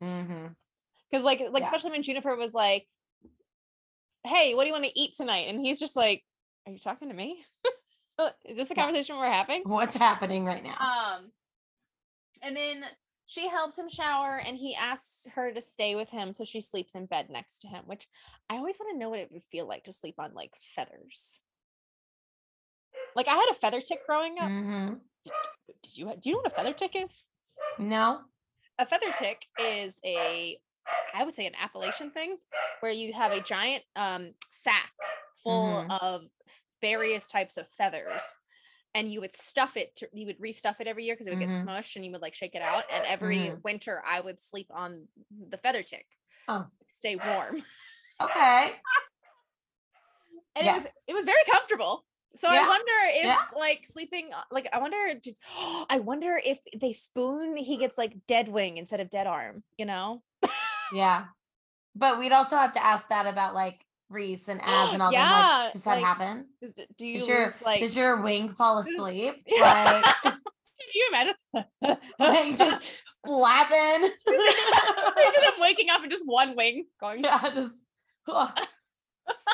Because 0.00 1.24
like 1.24 1.40
like 1.40 1.60
Yeah. 1.62 1.64
especially 1.64 1.92
when 1.92 2.02
Juniper 2.02 2.36
was 2.36 2.52
like, 2.54 2.86
"Hey, 4.24 4.54
what 4.54 4.64
do 4.64 4.68
you 4.68 4.74
want 4.74 4.84
to 4.84 5.00
eat 5.00 5.14
tonight?" 5.16 5.48
and 5.48 5.58
he's 5.60 5.80
just 5.80 5.96
like, 5.96 6.22
"Are 6.66 6.72
you 6.72 6.78
talking 6.78 7.08
to 7.08 7.14
me? 7.14 7.44
Is 8.44 8.56
this 8.56 8.70
a 8.70 8.74
Yeah. 8.74 8.84
conversation 8.84 9.16
we're 9.16 9.32
having?" 9.32 9.62
what's 9.64 9.96
happening 9.96 10.44
right 10.44 10.62
now? 10.62 10.76
Um, 10.78 11.32
and 12.42 12.54
then 12.54 12.84
she 13.26 13.48
helps 13.48 13.78
him 13.78 13.88
shower, 13.88 14.36
and 14.38 14.56
he 14.58 14.74
asks 14.74 15.26
her 15.34 15.50
to 15.52 15.60
stay 15.62 15.94
with 15.94 16.10
him, 16.10 16.34
so 16.34 16.44
she 16.44 16.60
sleeps 16.60 16.94
in 16.94 17.06
bed 17.06 17.30
next 17.30 17.60
to 17.62 17.68
him. 17.68 17.84
Which 17.86 18.06
I 18.50 18.56
always 18.56 18.78
want 18.78 18.92
to 18.94 18.98
know 18.98 19.08
what 19.08 19.20
it 19.20 19.32
would 19.32 19.44
feel 19.44 19.66
like 19.66 19.84
to 19.84 19.92
sleep 19.94 20.16
on 20.18 20.34
like 20.34 20.52
feathers. 20.74 21.40
Like 23.16 23.28
I 23.28 23.34
had 23.34 23.48
a 23.50 23.54
feather 23.54 23.80
tick 23.80 24.04
growing 24.06 24.38
up. 24.38 24.50
Mhm. 24.50 25.00
Did 25.82 25.96
you? 25.96 26.12
Do 26.20 26.28
you 26.28 26.32
know 26.36 26.42
what 26.42 26.52
a 26.52 26.54
feather 26.54 26.74
tick 26.74 26.94
is? 26.94 27.24
No. 27.78 28.20
a 28.78 28.86
feather 28.86 29.12
tick 29.18 29.46
is 29.58 30.00
a 30.04 30.58
i 31.14 31.24
would 31.24 31.34
say 31.34 31.46
an 31.46 31.54
Appalachian 31.60 32.10
thing 32.10 32.36
where 32.80 32.92
you 32.92 33.12
have 33.12 33.32
a 33.32 33.40
giant 33.40 33.84
um 33.96 34.34
sack 34.50 34.92
full 35.42 35.84
Mhm. 35.88 35.98
of 36.02 36.22
various 36.80 37.26
types 37.28 37.56
of 37.56 37.68
feathers 37.68 38.22
and 38.96 39.10
you 39.10 39.20
would 39.20 39.32
stuff 39.34 39.76
it 39.76 39.94
to, 39.96 40.08
you 40.12 40.26
would 40.26 40.38
restuff 40.38 40.80
it 40.80 40.86
every 40.86 41.04
year 41.04 41.14
because 41.14 41.26
it 41.26 41.30
would 41.30 41.38
Mhm. 41.42 41.50
get 41.52 41.64
smushed 41.66 41.96
and 41.96 42.04
you 42.04 42.12
would 42.12 42.20
like 42.22 42.34
shake 42.34 42.54
it 42.54 42.62
out 42.62 42.84
and 42.92 43.04
every 43.06 43.38
Mhm. 43.38 43.62
winter 43.64 44.02
i 44.06 44.20
would 44.20 44.40
sleep 44.40 44.68
on 44.70 45.08
the 45.30 45.58
feather 45.58 45.82
tick 45.82 46.06
Oh. 46.48 46.66
stay 46.88 47.16
warm 47.16 47.64
Okay. 48.20 48.80
and 50.56 50.64
Yeah. 50.66 50.72
it 50.72 50.74
was 50.82 50.86
it 51.08 51.14
was 51.14 51.24
very 51.24 51.42
comfortable 51.50 52.04
so 52.36 52.48
i 52.48 52.66
wonder 52.66 52.92
if 53.10 53.24
Yeah. 53.24 53.42
like 53.56 53.86
sleeping 53.86 54.30
uh, 54.34 54.42
like 54.50 54.68
i 54.72 54.78
wonder 54.78 54.96
just 55.22 55.40
i 55.90 55.98
wonder 55.98 56.40
if 56.44 56.58
they 56.80 56.92
spoon 56.92 57.56
he 57.56 57.76
gets 57.76 57.96
like 57.98 58.14
dead 58.26 58.48
wing 58.48 58.76
instead 58.76 59.00
of 59.00 59.10
dead 59.10 59.26
arm 59.26 59.62
you 59.76 59.84
know 59.86 60.22
Yeah. 60.92 61.24
But 61.96 62.18
we'd 62.18 62.32
also 62.32 62.56
have 62.56 62.72
to 62.72 62.84
ask 62.84 63.08
that 63.08 63.26
about 63.26 63.54
like 63.54 63.84
Rhys 64.10 64.48
and 64.48 64.60
Az 64.62 64.92
and 64.92 65.00
all 65.02 65.10
them. 65.10 65.14
Yeah, 65.20 65.62
Like, 65.64 65.72
does 65.72 65.84
that 65.84 65.94
like, 65.96 66.04
happen? 66.04 66.46
Does, 66.60 66.72
do 66.98 67.06
you 67.06 67.18
Does 67.20 67.28
your, 67.28 67.42
lose, 67.44 67.62
like 67.62 67.80
does 67.80 67.96
your 67.96 68.20
wing 68.20 68.48
fall 68.48 68.78
asleep? 68.84 69.36
Yeah. 69.46 70.02
Like, 70.24 70.34
Can 70.34 70.92
you 70.94 71.08
imagine? 71.10 71.34
like 72.18 72.58
just 72.58 72.82
flapping. 73.26 74.10
Just 74.28 75.16
imagine 75.16 75.40
them 75.42 75.52
waking 75.60 75.90
up 75.90 76.02
and 76.02 76.10
just 76.10 76.26
one 76.26 76.54
wing 76.56 76.84
going. 77.00 77.24
yeah, 77.24 77.40
just 77.54 77.76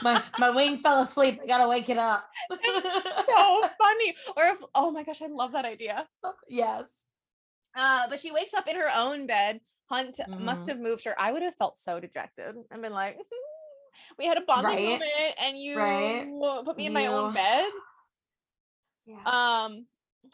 my 0.02 0.22
my 0.38 0.50
wing 0.50 0.78
fell 0.78 1.02
asleep. 1.02 1.40
I 1.42 1.46
gotta 1.46 1.68
wake 1.68 1.88
it 1.88 1.98
up. 1.98 2.28
so 2.50 3.68
funny. 3.78 4.14
Or 4.36 4.44
if 4.46 4.62
oh 4.74 4.90
my 4.90 5.02
gosh, 5.04 5.22
I 5.22 5.26
love 5.26 5.52
that 5.52 5.64
idea. 5.64 6.08
yes. 6.48 7.04
Uh, 7.76 8.08
but 8.08 8.18
she 8.18 8.32
wakes 8.32 8.52
up 8.54 8.66
in 8.66 8.76
her 8.76 8.90
own 8.94 9.26
bed. 9.26 9.60
Hunt 9.88 10.20
must 10.38 10.62
Mhm. 10.66 10.68
have 10.68 10.78
moved 10.80 11.04
her. 11.04 11.14
I 11.20 11.32
would 11.32 11.42
have 11.42 11.54
felt 11.56 11.76
so 11.76 12.00
dejected 12.00 12.56
and 12.70 12.82
been 12.82 12.92
like, 12.92 13.16
we 14.18 14.26
had 14.26 14.38
a 14.38 14.42
bonding 14.42 14.74
Right. 14.74 14.84
moment, 14.84 15.34
and 15.40 15.58
you 15.58 15.76
Right. 15.78 16.64
put 16.64 16.76
me 16.76 16.86
in 16.86 16.92
my 16.92 17.06
own 17.06 17.32
bed. 17.34 17.70
Yeah. 19.06 19.22
Um, 19.64 19.86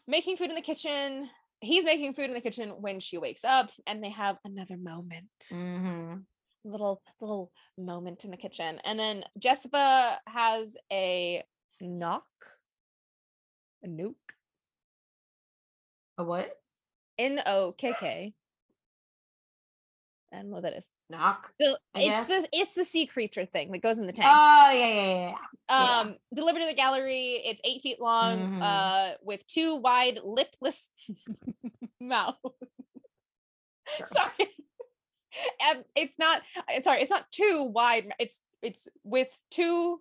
making 0.06 0.36
food 0.36 0.50
in 0.50 0.54
the 0.56 0.62
kitchen. 0.62 1.28
He's 1.60 1.84
making 1.84 2.12
food 2.12 2.26
in 2.26 2.34
the 2.34 2.40
kitchen 2.42 2.70
when 2.80 3.00
she 3.00 3.16
wakes 3.18 3.44
up, 3.44 3.70
and 3.86 4.02
they 4.04 4.10
have 4.10 4.36
another 4.44 4.76
moment. 4.76 5.28
hmm 5.50 6.16
little 6.66 7.02
little 7.20 7.52
moment 7.78 8.24
in 8.24 8.30
the 8.30 8.36
kitchen 8.36 8.80
and 8.84 8.98
then 8.98 9.24
Jesiba 9.40 10.16
has 10.26 10.76
a 10.92 11.42
knock 11.80 12.24
a 13.84 13.88
nuke 13.88 14.14
A 16.18 16.24
what? 16.24 16.50
n-o-k-k 17.18 18.32
i 20.32 20.36
don't 20.36 20.48
know 20.50 20.54
what 20.56 20.62
that 20.64 20.76
is 20.76 20.90
Knock. 21.08 21.52
So 21.60 21.76
it's 21.94 22.28
the 22.28 22.48
it's 22.52 22.74
the 22.74 22.84
sea 22.84 23.06
creature 23.06 23.46
thing 23.46 23.70
that 23.72 23.80
goes 23.80 23.96
in 23.98 24.06
the 24.06 24.12
tank 24.12 24.28
Oh 24.28 24.70
yeah, 24.72 24.88
yeah, 24.88 24.94
yeah, 24.94 25.34
yeah. 25.70 25.84
yeah. 25.84 26.00
um 26.00 26.16
delivered 26.34 26.60
to 26.60 26.66
the 26.66 26.74
gallery 26.74 27.40
it's 27.44 27.60
eight 27.64 27.80
feet 27.82 28.00
long 28.00 28.38
Mhm. 28.38 28.62
uh 28.62 29.14
with 29.22 29.46
two 29.46 29.76
wide 29.76 30.18
lipless 30.24 30.88
mouths 32.00 32.38
Gross. 33.96 34.10
sorry 34.12 34.32
um, 34.40 34.55
it's 35.94 36.18
not 36.18 36.42
uh, 36.56 36.80
sorry 36.80 37.00
it's 37.02 37.10
not 37.10 37.30
too 37.30 37.64
wide 37.64 38.06
it's 38.18 38.40
it's 38.62 38.88
with 39.04 39.28
two 39.50 40.00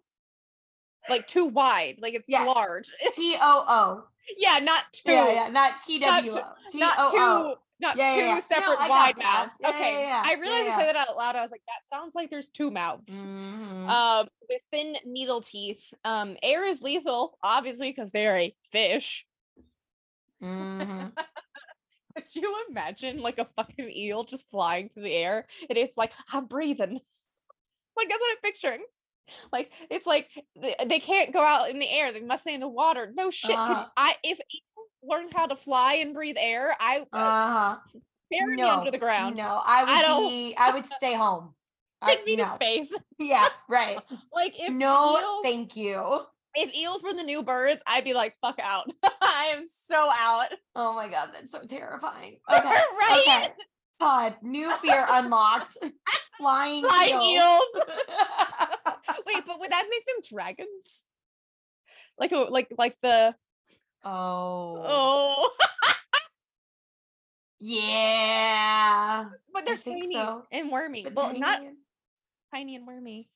like 1.08 1.28
too 1.28 1.46
wide, 1.46 1.98
like 2.02 2.16
it's 2.16 2.26
Yeah. 2.28 2.46
large. 2.46 2.92
T 3.14 3.36
O 3.40 3.66
O. 3.68 4.04
yeah, 4.38 4.58
not 4.58 4.86
too, 4.92 5.12
Yeah, 5.12 5.32
yeah, 5.34 5.48
not 5.50 5.82
T 5.86 6.00
W 6.00 6.32
O. 6.32 6.42
T 6.72 6.80
not 6.80 6.96
O 6.98 7.08
O. 7.08 7.12
two, 7.54 7.60
not 7.80 7.96
Yeah, 7.96 8.14
two 8.16 8.20
yeah, 8.22 8.28
yeah. 8.28 8.40
Separate 8.40 8.78
got 8.80 8.90
wide 8.90 9.18
mouths. 9.20 9.52
Okay, 9.64 10.02
yeah, 10.08 10.24
I 10.26 10.34
realized. 10.34 10.70
I 10.70 10.78
said 10.80 10.88
that 10.88 10.96
out 10.96 11.16
loud. 11.16 11.36
I 11.36 11.44
was 11.44 11.52
like, 11.52 11.62
that 11.68 11.96
sounds 11.96 12.16
like 12.16 12.32
there's 12.32 12.50
two 12.50 12.72
mouths. 12.72 13.12
Mhm. 13.24 13.88
Um, 13.88 14.28
with 14.50 14.62
thin 14.72 14.96
needle 15.06 15.42
teeth. 15.42 15.84
Um, 16.04 16.38
air 16.42 16.66
is 16.66 16.82
lethal, 16.82 17.38
obviously, 17.44 17.92
because 17.92 18.12
they're 18.12 18.38
a 18.38 18.56
fish. 18.72 19.28
Mhm. 20.42 21.12
Could 22.16 22.36
you 22.36 22.56
imagine 22.70 23.20
like 23.20 23.40
a 23.40 23.48
fucking 23.56 23.92
eel 23.96 24.24
just 24.24 24.50
flying 24.50 24.90
through 24.90 25.04
the 25.04 25.14
air? 25.14 25.46
And 25.70 25.78
it's 25.78 25.98
like, 25.98 26.14
I'm 26.32 26.46
breathing. 26.46 26.94
like 27.98 28.10
that's 28.10 28.20
what 28.22 28.32
I'm 28.32 28.42
picturing. 28.44 28.84
Like 29.52 29.72
it's 29.90 30.06
like 30.06 30.30
they, 30.62 30.76
they 30.86 31.00
can't 31.00 31.34
go 31.34 31.42
out 31.42 31.70
in 31.70 31.80
the 31.80 31.90
air, 31.90 32.14
they 32.14 32.22
must 32.22 32.44
stay 32.44 32.54
in 32.54 32.60
the 32.62 32.68
water. 32.68 33.12
No 33.16 33.30
shit. 33.32 33.50
Could 33.56 33.60
Uh-huh. 33.60 33.86
I 33.98 34.16
if 34.24 34.40
eagles 34.52 34.92
learned 35.04 35.34
how 35.34 35.48
to 35.48 35.56
fly 35.56 35.96
and 35.96 36.14
breathe 36.14 36.36
air, 36.40 36.76
I 36.80 37.00
uh, 37.12 37.18
Uh-huh. 37.18 37.78
bury 38.30 38.56
me 38.56 38.62
under 38.62 38.92
the 38.92 38.98
ground. 39.00 39.36
No, 39.36 39.62
I 39.66 39.84
would 39.84 39.94
I 39.94 40.02
don't- 40.04 40.30
be 40.30 40.56
I 40.58 40.72
would 40.72 40.86
stay 40.86 41.16
home. 41.16 41.54
I, 42.02 42.16
Take 42.16 42.26
me 42.26 42.36
to 42.36 42.48
space. 42.52 42.94
Yeah, 43.18 43.48
right. 43.68 43.98
Like 44.34 44.54
if 44.60 44.72
no, 44.72 45.18
eels, 45.20 45.44
thank 45.44 45.76
you. 45.76 46.26
If 46.56 46.76
eels 46.76 47.04
were 47.04 47.14
the 47.14 47.24
new 47.24 47.44
birds, 47.44 47.82
I'd 47.88 48.04
be 48.04 48.14
like, 48.14 48.36
fuck 48.42 48.60
out. 48.62 48.90
I 49.22 49.54
am 49.56 49.66
so 49.68 49.96
out. 49.98 50.48
Oh 50.76 50.94
my 50.96 51.08
god, 51.08 51.30
that's 51.34 51.52
so 51.52 51.60
terrifying. 51.62 52.38
Okay. 52.52 52.64
right? 52.68 53.24
Okay. 53.28 53.54
Todd, 54.00 54.36
new 54.42 54.72
fear 54.78 55.06
unlocked. 55.10 55.78
Flying 56.38 56.84
Flying 56.84 57.14
eels. 57.14 57.24
eels. 57.74 57.84
Wait, 59.26 59.44
but 59.48 59.60
would 59.60 59.72
that 59.72 59.86
make 59.90 60.06
them 60.06 60.16
dragons? 60.38 61.04
Like 62.20 62.32
a 62.34 62.38
like 62.38 62.68
like 62.78 62.98
the 63.02 63.34
oh. 64.04 64.84
oh 64.86 65.52
Yeah. 67.60 69.26
but 69.54 69.66
they're 69.66 69.78
tiny 69.78 70.12
so. 70.14 70.44
and 70.52 70.72
wormy. 70.72 71.04
But 71.04 71.16
well, 71.16 71.34
not 71.38 71.60
tiny- 71.60 71.72
tiny 72.54 72.76
and 72.76 72.86
wormy. 72.88 73.30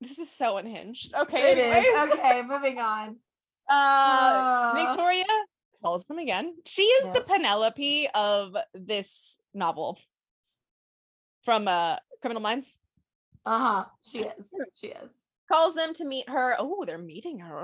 This 0.00 0.18
is 0.18 0.30
so 0.30 0.56
unhinged. 0.56 1.14
Okay, 1.14 1.52
It 1.52 1.58
anyways. 1.58 1.84
is. 1.86 2.12
Okay, 2.18 2.42
moving 2.42 2.78
on. 2.78 3.16
Uh, 3.68 3.72
Uh, 3.72 4.74
Viktoria 4.74 5.24
calls 5.82 6.06
them 6.06 6.18
again. 6.18 6.54
She 6.66 6.82
is 6.82 7.06
the 7.12 7.20
Penelope 7.20 8.08
of 8.14 8.56
this 8.74 9.38
novel 9.54 9.98
from 11.44 11.68
uh 11.68 11.96
Criminal 12.20 12.42
Minds. 12.42 12.78
Uh-huh. 13.46 13.84
She 14.02 14.20
is. 14.20 14.52
She 14.74 14.88
is. 14.88 15.10
Calls 15.50 15.74
them 15.74 15.94
to 15.94 16.04
meet 16.04 16.28
her. 16.28 16.54
Oh, 16.58 16.84
they're 16.86 16.98
meeting 16.98 17.38
her. 17.40 17.60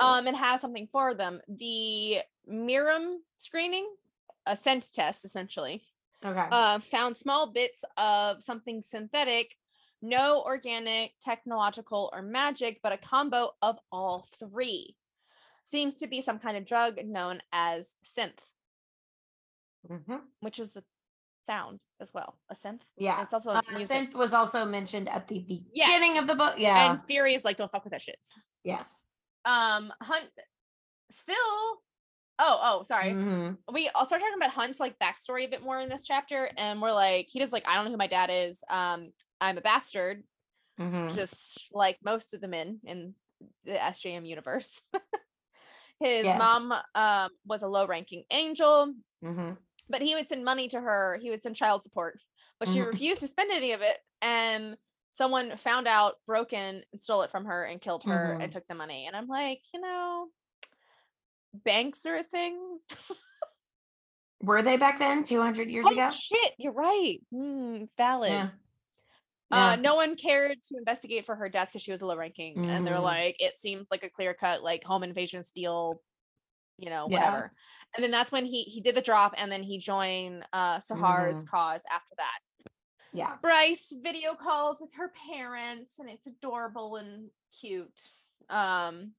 Um 0.00 0.26
and 0.26 0.36
has 0.36 0.60
something 0.60 0.88
for 0.92 1.14
them 1.14 1.40
the 1.48 2.18
miram 2.50 3.16
screening 3.38 3.86
a 4.46 4.56
scent 4.56 4.92
test 4.92 5.24
essentially 5.24 5.84
okay. 6.24 6.46
uh 6.50 6.80
found 6.90 7.16
small 7.16 7.52
bits 7.52 7.84
of 7.96 8.42
something 8.42 8.82
synthetic 8.82 9.56
no 10.02 10.42
organic 10.42 11.12
technological 11.22 12.10
or 12.12 12.20
magic 12.22 12.80
but 12.82 12.92
a 12.92 12.98
combo 12.98 13.52
of 13.62 13.78
all 13.90 14.26
three 14.38 14.96
seems 15.64 15.98
to 15.98 16.06
be 16.08 16.20
some 16.20 16.38
kind 16.40 16.56
of 16.56 16.64
drug 16.66 16.98
known 17.04 17.40
as 17.52 17.94
synth 18.04 18.40
Mhm. 19.88 20.22
which 20.40 20.58
is 20.58 20.76
a 20.76 20.82
sound 21.46 21.80
as 22.00 22.12
well 22.14 22.38
a 22.50 22.54
synth 22.54 22.82
Yeah. 22.96 23.22
it's 23.22 23.34
also 23.34 23.50
Uh, 23.52 23.62
synth 23.76 24.14
was 24.14 24.32
also 24.34 24.64
mentioned 24.64 25.08
at 25.08 25.26
the 25.28 25.44
Yes. 25.72 25.88
beginning 25.88 26.18
of 26.18 26.26
the 26.26 26.34
book. 26.34 26.54
Yeah. 26.58 26.92
and 26.92 27.04
fury 27.06 27.34
is 27.34 27.44
like 27.44 27.56
don't 27.56 27.70
fuck 27.70 27.84
with 27.84 27.92
that 27.92 28.02
shit 28.02 28.18
yes. 28.64 29.04
um 29.44 29.92
hunt 30.00 30.30
still 31.10 31.82
oh 32.42 32.58
oh 32.62 32.82
sorry 32.84 33.12
Mhm. 33.12 33.58
we 33.72 33.88
all 33.94 34.06
start 34.06 34.20
talking 34.20 34.36
about 34.36 34.50
Hunt's 34.50 34.80
like 34.80 34.98
backstory 34.98 35.46
a 35.46 35.48
bit 35.50 35.62
more 35.62 35.80
in 35.80 35.88
this 35.88 36.04
chapter, 36.04 36.50
and 36.58 36.82
we're 36.82 36.92
like, 36.92 37.28
he 37.30 37.38
does 37.38 37.52
like, 37.52 37.66
I 37.66 37.76
don't 37.76 37.84
know 37.84 37.92
who 37.92 37.96
my 37.96 38.08
dad 38.08 38.28
is. 38.30 38.62
Um, 38.68 39.12
I'm 39.40 39.56
a 39.56 39.62
bastard, 39.62 40.24
Mhm. 40.78 41.14
just 41.14 41.68
like 41.72 41.98
most 42.04 42.34
of 42.34 42.40
the 42.40 42.48
men 42.48 42.80
in 42.84 43.14
the 43.64 43.72
SJM 43.82 44.26
universe. 44.26 44.82
His 46.00 46.24
Yes. 46.24 46.38
mom 46.38 46.72
um 46.94 47.30
was 47.46 47.62
a 47.62 47.68
low-ranking 47.68 48.24
angel, 48.30 48.92
Mhm. 49.24 49.56
but 49.88 50.02
he 50.02 50.14
would 50.14 50.28
send 50.28 50.44
money 50.44 50.68
to 50.68 50.80
her. 50.80 51.18
He 51.22 51.30
would 51.30 51.42
send 51.42 51.56
child 51.56 51.82
support, 51.82 52.18
but 52.58 52.68
she 52.68 52.80
Mhm. 52.80 52.86
refused 52.88 53.20
to 53.20 53.28
spend 53.28 53.52
any 53.52 53.72
of 53.72 53.80
it. 53.80 53.98
And 54.20 54.76
someone 55.12 55.56
found 55.56 55.86
out, 55.86 56.16
broke 56.26 56.52
in, 56.52 56.84
and 56.92 57.00
stole 57.00 57.22
it 57.22 57.30
from 57.30 57.44
her 57.44 57.64
and 57.64 57.80
killed 57.80 58.04
her 58.04 58.36
and 58.40 58.50
took 58.52 58.66
the 58.66 58.74
money. 58.74 59.06
And 59.06 59.16
I'm 59.16 59.28
like, 59.28 59.60
you 59.72 59.80
know, 59.80 60.28
banks 61.54 62.06
are 62.06 62.16
a 62.16 62.24
thing. 62.24 62.78
Were 64.42 64.62
they 64.62 64.76
back 64.76 64.98
then? 64.98 65.24
200 65.24 65.70
years 65.70 65.86
Oh 65.86 65.90
ago? 65.90 66.10
shit, 66.10 66.54
you're 66.58 66.72
right. 66.72 67.18
Mm, 67.32 67.88
valid. 67.96 68.30
Yeah. 68.30 68.50
Uh, 69.50 69.76
Yeah. 69.76 69.82
no 69.82 69.94
one 69.94 70.16
cared 70.16 70.62
to 70.62 70.76
investigate 70.78 71.26
for 71.26 71.36
her 71.36 71.48
death 71.48 71.68
because 71.68 71.82
she 71.82 71.90
was 71.92 72.00
a 72.00 72.06
low 72.06 72.16
ranking, 72.16 72.64
and 72.70 72.86
they're 72.86 72.94
Mhm. 72.94 73.02
like, 73.02 73.36
it 73.38 73.56
seems 73.56 73.88
like 73.90 74.02
a 74.02 74.10
clear 74.10 74.34
cut 74.34 74.62
like 74.62 74.82
home 74.82 75.02
invasion 75.02 75.42
steal, 75.42 76.02
you 76.78 76.90
know, 76.90 77.08
Yeah. 77.08 77.18
whatever. 77.26 77.52
And 77.96 78.04
then 78.04 78.10
that's 78.10 78.32
when 78.32 78.46
he 78.46 78.62
he 78.64 78.80
did 78.80 78.94
the 78.96 79.02
drop, 79.02 79.34
and 79.36 79.52
then 79.52 79.62
he 79.62 79.78
joined 79.78 80.46
uh 80.52 80.78
Shahar's 80.80 81.42
Mhm. 81.42 81.48
cause 81.48 81.84
after 81.90 82.14
that. 82.18 82.38
Yeah. 83.12 83.38
Bryce 83.42 83.92
video 84.02 84.34
calls 84.34 84.80
with 84.80 84.94
her 84.94 85.10
parents, 85.10 85.98
and 85.98 86.08
it's 86.08 86.26
adorable 86.26 86.96
and 86.96 87.30
cute. 87.60 88.10
Um, 88.48 89.14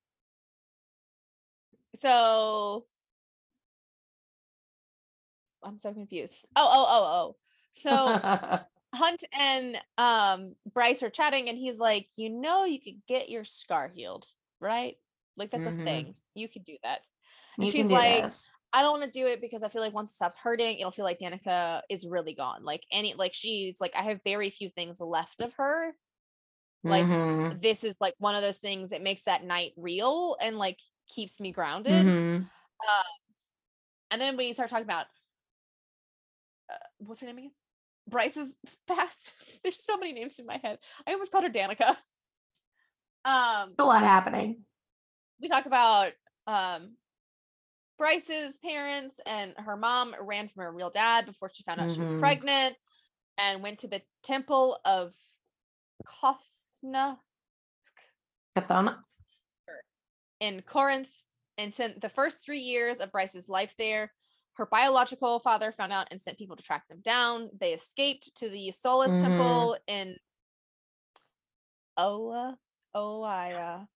so 1.95 2.85
I'm 5.63 5.79
so 5.79 5.93
confused. 5.93 6.45
Oh, 6.55 6.69
oh, 6.71 6.85
oh, 6.89 7.05
oh. 7.05 7.35
So 7.71 8.25
Hunt 8.95 9.23
and 9.33 9.77
um 9.97 10.55
Bryce 10.73 11.03
are 11.03 11.09
chatting 11.09 11.49
and 11.49 11.57
he's 11.57 11.79
like, 11.79 12.07
"You 12.17 12.29
know 12.29 12.65
you 12.65 12.81
could 12.81 13.05
get 13.07 13.29
your 13.29 13.43
scar 13.45 13.89
healed, 13.89 14.25
right? 14.59 14.97
Like 15.37 15.51
that's 15.51 15.65
Mhm. 15.65 15.69
a 15.69 15.73
thing. 15.83 16.15
You 16.35 16.49
could 16.49 16.65
do 16.65 16.77
that." 16.83 17.01
And 17.59 17.67
you 17.67 17.71
she's 17.71 17.91
like, 17.91 18.25
this. 18.25 18.51
I 18.73 18.81
don't 18.83 18.99
want 18.99 19.11
to 19.13 19.19
do 19.19 19.27
it 19.27 19.41
because 19.41 19.63
I 19.63 19.69
feel 19.69 19.81
like 19.81 19.93
once 19.93 20.11
it 20.11 20.15
stops 20.15 20.37
hurting, 20.37 20.79
it'll 20.79 20.91
feel 20.91 21.05
like 21.05 21.19
Danika 21.19 21.81
is 21.89 22.07
really 22.07 22.35
gone. 22.35 22.63
Like 22.65 22.85
any 22.91 23.13
like 23.15 23.33
she's 23.33 23.81
like 23.81 23.95
I 23.95 24.03
have 24.03 24.21
very 24.23 24.49
few 24.51 24.69
things 24.69 24.99
left 25.01 25.41
of 25.41 25.53
her. 25.55 25.93
Like 26.85 27.09
Mhm. 27.09 27.59
this 27.61 27.83
is 27.83 27.97
like 28.01 28.15
one 28.19 28.35
of 28.35 28.41
those 28.41 28.57
things 28.57 28.89
that 28.91 29.01
makes 29.03 29.23
that 29.23 29.43
night 29.43 29.73
real 29.77 30.37
and 30.41 30.57
like 30.57 30.79
keeps 31.07 31.39
me 31.39 31.51
grounded. 31.51 32.05
Mhm. 32.05 32.49
And 34.11 34.21
then 34.21 34.37
we 34.37 34.53
start 34.53 34.69
talking 34.69 34.85
about 34.85 35.07
uh, 36.71 36.75
what's 36.99 37.19
her 37.19 37.25
name 37.27 37.37
again? 37.39 37.51
Bryce's 38.07 38.55
past. 38.87 39.31
There's 39.63 39.83
so 39.83 39.97
many 39.97 40.13
names 40.13 40.39
in 40.39 40.45
my 40.45 40.57
head. 40.63 40.79
I 41.07 41.13
almost 41.13 41.31
called 41.31 41.43
her 41.45 41.49
Danika. 41.49 41.95
Um, 43.25 43.75
A 43.79 43.85
lot 43.85 44.03
happening. 44.03 44.65
we 45.41 45.47
talk 45.47 45.65
about 45.65 46.11
um 46.45 46.97
Bryce's 47.97 48.57
parents 48.57 49.17
and 49.25 49.53
her 49.57 49.77
mom 49.77 50.13
ran 50.19 50.49
from 50.49 50.63
her 50.63 50.71
real 50.73 50.89
dad 50.89 51.25
before 51.25 51.49
she 51.53 51.63
found 51.63 51.79
out 51.79 51.89
she 51.89 52.01
was 52.01 52.09
Mhm. 52.09 52.19
pregnant 52.19 52.75
and 53.37 53.63
went 53.63 53.79
to 53.79 53.87
the 53.87 54.01
temple 54.23 54.77
of 54.83 55.13
Kothna 56.05 57.17
Cathona. 58.57 59.05
In 60.43 60.61
Corinth 60.63 61.09
and 61.57 61.73
spent 61.73 62.01
the 62.01 62.09
first 62.09 62.43
three 62.43 62.59
years 62.59 62.99
of 62.99 63.13
Bryce's 63.13 63.47
life 63.47 63.73
there. 63.77 64.11
Her 64.55 64.65
biological 64.65 65.39
father 65.39 65.71
found 65.71 65.93
out 65.93 66.09
and 66.11 66.21
sent 66.21 66.37
people 66.37 66.57
to 66.57 66.63
track 66.63 66.85
them 66.89 66.99
down. 67.01 67.49
They 67.57 67.71
escaped 67.73 68.35
to 68.35 68.49
the 68.49 68.71
Solus 68.71 69.13
Mhm. 69.13 69.21
Temple 69.21 69.77
in 69.87 70.17
Ola, 71.97 72.57
Ohio, 72.93 73.87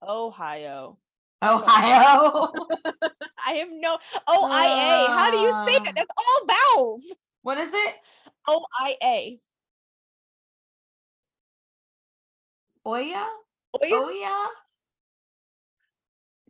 Ohio. 0.00 0.98
Ohio. 1.42 2.52
I 3.46 3.52
have 3.54 3.68
no 3.72 3.98
O 4.28 4.48
I 4.50 4.66
A. 4.66 5.10
How 5.12 5.30
do 5.32 5.38
you 5.38 5.50
say 5.66 5.76
Ah. 5.80 5.84
that? 5.84 5.94
That's 5.96 6.12
all 6.16 6.46
vowels. 6.46 7.16
what 7.42 7.58
is 7.58 7.72
it? 7.74 7.96
O 8.46 8.64
I 8.78 8.96
A. 9.02 9.40
Oya? 12.86 13.28
Oya? 13.82 13.94
Oya? 13.96 14.48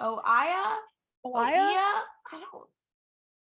Oya? 0.02 0.76
Ohio? 1.24 1.56
Oya? 1.64 1.64
I 1.74 2.04
don't. 2.32 2.68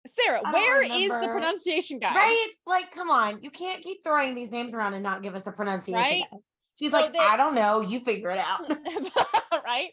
Sarah, 0.07 0.41
I 0.43 0.51
don't 0.51 0.53
where 0.53 0.81
is 0.83 1.09
the 1.09 1.27
pronunciation 1.31 1.97
guide? 1.99 2.15
Right? 2.15 2.47
Like, 2.67 2.91
come 2.91 3.09
on. 3.09 3.41
You 3.41 3.49
can't 3.49 3.81
keep 3.81 4.03
throwing 4.03 4.35
these 4.35 4.51
names 4.51 4.73
around 4.73 4.93
and 4.93 5.01
not 5.03 5.23
give 5.23 5.33
us 5.33 5.47
a 5.47 5.51
pronunciation. 5.51 6.01
Right? 6.01 6.23
guide. 6.29 6.39
She's 6.77 6.91
So 6.91 6.97
like, 6.99 7.13
they- 7.13 7.19
I 7.19 7.37
don't 7.37 7.55
know. 7.55 7.79
You 7.81 7.99
figure 8.01 8.29
it 8.31 8.39
out. 8.39 8.67
right? 9.65 9.91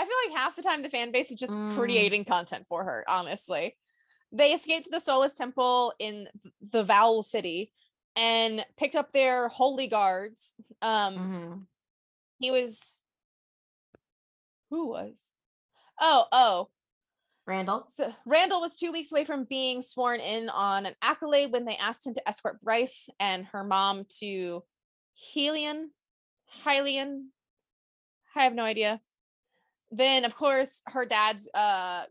I 0.00 0.04
feel 0.04 0.14
like 0.30 0.38
half 0.38 0.54
the 0.54 0.62
time 0.62 0.82
the 0.82 0.88
fan 0.90 1.10
base 1.10 1.30
is 1.32 1.38
just 1.40 1.54
Mm. 1.58 1.74
creating 1.74 2.24
content 2.24 2.66
for 2.68 2.84
her, 2.84 3.04
honestly. 3.08 3.76
They 4.30 4.52
escaped 4.52 4.84
to 4.84 4.90
the 4.90 5.00
Solus 5.00 5.34
Temple 5.34 5.92
in 5.98 6.28
the 6.60 6.84
Vowel 6.84 7.22
City 7.24 7.72
and 8.14 8.64
picked 8.76 8.94
up 8.94 9.12
their 9.12 9.48
holy 9.48 9.88
guards. 9.88 10.54
Um, 10.82 11.16
Mhm. 11.16 11.66
he 12.38 12.50
was 12.52 12.96
who 14.70 14.86
was 14.86 15.32
oh 16.00 16.26
oh. 16.32 16.68
Randall. 17.46 17.86
so 17.88 18.12
randall 18.26 18.60
was 18.60 18.76
two 18.76 18.92
weeks 18.92 19.10
away 19.10 19.24
from 19.24 19.44
being 19.44 19.80
sworn 19.80 20.20
in 20.20 20.50
on 20.50 20.84
an 20.84 20.94
accolade 21.00 21.50
when 21.50 21.64
they 21.64 21.76
asked 21.76 22.06
him 22.06 22.12
to 22.12 22.28
escort 22.28 22.60
bryce 22.60 23.08
and 23.18 23.46
her 23.46 23.64
mom 23.64 24.04
to 24.20 24.62
helion 25.34 25.86
hylian 26.62 27.28
i 28.36 28.42
have 28.44 28.54
no 28.54 28.64
idea. 28.64 29.00
Then 29.90 30.24
of 30.26 30.36
course 30.36 30.82
her 30.86 31.06
dad's 31.06 31.48
uh 31.54 32.04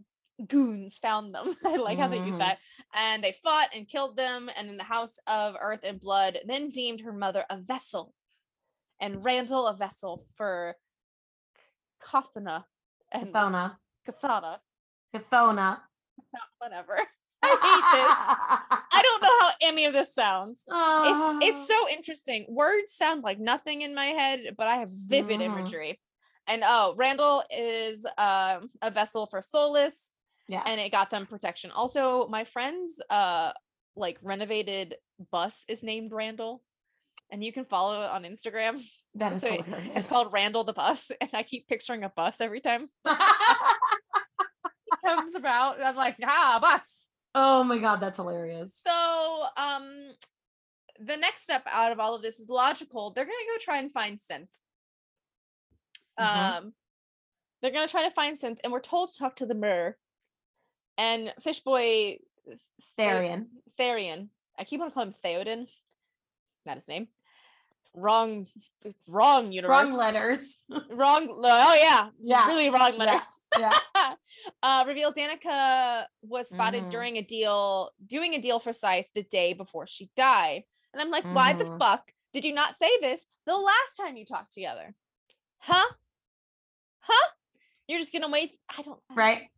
goons 0.47 0.97
found 0.97 1.33
them. 1.35 1.55
I 1.65 1.75
like 1.77 1.99
how 1.99 2.07
they 2.07 2.17
use 2.17 2.35
Mhm. 2.35 2.39
that. 2.39 2.57
And 2.95 3.23
they 3.23 3.35
fought 3.43 3.69
and 3.75 3.87
killed 3.87 4.17
them 4.17 4.49
and 4.55 4.67
then 4.67 4.77
the 4.77 4.83
house 4.83 5.19
of 5.27 5.55
earth 5.59 5.81
and 5.83 5.99
blood 5.99 6.39
then 6.47 6.69
deemed 6.71 7.01
her 7.01 7.13
mother 7.13 7.45
a 7.49 7.57
vessel. 7.57 8.13
And 8.99 9.23
randall 9.23 9.67
a 9.67 9.75
vessel 9.75 10.25
for 10.35 10.75
Kathana 12.01 12.65
and 13.11 13.33
Cathona. 13.33 13.77
Kathana. 14.07 14.57
Cathona. 15.15 15.81
Whatever. 16.59 16.97
I 17.43 17.49
hate 17.49 17.97
this. 17.97 18.81
I 18.91 19.01
don't 19.03 19.21
know 19.21 19.39
how 19.41 19.51
any 19.61 19.85
of 19.85 19.93
this 19.93 20.13
sounds. 20.13 20.63
It's 20.67 21.45
it's 21.45 21.67
so 21.67 21.87
interesting. 21.89 22.45
Words 22.49 22.93
sound 22.93 23.21
like 23.23 23.39
nothing 23.39 23.83
in 23.83 23.93
my 23.93 24.07
head, 24.07 24.55
but 24.57 24.67
I 24.67 24.77
have 24.77 24.89
vivid 24.89 25.39
Mhm. 25.39 25.45
imagery. 25.45 25.99
And 26.47 26.63
oh, 26.65 26.95
Randall 26.97 27.43
is 27.55 28.05
um, 28.17 28.71
a 28.81 28.89
vessel 28.91 29.27
for 29.27 29.41
Solus, 29.41 30.11
yes. 30.47 30.63
and 30.65 30.79
it 30.81 30.91
got 30.91 31.09
them 31.09 31.25
protection. 31.27 31.71
Also, 31.71 32.27
my 32.27 32.43
friend's 32.43 33.01
uh 33.09 33.51
like 33.95 34.17
renovated 34.21 34.95
bus 35.31 35.63
is 35.67 35.83
named 35.83 36.11
Randall, 36.11 36.63
and 37.31 37.43
you 37.43 37.51
can 37.51 37.65
follow 37.65 38.01
it 38.01 38.09
on 38.09 38.23
Instagram. 38.23 38.81
that 39.15 39.33
is 39.33 39.41
so 39.41 39.47
it- 39.47 39.65
hilarious. 39.65 39.91
It's 39.95 40.09
called 40.09 40.31
Randall 40.33 40.63
the 40.63 40.73
bus, 40.73 41.11
and 41.21 41.29
I 41.33 41.43
keep 41.43 41.67
picturing 41.67 42.03
a 42.03 42.09
bus 42.09 42.39
every 42.41 42.61
time 42.61 42.87
it 43.05 43.17
comes 45.05 45.35
about. 45.35 45.75
And 45.77 45.85
I'm 45.85 45.95
like, 45.95 46.15
ah, 46.23 46.59
bus. 46.61 47.07
oh 47.35 47.63
my 47.63 47.77
god, 47.77 47.97
that's 47.99 48.17
hilarious. 48.17 48.79
So, 48.85 49.43
um, 49.57 50.11
the 50.99 51.17
next 51.17 51.43
step 51.43 51.63
out 51.67 51.91
of 51.91 51.99
all 51.99 52.15
of 52.15 52.21
this 52.21 52.39
is 52.39 52.49
logical. 52.49 53.11
They're 53.11 53.25
gonna 53.25 53.35
go 53.53 53.57
try 53.59 53.77
and 53.79 53.91
find 53.91 54.17
synth. 54.19 54.47
Mhm. 56.19 56.57
Um, 56.57 56.73
they're 57.61 57.71
gonna 57.71 57.87
try 57.87 58.03
to 58.07 58.11
find 58.13 58.37
synth, 58.37 58.59
and 58.63 58.71
we're 58.73 58.79
told 58.79 59.11
to 59.11 59.19
talk 59.19 59.35
to 59.37 59.45
the 59.45 59.53
mirror. 59.55 59.97
And 60.97 61.31
Fishboy 61.41 62.17
Tharion. 62.97 63.47
Tharion. 63.79 64.29
I 64.57 64.63
keep 64.63 64.81
on 64.81 64.89
calling 64.89 65.09
him 65.09 65.15
Theoden. 65.23 65.67
Not 66.65 66.77
his 66.77 66.87
name. 66.87 67.07
Wrong, 67.99 68.45
wrong 69.07 69.51
universe. 69.51 69.73
Wrong 69.89 69.97
letters. 69.97 70.57
Wrong. 70.91 71.41
Oh 71.43 71.73
yeah. 71.81 72.09
Yeah, 72.21 72.47
Really 72.47 72.69
wrong 72.69 72.95
letter. 72.95 73.19
Yeah. 73.57 73.73
Yeah. 73.95 74.13
uh, 74.63 74.83
reveals 74.87 75.15
Danika 75.15 76.05
was 76.21 76.47
spotted 76.47 76.83
Mhm. 76.83 76.89
during 76.91 77.17
a 77.17 77.23
deal, 77.23 77.89
doing 78.05 78.35
a 78.35 78.39
deal 78.41 78.59
for 78.59 78.71
Scythe 78.71 79.07
the 79.15 79.23
day 79.23 79.53
before 79.53 79.87
she 79.87 80.11
died. 80.15 80.63
And 80.93 81.01
I'm 81.01 81.09
like, 81.09 81.23
why 81.23 81.53
the 81.53 81.63
Mhm. 81.63 81.79
fuck 81.79 82.11
did 82.33 82.45
you 82.45 82.53
not 82.53 82.77
say 82.77 82.89
this 83.01 83.21
the 83.47 83.57
last 83.57 83.95
time 83.99 84.15
you 84.15 84.25
talked 84.25 84.53
together? 84.53 84.93
Huh? 85.57 85.91
Huh? 86.99 87.29
You're 87.87 87.99
just 87.99 88.13
gonna 88.13 88.29
wait. 88.29 88.57
I 88.69 88.83
don't. 88.83 88.99
Right. 89.15 89.49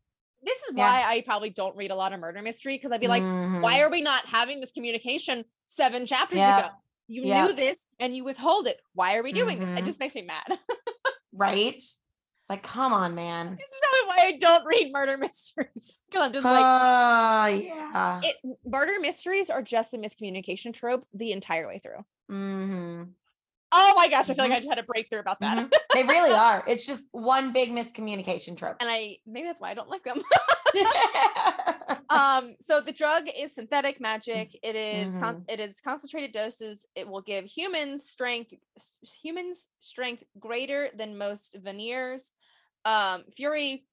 This 0.41 0.57
is 0.63 0.75
Yeah. 0.75 0.89
why 0.89 1.03
I 1.13 1.21
probably 1.23 1.49
don't 1.49 1.75
read 1.75 1.91
a 1.91 1.95
lot 1.95 2.13
of 2.13 2.21
murder 2.21 2.41
mystery 2.41 2.77
because 2.77 2.93
I'd 2.93 3.01
be 3.01 3.07
like, 3.09 3.21
Mhm. 3.23 3.61
why 3.61 3.81
are 3.81 3.89
we 3.89 3.99
not 4.01 4.25
having 4.27 4.61
this 4.61 4.71
communication 4.71 5.43
seven 5.67 6.05
chapters 6.05 6.39
Yeah. 6.39 6.59
ago? 6.67 6.75
You 7.09 7.23
Yeah. 7.23 7.47
knew 7.47 7.53
this 7.53 7.85
and 7.99 8.15
you 8.15 8.23
withhold 8.23 8.67
it. 8.67 8.79
Why 8.93 9.17
are 9.17 9.23
we 9.23 9.33
doing 9.33 9.57
this? 9.59 9.69
It 9.71 9.81
Mhm. 9.81 9.85
just 9.85 9.99
makes 9.99 10.13
me 10.13 10.21
mad. 10.21 10.45
right? 11.33 11.73
It's 11.73 11.99
like, 12.47 12.61
come 12.61 12.93
on, 12.93 13.15
man. 13.15 13.57
this 13.57 13.65
is 13.65 13.81
probably 13.81 14.07
why 14.07 14.27
I 14.27 14.37
don't 14.37 14.65
read 14.65 14.91
murder 14.93 15.17
mysteries. 15.17 16.03
Because 16.07 16.21
I'm 16.27 16.33
just 16.33 16.45
like, 16.45 16.63
uh, 16.65 17.59
yeah. 17.61 18.21
it 18.23 18.35
murder 18.63 18.99
mysteries 18.99 19.49
are 19.49 19.63
just 19.63 19.89
the 19.89 19.97
miscommunication 19.97 20.71
trope 20.71 21.07
the 21.13 21.31
entire 21.31 21.67
way 21.67 21.79
through. 21.79 22.05
hmm 22.29 23.03
Oh 23.71 23.93
my 23.95 24.07
gosh, 24.07 24.29
I 24.29 24.33
feel 24.33 24.43
like. 24.45 24.51
I 24.51 24.57
just 24.59 24.69
had 24.69 24.79
a 24.79 24.83
breakthrough 24.83 25.19
about 25.19 25.39
that. 25.41 25.57
Mhm. 25.57 25.71
They 25.93 26.03
really 26.03 26.31
are. 26.47 26.63
It's 26.67 26.85
just 26.85 27.07
one 27.11 27.51
big 27.53 27.69
miscommunication 27.69 28.57
trope. 28.57 28.77
And 28.79 28.89
I 28.89 29.17
maybe 29.27 29.47
that's 29.47 29.59
why 29.61 29.71
I 29.71 29.73
don't 29.73 29.89
like 29.89 30.03
them. 30.03 30.21
um, 32.09 32.55
so 32.61 32.81
the 32.81 32.91
drug 32.93 33.27
is 33.37 33.53
synthetic 33.55 33.99
magic. 33.99 34.57
It 34.63 34.75
is 34.75 35.17
con- 35.17 35.45
it 35.47 35.59
is 35.59 35.79
concentrated 35.81 36.33
doses. 36.33 36.85
It 36.95 37.07
will 37.07 37.21
give 37.21 37.45
humans 37.45 38.09
strength 38.09 38.53
s- 38.77 38.99
humans 39.21 39.69
strength 39.81 40.23
greater 40.39 40.89
than 40.95 41.17
most 41.17 41.55
Vanir. 41.63 42.17
Um, 42.85 43.25
Fury 43.35 43.85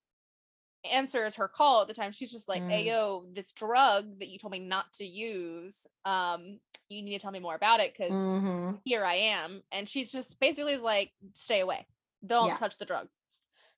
answers 0.92 1.34
her 1.36 1.48
call 1.48 1.82
at 1.82 1.88
the 1.88 1.94
time. 1.94 2.12
She's 2.12 2.30
just 2.32 2.48
like, 2.48 2.62
Mm. 2.62 2.72
"Ayo, 2.86 3.34
this 3.34 3.52
drug 3.52 4.18
that 4.20 4.28
you 4.28 4.38
told 4.38 4.52
me 4.52 4.58
not 4.58 4.92
to 4.94 5.04
use. 5.04 5.86
Um, 6.04 6.60
you 6.88 7.02
need 7.02 7.12
to 7.12 7.18
tell 7.18 7.32
me 7.32 7.40
more 7.40 7.54
about 7.54 7.80
it 7.80 7.92
because 7.92 8.12
Mhm. 8.14 8.80
here 8.84 9.04
I 9.04 9.14
am. 9.14 9.62
And 9.72 9.88
she's 9.88 10.12
just 10.12 10.38
basically 10.38 10.72
is 10.74 10.82
like, 10.82 11.12
stay 11.34 11.60
away. 11.60 11.86
Don't 12.24 12.48
Yeah. 12.48 12.56
touch 12.56 12.78
the 12.78 12.84
drug. 12.84 13.08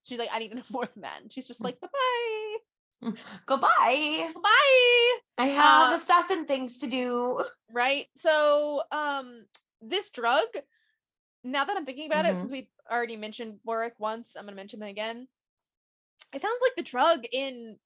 She's 0.03 0.19
like, 0.19 0.29
I 0.33 0.39
need 0.39 0.49
to 0.51 0.55
know 0.57 0.63
more 0.71 0.87
than 0.87 1.03
that. 1.03 1.23
And 1.23 1.33
she's 1.33 1.47
just 1.49 1.61
Mm. 1.61 1.65
like, 1.65 1.81
bye 1.81 1.89
bye. 1.93 2.57
Goodbye. 3.47 4.33
Bye. 4.35 5.19
I 5.39 5.47
have 5.49 5.93
Uh, 5.93 5.95
assassin 5.95 6.47
things 6.47 6.79
to 6.79 6.87
do. 6.87 7.43
Right. 7.71 8.09
So 8.17 8.83
um 8.93 9.47
this 9.81 10.11
drug, 10.11 10.47
now 11.45 11.65
that 11.65 11.77
I'm 11.77 11.85
thinking 11.87 12.07
about 12.07 12.25
it, 12.25 12.33
Mhm. 12.35 12.37
since 12.41 12.51
we 12.51 12.71
already 12.91 13.17
mentioned 13.17 13.61
Warwick 13.65 13.95
once, 14.01 14.35
I'm 14.37 14.45
gonna 14.47 14.57
mention 14.57 14.83
him 14.83 14.89
again. 14.89 15.29
It 16.35 16.41
sounds 16.41 16.61
like 16.63 16.73
the 16.77 16.83
drug 16.83 17.25
in 17.33 17.79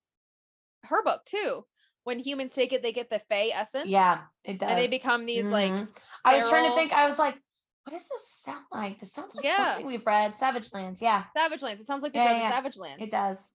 her 0.84 1.02
book 1.04 1.24
too. 1.24 1.64
When 2.04 2.18
humans 2.18 2.50
take 2.52 2.72
it, 2.72 2.82
they 2.82 2.92
get 2.92 3.10
the 3.10 3.20
Fey 3.20 3.52
essence. 3.52 3.88
Yeah, 3.88 4.22
it 4.44 4.58
does. 4.58 4.70
And 4.70 4.78
they 4.78 4.88
become 4.88 5.24
these 5.26 5.48
like 5.48 5.70
Mhm. 5.72 5.88
I 6.24 6.34
was 6.36 6.48
trying 6.48 6.68
to 6.68 6.74
think. 6.74 6.92
I 6.92 7.08
was 7.08 7.18
like, 7.18 7.38
what 7.84 7.92
does 7.92 8.08
this 8.08 8.28
sound 8.28 8.64
like? 8.72 8.98
This 8.98 9.12
sounds 9.12 9.34
like 9.36 9.44
Yeah. 9.44 9.56
something 9.74 9.86
we've 9.86 10.04
read. 10.06 10.34
Savage 10.34 10.72
Lands. 10.72 11.00
Yeah, 11.00 11.24
Savage 11.36 11.62
Lands. 11.62 11.80
It 11.80 11.84
sounds 11.84 12.02
like 12.02 12.12
the 12.12 12.18
Yeah, 12.18 12.32
yeah. 12.38 12.50
Savage 12.50 12.76
Lands. 12.76 13.02
it 13.02 13.10
does. 13.12 13.52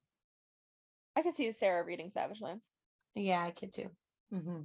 I 1.15 1.21
could 1.23 1.33
see 1.33 1.51
Sarah 1.51 1.83
reading 1.83 2.09
Savage 2.09 2.41
Lands. 2.41 2.69
Yeah, 3.15 3.43
I 3.43 3.51
could 3.51 3.73
too. 3.73 3.89
hmm 4.29 4.61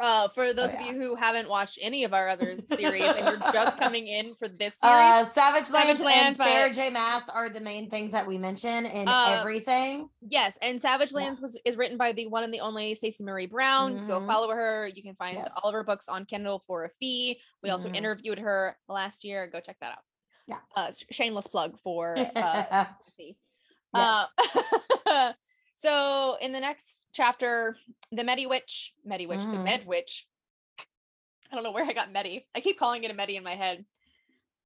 Uh, 0.00 0.28
for 0.28 0.54
those 0.54 0.72
of 0.72 0.80
yeah. 0.80 0.90
you 0.92 1.00
who 1.00 1.14
haven't 1.14 1.46
watched 1.48 1.78
any 1.82 2.04
of 2.04 2.14
our 2.14 2.28
other 2.30 2.56
series 2.74 3.02
and 3.04 3.18
you're 3.26 3.52
just 3.52 3.78
coming 3.78 4.06
in 4.06 4.32
for 4.34 4.48
this 4.48 4.76
series, 4.76 4.96
Uh, 4.96 5.24
Savage 5.26 5.70
by- 5.70 5.82
and 5.82 6.34
Sarah 6.34 6.72
J. 6.72 6.88
Maas 6.90 7.28
are 7.28 7.50
the 7.50 7.60
main 7.60 7.90
things 7.90 8.10
that 8.12 8.26
we 8.26 8.38
mention 8.38 8.86
in 8.86 9.06
Uh, 9.06 9.36
everything. 9.38 10.08
yes, 10.22 10.56
and 10.62 10.80
Savage 10.80 11.10
yeah. 11.10 11.18
Lands 11.18 11.40
was 11.40 11.60
is 11.66 11.76
written 11.76 11.98
by 11.98 12.12
the 12.12 12.26
one 12.28 12.44
and 12.44 12.52
the 12.54 12.60
only 12.60 12.94
Stacey 12.94 13.22
Marie 13.24 13.46
Brown. 13.46 14.06
Go 14.08 14.20
Mhm. 14.20 14.26
follow 14.26 14.48
her. 14.50 14.86
You 14.86 15.02
can 15.02 15.14
find 15.16 15.36
Yes. 15.36 15.52
all 15.62 15.68
of 15.68 15.74
her 15.74 15.84
books 15.84 16.08
on 16.08 16.24
Kindle 16.24 16.60
for 16.60 16.84
a 16.84 16.88
fee. 16.88 17.38
We 17.62 17.68
also 17.68 17.90
Mhm. 17.90 17.96
interviewed 17.96 18.38
her 18.38 18.78
last 18.88 19.22
year. 19.22 19.46
Go 19.48 19.60
check 19.60 19.76
that 19.80 19.92
out. 19.92 20.04
Yeah. 20.46 20.58
Uh, 20.74 20.92
shameless 21.10 21.46
plug 21.46 21.78
for 21.78 22.16
uh, 22.18 22.86
yes. 23.94 25.34
so 25.80 26.36
in 26.42 26.52
the 26.52 26.60
next 26.60 27.06
chapter, 27.12 27.76
the 28.12 28.22
Medi 28.22 28.46
Witch, 28.46 28.92
Medi 29.04 29.26
Witch, 29.26 29.40
the 29.40 29.46
Mhm. 29.56 29.64
Med 29.64 29.86
Witch. 29.86 30.26
I 31.50 31.54
don't 31.54 31.64
know 31.64 31.72
where 31.72 31.84
I 31.84 31.94
got 31.94 32.10
Medi. 32.12 32.46
I 32.54 32.60
keep 32.60 32.78
calling 32.78 33.02
it 33.02 33.10
a 33.10 33.14
Medi 33.14 33.36
in 33.36 33.42
my 33.42 33.56
head. 33.56 33.84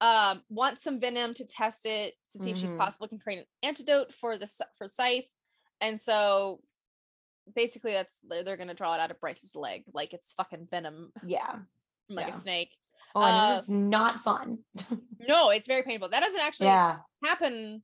Um, 0.00 0.44
wants 0.48 0.82
some 0.82 0.98
venom 1.00 1.32
to 1.34 1.46
test 1.46 1.86
it 1.86 2.14
to 2.32 2.38
see 2.38 2.50
if 2.50 2.56
she's 2.58 2.70
Mhm. 2.72 2.78
possible 2.78 3.06
can 3.08 3.18
create 3.20 3.38
an 3.38 3.46
antidote 3.62 4.12
for 4.12 4.36
the 4.36 4.46
for 4.76 4.88
Scythe, 4.88 5.30
and 5.80 6.02
so 6.02 6.60
basically 7.54 7.92
that's 7.92 8.18
they're, 8.24 8.42
they're 8.42 8.56
gonna 8.56 8.74
draw 8.74 8.94
it 8.94 9.00
out 9.00 9.10
of 9.12 9.20
Bryce's 9.20 9.54
leg 9.54 9.84
like 9.92 10.12
it's 10.14 10.32
fucking 10.32 10.66
venom 10.66 11.12
yeah. 11.24 11.60
like 12.08 12.26
Yeah. 12.26 12.34
a 12.34 12.36
snake. 12.38 12.76
Oh, 13.14 13.22
and 13.22 13.52
Uh, 13.52 13.54
it 13.54 13.58
is 13.58 13.68
not 13.70 14.20
fun. 14.20 14.64
No, 15.20 15.50
it's 15.50 15.66
very 15.66 15.84
painful. 15.84 16.08
That 16.10 16.20
doesn't 16.20 16.40
actually 16.40 16.66
yeah. 16.66 16.98
happen 17.24 17.82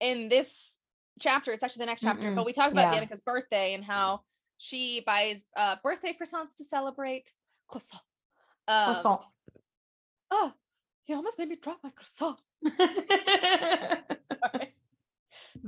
in 0.00 0.28
this 0.30 0.78
chapter. 1.20 1.52
It's 1.52 1.62
actually 1.62 1.82
the 1.82 1.86
next 1.86 2.02
chapter. 2.02 2.22
Mm-mm. 2.24 2.34
But 2.36 2.46
we 2.46 2.52
talked 2.52 2.72
about 2.72 2.92
Yeah. 2.92 3.00
Danika's 3.00 3.20
birthday 3.20 3.74
and 3.74 3.84
how 3.84 4.22
she 4.58 5.02
buys 5.06 5.44
uh, 5.56 5.76
birthday 5.82 6.16
croissants 6.20 6.54
to 6.58 6.64
celebrate. 6.64 7.32
Croissant. 7.68 8.02
Um, 8.68 8.84
Croissant. 8.86 9.20
Oh, 10.30 10.52
you 11.06 11.16
almost 11.16 11.38
made 11.38 11.48
me 11.48 11.56
drop 11.56 11.78
my 11.82 11.90
croissant. 11.90 12.38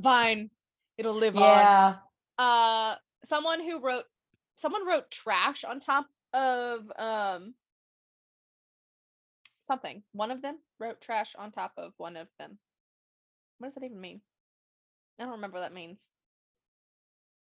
Fine. 0.02 0.50
It'll 0.96 1.14
live 1.14 1.36
on. 1.36 1.42
yeah. 1.42 1.96
Uh, 2.38 2.94
someone 3.24 3.60
who 3.60 3.80
wrote, 3.80 4.04
someone 4.56 4.86
wrote 4.86 5.10
trash 5.10 5.64
on 5.64 5.80
top 5.80 6.06
of 6.32 6.90
um 6.98 7.54
something. 9.62 10.02
One 10.12 10.30
of 10.30 10.42
them 10.42 10.58
wrote 10.80 11.00
trash 11.00 11.34
on 11.38 11.50
top 11.52 11.72
of 11.76 11.92
one 11.96 12.16
of 12.16 12.28
them. 12.38 12.58
What 13.58 13.68
does 13.68 13.74
that 13.74 13.84
even 13.84 14.00
mean? 14.00 14.20
I 15.18 15.22
don't 15.24 15.32
remember 15.32 15.58
what 15.58 15.62
that 15.62 15.74
means. 15.74 16.08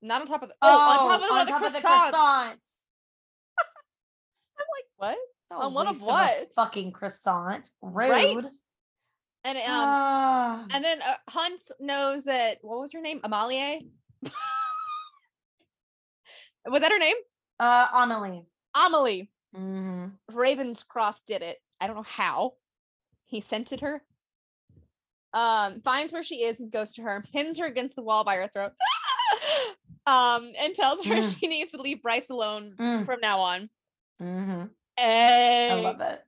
Not 0.01 0.21
on 0.21 0.27
top 0.27 0.43
of 0.43 0.49
the 0.49 0.55
oh, 0.61 0.67
on 0.69 0.97
top 1.09 1.21
of, 1.21 1.29
one 1.29 1.41
of 1.41 1.47
the 1.47 1.53
croissants. 1.53 1.81
croissants. 1.81 2.71
I'm 4.57 4.67
like, 4.75 4.87
what? 4.97 5.17
No 5.49 5.57
On 5.59 5.73
one 5.73 5.87
of 5.87 6.01
what? 6.01 6.53
fucking 6.53 6.91
croissant. 6.91 7.69
Rude. 7.81 8.09
Right? 8.09 8.35
And 9.43 9.57
um 9.57 9.63
Ah. 9.67 10.65
and 10.71 10.83
then 10.83 11.01
uh, 11.01 11.15
Hunt 11.29 11.61
knows 11.79 12.25
that 12.25 12.57
what 12.61 12.79
was 12.79 12.91
her 12.93 13.01
name? 13.01 13.21
Amalie. 13.23 13.89
was 16.65 16.81
that 16.81 16.91
her 16.91 16.99
name? 16.99 17.15
uh, 17.59 17.87
Amelie. 17.93 18.45
Amelie. 18.75 19.29
hmm 19.55 20.07
Ravenscroft 20.31 21.21
did 21.25 21.41
it. 21.41 21.57
I 21.81 21.87
don't 21.87 21.95
know 21.95 22.03
how. 22.03 22.53
He 23.25 23.41
scented 23.41 23.81
her. 23.81 24.03
Um, 25.37 25.81
finds 25.81 26.11
where 26.11 26.23
she 26.23 26.37
is 26.43 26.59
and 26.61 26.71
goes 26.71 26.93
to 26.93 27.03
her 27.03 27.15
and 27.17 27.31
pins 27.31 27.59
her 27.59 27.65
against 27.65 27.95
the 27.95 28.01
wall 28.01 28.23
by 28.23 28.37
her 28.37 28.47
throat. 28.47 28.71
um, 30.07 30.51
and 30.59 30.73
tells 30.73 31.03
her 31.05 31.15
Mm. 31.15 31.39
she 31.39 31.45
needs 31.47 31.73
to 31.73 31.81
leave 31.81 32.01
Bryce 32.01 32.31
alone 32.31 32.75
Mm. 32.79 33.05
from 33.05 33.19
now 33.21 33.39
on. 33.41 33.69
hmm 34.19 34.63
Hey, 34.97 35.69
I 35.71 35.75
love 35.75 36.01
it. 36.01 36.19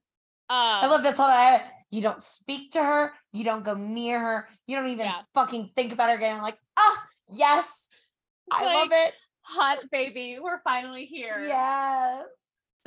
Um, 0.51 0.57
I 0.57 0.85
love 0.87 1.01
that's 1.03 1.19
all 1.19 1.27
that. 1.27 1.61
I, 1.61 1.71
you 1.89 2.01
don't 2.03 2.21
speak 2.21 2.73
to 2.73 2.83
her. 2.83 3.13
You 3.33 3.43
don't 3.43 3.63
go 3.65 3.73
near 3.73 4.19
her. 4.19 4.47
You 4.67 4.75
don't 4.75 4.89
even 4.89 5.07
Yeah. 5.07 5.21
fucking 5.33 5.71
think 5.75 5.91
about 5.91 6.09
her 6.09 6.15
again. 6.15 6.35
I'm 6.37 6.43
like, 6.43 6.59
ah, 6.77 7.03
yes. 7.29 7.89
I 8.51 8.65
love 8.71 8.89
it. 8.91 9.15
hot 9.41 9.79
baby. 9.91 10.37
We're 10.39 10.59
finally 10.59 11.05
here. 11.05 11.43
Yes. 11.47 12.25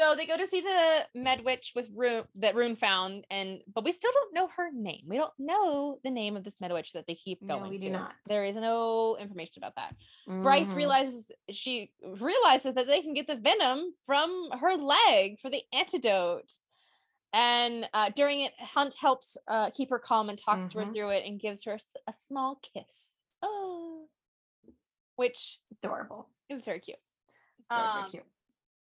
So 0.03 0.17
they 0.17 0.27
go 0.27 0.37
to 0.37 0.47
see 0.49 0.61
the 0.61 1.07
med 1.15 1.45
witch 1.45 1.73
with 1.77 1.89
Ruhn 1.95 2.27
that 2.37 2.57
Ruhn 2.57 2.77
found, 2.77 3.25
and 3.31 3.61
but 3.73 3.85
we 3.85 3.93
still 3.93 4.11
don't 4.13 4.35
know 4.35 4.49
her 4.57 4.71
name. 4.73 5.05
We 5.07 5.17
don't 5.17 5.33
know 5.39 5.99
the 6.03 6.11
name 6.11 6.37
of 6.37 6.43
this 6.43 6.61
med 6.61 6.73
witch 6.73 6.93
that 6.95 7.07
they 7.07 7.15
keep 7.15 7.47
going. 7.47 7.63
No, 7.63 7.69
we 7.69 7.79
do 7.79 7.87
to. 7.87 7.93
not. 7.93 8.15
There 8.27 8.45
is 8.45 8.57
no 8.57 9.17
information 9.21 9.63
about 9.63 9.77
that. 9.77 9.95
Bryce 10.27 10.73
Mhm. 10.73 10.77
realizes 10.77 11.27
she 11.51 11.93
realizes 12.03 12.75
that 12.75 12.89
they 12.89 13.01
can 13.01 13.15
get 13.15 13.29
the 13.29 13.37
venom 13.37 13.95
from 14.05 14.51
her 14.61 14.77
leg 14.77 15.39
for 15.39 15.51
the 15.51 15.63
antidote. 15.73 16.53
And 17.33 17.89
uh, 17.95 18.11
during 18.11 18.41
it, 18.41 18.53
Hunt 18.59 18.95
helps 18.97 19.37
uh, 19.47 19.71
keep 19.71 19.89
her 19.91 19.99
calm 20.01 20.29
and 20.29 20.39
talks 20.39 20.67
to 20.69 20.81
her 20.81 20.87
Mhm. 20.87 20.95
through 20.95 21.11
it 21.11 21.25
and 21.25 21.39
gives 21.41 21.63
her 21.65 21.79
a 22.09 22.15
small 22.27 22.57
kiss. 22.57 23.13
Oh, 23.41 24.09
which 25.17 25.61
adorable. 25.71 26.29
it 26.49 26.55
was 26.55 26.65
very 26.65 26.81
cute. 26.81 26.99
It's 27.59 27.69
very, 27.69 27.81
very 27.93 28.03
Um, 28.05 28.11
cute. 28.11 28.27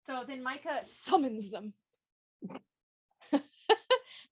So 0.06 0.22
then 0.26 0.42
Micah 0.42 0.80
summons 0.84 1.50
them. 1.50 1.72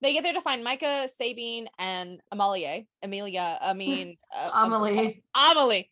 they 0.01 0.13
get 0.13 0.23
there 0.23 0.33
to 0.33 0.41
find 0.41 0.63
Micah, 0.63 1.09
Sabine, 1.15 1.67
and 1.77 2.21
Amalie. 2.31 2.87
Amelia, 3.03 3.57
I 3.61 3.73
mean, 3.83 4.17
uh, 4.33 4.51
um, 4.53 4.71
Amelie. 4.73 5.23
Amelie. 5.35 5.91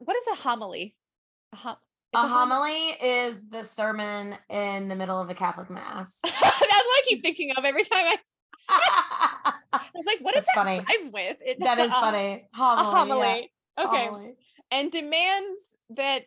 What 0.00 0.16
is 0.16 0.26
a 0.32 0.34
homily? 0.36 0.94
A, 1.52 1.56
hom- 1.56 1.76
A 2.14 2.18
hom- 2.26 2.50
homily 2.50 2.90
is 3.02 3.48
the 3.48 3.64
sermon 3.64 4.36
in 4.50 4.88
the 4.88 4.96
middle 4.96 5.18
of 5.20 5.30
a 5.30 5.34
Catholic 5.34 5.70
mass. 5.70 6.18
That's 6.22 6.34
what 6.40 6.60
I 6.60 7.00
keep 7.08 7.22
thinking 7.22 7.52
of 7.56 7.64
every 7.64 7.84
time 7.84 8.04
I, 8.06 8.18
I 9.72 9.80
was 9.94 10.04
like, 10.06 10.18
what 10.20 10.36
is 10.36 10.44
That's 10.44 10.54
that 10.54 10.64
funny. 10.64 10.78
rhyme 11.02 11.12
with? 11.12 11.38
It, 11.44 11.58
that 11.60 11.78
is 11.78 11.90
a- 11.90 11.94
funny. 11.94 12.48
A 12.54 12.56
Homily. 12.56 12.84
homily. 12.94 13.50
yeah. 13.78 13.84
Okay. 13.86 14.04
Homily. 14.06 14.34
And 14.70 14.92
demands 14.92 15.76
that 15.96 16.24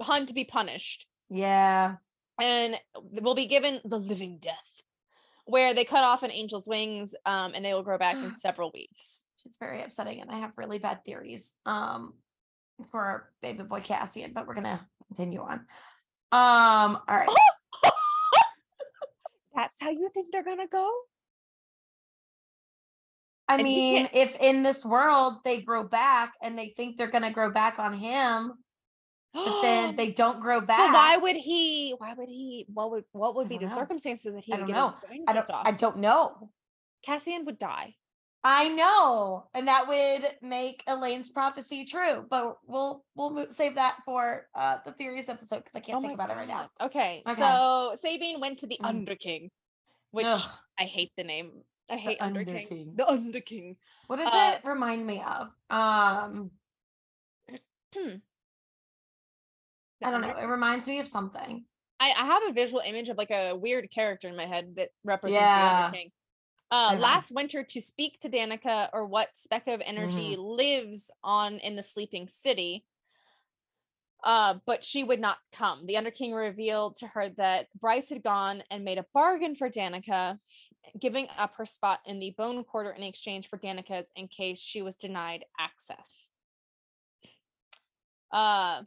Hunt 0.00 0.34
be 0.34 0.44
punished. 0.44 1.06
Yeah. 1.30 1.96
And 2.40 2.76
will 3.00 3.34
be 3.34 3.46
given 3.46 3.80
the 3.84 3.98
living 3.98 4.38
death, 4.38 4.82
where 5.46 5.74
they 5.74 5.84
cut 5.84 6.04
off 6.04 6.22
an 6.22 6.30
angel's 6.30 6.66
wings 6.66 7.14
um, 7.24 7.52
and 7.54 7.64
they 7.64 7.72
will 7.72 7.82
grow 7.82 7.98
back 7.98 8.16
in 8.16 8.30
several 8.30 8.70
weeks. 8.72 9.24
It's 9.44 9.58
very 9.58 9.82
upsetting, 9.82 10.20
and 10.20 10.30
I 10.30 10.38
have 10.38 10.52
really 10.56 10.78
bad 10.78 11.04
theories 11.04 11.54
um 11.66 12.14
for 12.90 13.00
our 13.00 13.30
baby 13.42 13.62
boy 13.62 13.80
Cassian, 13.80 14.32
but 14.32 14.46
we're 14.46 14.54
gonna 14.54 14.86
continue 15.08 15.40
on. 15.40 15.60
Um, 16.32 16.98
all 17.08 17.16
right. 17.16 17.28
That's 19.54 19.80
how 19.80 19.90
you 19.90 20.10
think 20.12 20.32
they're 20.32 20.44
gonna 20.44 20.66
go? 20.66 20.90
I 23.48 23.54
and 23.54 23.62
mean, 23.62 24.08
if 24.12 24.36
in 24.40 24.62
this 24.62 24.84
world 24.84 25.36
they 25.44 25.60
grow 25.60 25.84
back 25.84 26.34
and 26.42 26.58
they 26.58 26.74
think 26.76 26.96
they're 26.96 27.06
gonna 27.06 27.30
grow 27.30 27.50
back 27.50 27.78
on 27.78 27.92
him, 27.92 28.52
but 29.44 29.62
then 29.62 29.94
they 29.96 30.10
don't 30.12 30.40
grow 30.40 30.60
back. 30.60 30.78
But 30.78 30.94
why 30.94 31.16
would 31.16 31.36
he? 31.36 31.94
Why 31.98 32.14
would 32.14 32.28
he? 32.28 32.66
What 32.72 32.90
would 32.90 33.04
what 33.12 33.36
would 33.36 33.48
be 33.48 33.58
the 33.58 33.66
know. 33.66 33.74
circumstances 33.74 34.34
that 34.34 34.44
he 34.44 34.52
I 34.52 34.56
would 34.56 34.62
don't 34.68 34.70
know. 34.70 34.94
I 35.28 35.32
don't 35.32 35.50
off? 35.50 35.66
I 35.66 35.70
don't 35.72 35.98
know. 35.98 36.50
Cassian 37.04 37.44
would 37.44 37.58
die. 37.58 37.94
I 38.48 38.68
know, 38.68 39.48
and 39.54 39.66
that 39.66 39.88
would 39.88 40.28
make 40.40 40.84
Elain's 40.86 41.28
prophecy 41.28 41.84
true. 41.84 42.24
But 42.30 42.58
we'll 42.66 43.04
we'll 43.16 43.50
save 43.50 43.74
that 43.74 43.98
for 44.04 44.46
uh 44.54 44.78
the 44.84 44.92
theories 44.92 45.28
episode 45.28 45.58
because 45.58 45.74
I 45.74 45.80
can't 45.80 45.98
Oh 45.98 46.00
think 46.02 46.14
about 46.14 46.30
it 46.30 46.36
right 46.36 46.46
now. 46.46 46.70
Okay, 46.80 47.24
Okay. 47.28 47.40
so 47.40 47.96
Sabine 47.96 48.40
went 48.40 48.60
to 48.60 48.68
the 48.68 48.78
Mm. 48.80 48.88
Underking, 48.88 49.50
which 50.12 50.26
Ugh, 50.28 50.50
I 50.78 50.84
hate 50.84 51.10
the 51.16 51.24
name. 51.24 51.62
I 51.90 51.96
hate 51.96 52.20
Underking. 52.20 52.54
Underking. 52.54 52.92
The 52.94 53.10
Underking. 53.10 53.76
what 54.06 54.16
does 54.16 54.32
uh, 54.32 54.54
it 54.54 54.68
remind 54.68 55.04
me 55.04 55.22
of? 55.26 55.48
Um, 55.68 56.50
The 57.48 57.60
I 60.04 60.10
don't 60.10 60.20
know. 60.20 60.34
It 60.36 60.46
reminds 60.46 60.86
me 60.86 60.98
of 61.00 61.08
something. 61.08 61.64
I, 61.98 62.10
I 62.10 62.26
have 62.26 62.42
a 62.48 62.52
visual 62.52 62.82
image 62.84 63.08
of 63.08 63.16
like 63.16 63.30
a 63.30 63.56
weird 63.56 63.90
character 63.90 64.28
in 64.28 64.36
my 64.36 64.46
head 64.46 64.74
that 64.76 64.90
represents 65.04 65.40
Yeah. 65.40 65.80
the 65.80 65.84
Under 65.86 65.96
King. 65.96 66.10
Uh, 66.70 66.96
last 66.98 67.30
winter 67.30 67.62
to 67.62 67.80
speak 67.80 68.18
to 68.20 68.28
Danika 68.28 68.88
or 68.92 69.06
what 69.06 69.28
speck 69.34 69.68
of 69.68 69.80
energy 69.84 70.32
Mm-hmm. 70.32 70.42
lives 70.42 71.10
on 71.22 71.58
in 71.58 71.76
the 71.76 71.82
sleeping 71.82 72.28
city. 72.28 72.84
Uh, 74.24 74.54
but 74.66 74.82
she 74.82 75.04
would 75.04 75.20
not 75.20 75.38
come. 75.52 75.86
The 75.86 75.96
Underking 75.96 76.32
revealed 76.34 76.96
to 76.96 77.06
her 77.06 77.28
that 77.36 77.68
Bryce 77.78 78.08
had 78.10 78.22
gone 78.24 78.64
and 78.70 78.84
made 78.84 78.98
a 78.98 79.06
bargain 79.14 79.54
for 79.54 79.70
Danika, 79.70 80.38
giving 81.00 81.28
up 81.38 81.54
her 81.56 81.66
spot 81.66 82.00
in 82.04 82.18
the 82.18 82.34
Bone 82.36 82.64
Quarter 82.64 82.90
in 82.90 83.04
exchange 83.04 83.48
for 83.48 83.58
Danika's 83.58 84.10
in 84.16 84.26
case 84.26 84.58
she 84.60 84.82
was 84.82 84.96
denied 84.96 85.44
access. 85.60 86.32
Uh, 88.32 88.82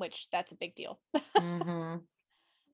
which 0.00 0.28
that's 0.32 0.50
a 0.50 0.56
big 0.56 0.74
deal. 0.74 0.98
Mhm. 1.36 2.02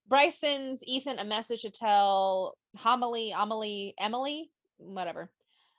Bryce 0.07 0.39
sends 0.39 0.83
Ethan 0.87 1.18
a 1.18 1.24
message 1.24 1.62
to 1.62 1.70
tell 1.70 2.57
Homily, 2.77 3.33
Amelie, 3.33 3.95
Emily, 3.99 4.51
whatever, 4.79 5.31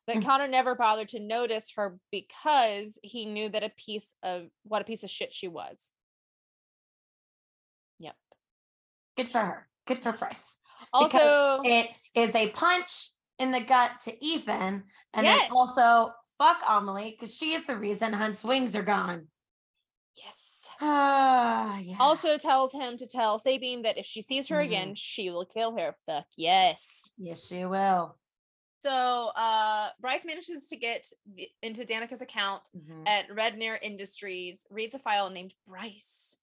that 0.06 0.18
Mm. 0.18 0.26
Connor 0.26 0.48
never 0.48 0.76
bothered 0.76 1.10
to 1.10 1.20
notice 1.20 1.72
her 1.72 1.98
because 2.12 3.00
he 3.02 3.26
knew 3.26 3.48
that 3.50 3.64
a 3.64 3.70
piece 3.70 4.14
of 4.22 4.50
what 4.64 4.82
a 4.82 4.86
piece 4.86 5.04
of 5.04 5.10
shit 5.10 5.34
she 5.34 5.48
was. 5.48 5.93
Yep. 8.00 8.16
Good 9.16 9.30
for 9.30 9.39
her. 9.39 9.70
Good 9.86 10.00
for 10.00 10.12
Bryce. 10.12 10.60
Also, 10.93 11.62
It 11.64 11.89
is 12.14 12.36
a 12.36 12.52
punch 12.52 13.10
in 13.39 13.52
the 13.52 13.62
gut 13.62 14.00
to 14.02 14.24
Ethan, 14.26 14.84
and 15.14 15.26
Yes. 15.26 15.41
then 15.43 15.52
also 15.52 16.14
fuck 16.38 16.62
Amelie 16.68 17.12
because 17.12 17.34
she 17.34 17.54
is 17.54 17.66
the 17.66 17.78
reason 17.78 18.14
Hunt's 18.14 18.43
wings 18.43 18.76
are 18.76 18.84
gone. 18.84 19.32
yes. 20.16 20.47
Ah, 20.80 21.78
yeah. 21.80 21.97
Also 21.99 22.38
tells 22.38 22.73
him 22.73 22.97
to 22.97 23.07
tell 23.07 23.39
Sabine 23.39 23.82
that 23.84 23.97
if 23.97 24.05
she 24.05 24.21
sees 24.21 24.47
her 24.49 24.57
Mhm. 24.57 24.65
again, 24.65 24.95
she 24.95 25.30
will 25.30 25.45
kill 25.45 25.78
her. 25.78 25.95
Fuck 26.05 26.28
yes. 26.38 27.11
yes, 27.17 27.47
she 27.47 27.65
will. 27.65 28.17
So 28.80 28.89
uh 28.91 29.89
Bryce 29.99 30.23
manages 30.23 30.67
to 30.69 30.75
get 30.78 31.07
into 31.63 31.84
Danika's 31.84 32.21
account 32.21 32.69
Mhm. 32.75 33.07
at 33.07 33.28
Redner 33.30 33.80
Industries, 33.82 34.65
reads 34.69 34.93
a 34.95 34.99
file 34.99 35.30
named 35.32 35.53
Bryce, 35.67 36.38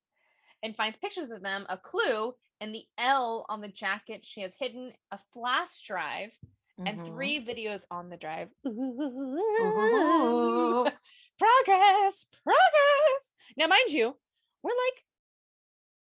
and 0.63 0.77
finds 0.77 0.97
pictures 0.97 1.31
of 1.31 1.43
them, 1.43 1.65
a 1.69 1.79
clue, 1.79 2.35
and 2.61 2.75
the 2.75 2.85
L 2.99 3.47
on 3.49 3.61
the 3.61 3.69
jacket. 3.69 4.25
She 4.25 4.41
has 4.41 4.57
hidden 4.57 4.93
a 5.13 5.19
flash 5.33 5.81
drive 5.83 6.37
and 6.85 6.99
Mhm. 6.99 7.07
three 7.07 7.45
videos 7.45 7.85
on 7.91 8.09
the 8.11 8.17
drive. 8.17 8.51
Ooh. 8.67 10.85
progress, 11.39 12.25
progress. 12.43 13.33
Now, 13.57 13.69
mind 13.69 13.91
you, 13.91 14.17
we're 14.65 14.71
like 14.71 15.05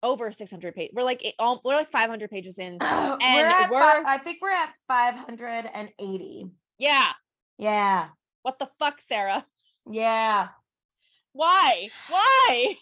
over 0.01 0.31
600 0.31 0.73
pages. 0.73 0.93
We're 0.95 1.03
like 1.03 1.23
we're 1.63 1.75
like 1.75 1.91
500 1.91 2.29
pages 2.31 2.57
in. 2.57 2.77
we're 2.81 2.87
And 3.21 3.69
we're- 3.71 3.81
Fi- 3.81 4.03
I 4.05 4.17
think 4.17 4.39
we're 4.41 4.49
at 4.51 4.73
five 4.87 5.13
hundred 5.15 5.69
and 5.73 5.89
eighty. 5.99 6.47
Yeah. 6.79 7.07
Yeah. 7.59 8.07
What 8.43 8.57
the 8.59 8.69
fuck, 8.79 9.01
Sarah? 9.01 9.45
Yeah. 9.91 10.47
Why? 11.33 11.89
Why? 12.09 12.75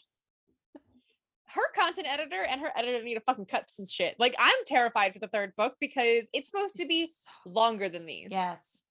Her 1.48 1.62
content 1.74 2.08
editor 2.10 2.42
and 2.44 2.60
her 2.62 2.70
editor 2.76 3.02
need 3.04 3.14
to 3.16 3.22
fucking 3.22 3.46
cut 3.46 3.72
some 3.72 3.86
shit. 3.86 4.16
Like 4.20 4.36
I'm 4.38 4.54
terrified 4.68 5.14
for 5.14 5.20
the 5.20 5.28
third 5.30 5.56
book 5.56 5.76
because 5.80 6.26
it's 6.34 6.50
supposed 6.50 6.76
to 6.78 6.86
be 6.86 7.08
longer 7.46 7.88
than 7.90 8.06
these. 8.06 8.28
Yes. 8.30 8.84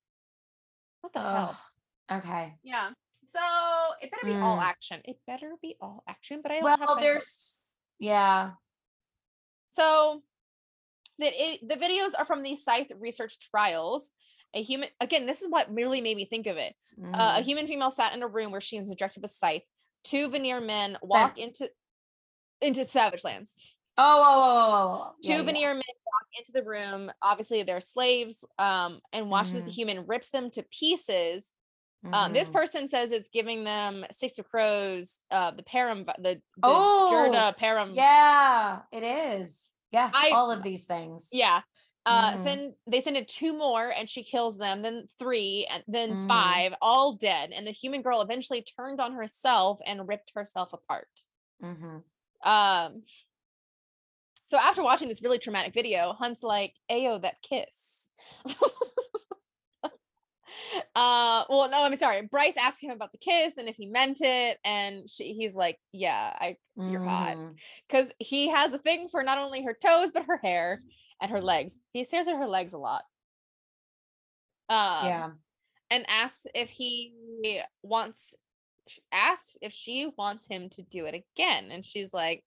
What 1.02 1.12
the 1.12 1.20
hell? 1.20 1.60
Okay. 2.10 2.54
Yeah. 2.62 2.90
So 3.34 3.94
it 4.00 4.10
better 4.12 4.26
be 4.26 4.34
all 4.36 4.58
Mm. 4.58 4.62
action. 4.64 5.00
It 5.04 5.18
better 5.26 5.54
be 5.60 5.76
all 5.80 6.04
action. 6.06 6.40
But 6.40 6.52
I 6.52 6.54
don't 6.56 6.64
Well, 6.64 6.76
have 6.78 6.86
time 6.88 6.96
for- 6.96 7.02
there's. 7.02 7.68
Yeah. 7.98 8.52
So 9.66 10.22
that 11.18 11.32
it 11.34 11.66
the 11.68 11.76
videos 11.76 12.12
are 12.16 12.24
from 12.24 12.42
the 12.42 12.54
Scythe 12.56 12.92
research 12.96 13.38
trials. 13.50 14.12
A 14.54 14.62
human 14.62 14.88
again, 15.00 15.26
this 15.26 15.42
is 15.42 15.48
what 15.48 15.72
really 15.74 16.00
made 16.00 16.16
me 16.16 16.26
think 16.26 16.46
of 16.46 16.56
it. 16.56 16.76
Uh, 17.02 17.36
a 17.38 17.40
Mhm. 17.40 17.44
human 17.44 17.66
female 17.66 17.90
sat 17.90 18.12
in 18.14 18.22
a 18.22 18.28
room 18.28 18.52
where 18.52 18.60
she 18.60 18.78
was 18.78 18.88
injected 18.88 19.20
with 19.22 19.32
scythe. 19.32 19.66
Two 20.04 20.28
Vanir 20.28 20.60
men 20.60 20.96
walk 21.02 21.38
into 21.38 21.70
into 22.60 22.84
Savage 22.84 23.24
Lands. 23.24 23.56
Oh, 23.98 24.02
oh, 24.02 24.22
oh, 24.24 24.42
oh, 24.42 24.72
oh, 25.02 25.10
oh. 25.10 25.14
Two 25.22 25.30
Yeah, 25.30 25.36
yeah, 25.38 25.42
Vanir 25.42 25.74
men 25.74 25.82
walk 26.06 26.28
into 26.38 26.52
the 26.52 26.62
room. 26.62 27.12
Obviously, 27.20 27.62
they're 27.64 27.80
slaves. 27.80 28.44
Um, 28.58 29.00
and 29.12 29.28
watches 29.28 29.56
as 29.56 29.64
the 29.64 29.70
Mhm. 29.70 29.74
human 29.74 30.06
rips 30.06 30.28
them 30.30 30.50
to 30.52 30.62
pieces. 30.64 31.52
Um, 32.12 32.32
this 32.32 32.48
Mhm. 32.48 32.52
person 32.52 32.88
says 32.88 33.10
it's 33.12 33.28
giving 33.28 33.64
them 33.64 34.04
six 34.10 34.38
of 34.38 34.48
crows, 34.48 35.18
uh, 35.30 35.50
the 35.52 35.62
parem, 35.62 36.04
the, 36.18 36.34
the 36.56 36.62
Oh, 36.62 37.08
Jurda 37.10 37.56
parem. 37.56 37.94
Yeah, 37.94 38.82
it 38.92 39.02
is. 39.02 39.70
Yeah, 39.90 40.10
I- 40.12 40.30
all 40.30 40.50
of 40.50 40.62
these 40.62 40.86
things. 40.86 41.28
Yeah. 41.32 41.62
Uh, 42.06 42.32
Mhm. 42.32 42.38
send 42.38 42.74
they 42.86 43.00
send 43.00 43.16
it 43.16 43.28
two 43.28 43.54
more 43.56 43.88
and 43.90 44.08
she 44.10 44.22
kills 44.22 44.58
them, 44.58 44.82
then 44.82 45.06
three, 45.18 45.66
and 45.70 45.82
then 45.88 46.16
Mhm. 46.18 46.28
five, 46.28 46.74
all 46.82 47.14
dead. 47.14 47.50
And 47.52 47.66
the 47.66 47.70
human 47.70 48.02
girl 48.02 48.20
eventually 48.20 48.60
turned 48.62 49.00
on 49.00 49.14
herself 49.14 49.80
and 49.86 50.06
ripped 50.06 50.32
herself 50.34 50.72
apart. 50.74 51.08
hmm 51.60 51.98
Um, 52.42 53.04
so 54.46 54.58
after 54.58 54.82
watching 54.82 55.08
this 55.08 55.22
really 55.22 55.38
traumatic 55.38 55.72
video, 55.72 56.12
Hunt's 56.12 56.42
like, 56.42 56.74
"Ayo, 56.90 57.22
that 57.22 57.40
kiss." 57.40 58.10
uh, 60.94 61.44
well, 61.48 61.68
no, 61.70 61.82
I'm 61.84 61.96
sorry. 61.96 62.22
Bryce 62.22 62.56
asked 62.56 62.82
him 62.82 62.90
about 62.90 63.12
the 63.12 63.18
kiss 63.18 63.56
and 63.56 63.68
if 63.68 63.76
he 63.76 63.86
meant 63.86 64.20
it, 64.20 64.58
and 64.64 65.08
she, 65.08 65.32
he's 65.34 65.54
like, 65.56 65.78
"Yeah, 65.92 66.34
I," 66.38 66.56
You're 66.76 67.04
hot. 67.04 67.36
Mhm. 67.36 67.54
because 67.88 68.12
he 68.18 68.48
has 68.50 68.72
a 68.72 68.78
thing 68.78 69.08
for 69.08 69.22
not 69.22 69.38
only 69.38 69.62
her 69.64 69.74
toes 69.74 70.10
but 70.12 70.24
her 70.26 70.38
hair 70.38 70.82
and 71.20 71.30
her 71.30 71.40
legs. 71.42 71.78
He 71.92 72.04
stares 72.04 72.28
at 72.28 72.36
her 72.36 72.46
legs 72.46 72.72
a 72.72 72.78
lot. 72.78 73.02
Um, 74.68 75.06
yeah. 75.06 75.30
and 75.90 76.04
asks 76.08 76.46
if 76.54 76.70
he 76.70 77.12
wants 77.82 78.34
asks 79.12 79.56
if 79.62 79.72
she 79.72 80.10
wants 80.16 80.46
him 80.46 80.68
to 80.70 80.82
do 80.82 81.04
it 81.06 81.14
again 81.14 81.70
and 81.70 81.84
she's 81.84 82.12
like 82.14 82.44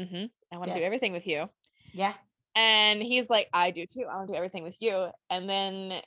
mm-hmm 0.00 0.24
i 0.52 0.56
want 0.58 0.70
to 0.70 0.74
do 0.78 0.84
everything 0.84 1.12
with 1.12 1.26
you 1.26 1.48
Yeah. 1.92 2.14
and 2.54 3.02
he's 3.02 3.28
like 3.28 3.48
i 3.52 3.70
do 3.70 3.84
too 3.86 4.04
i 4.10 4.14
want 4.16 4.28
to 4.28 4.32
do 4.32 4.36
everything 4.36 4.62
with 4.64 4.76
you 4.80 5.08
and 5.30 5.48
then 5.48 6.00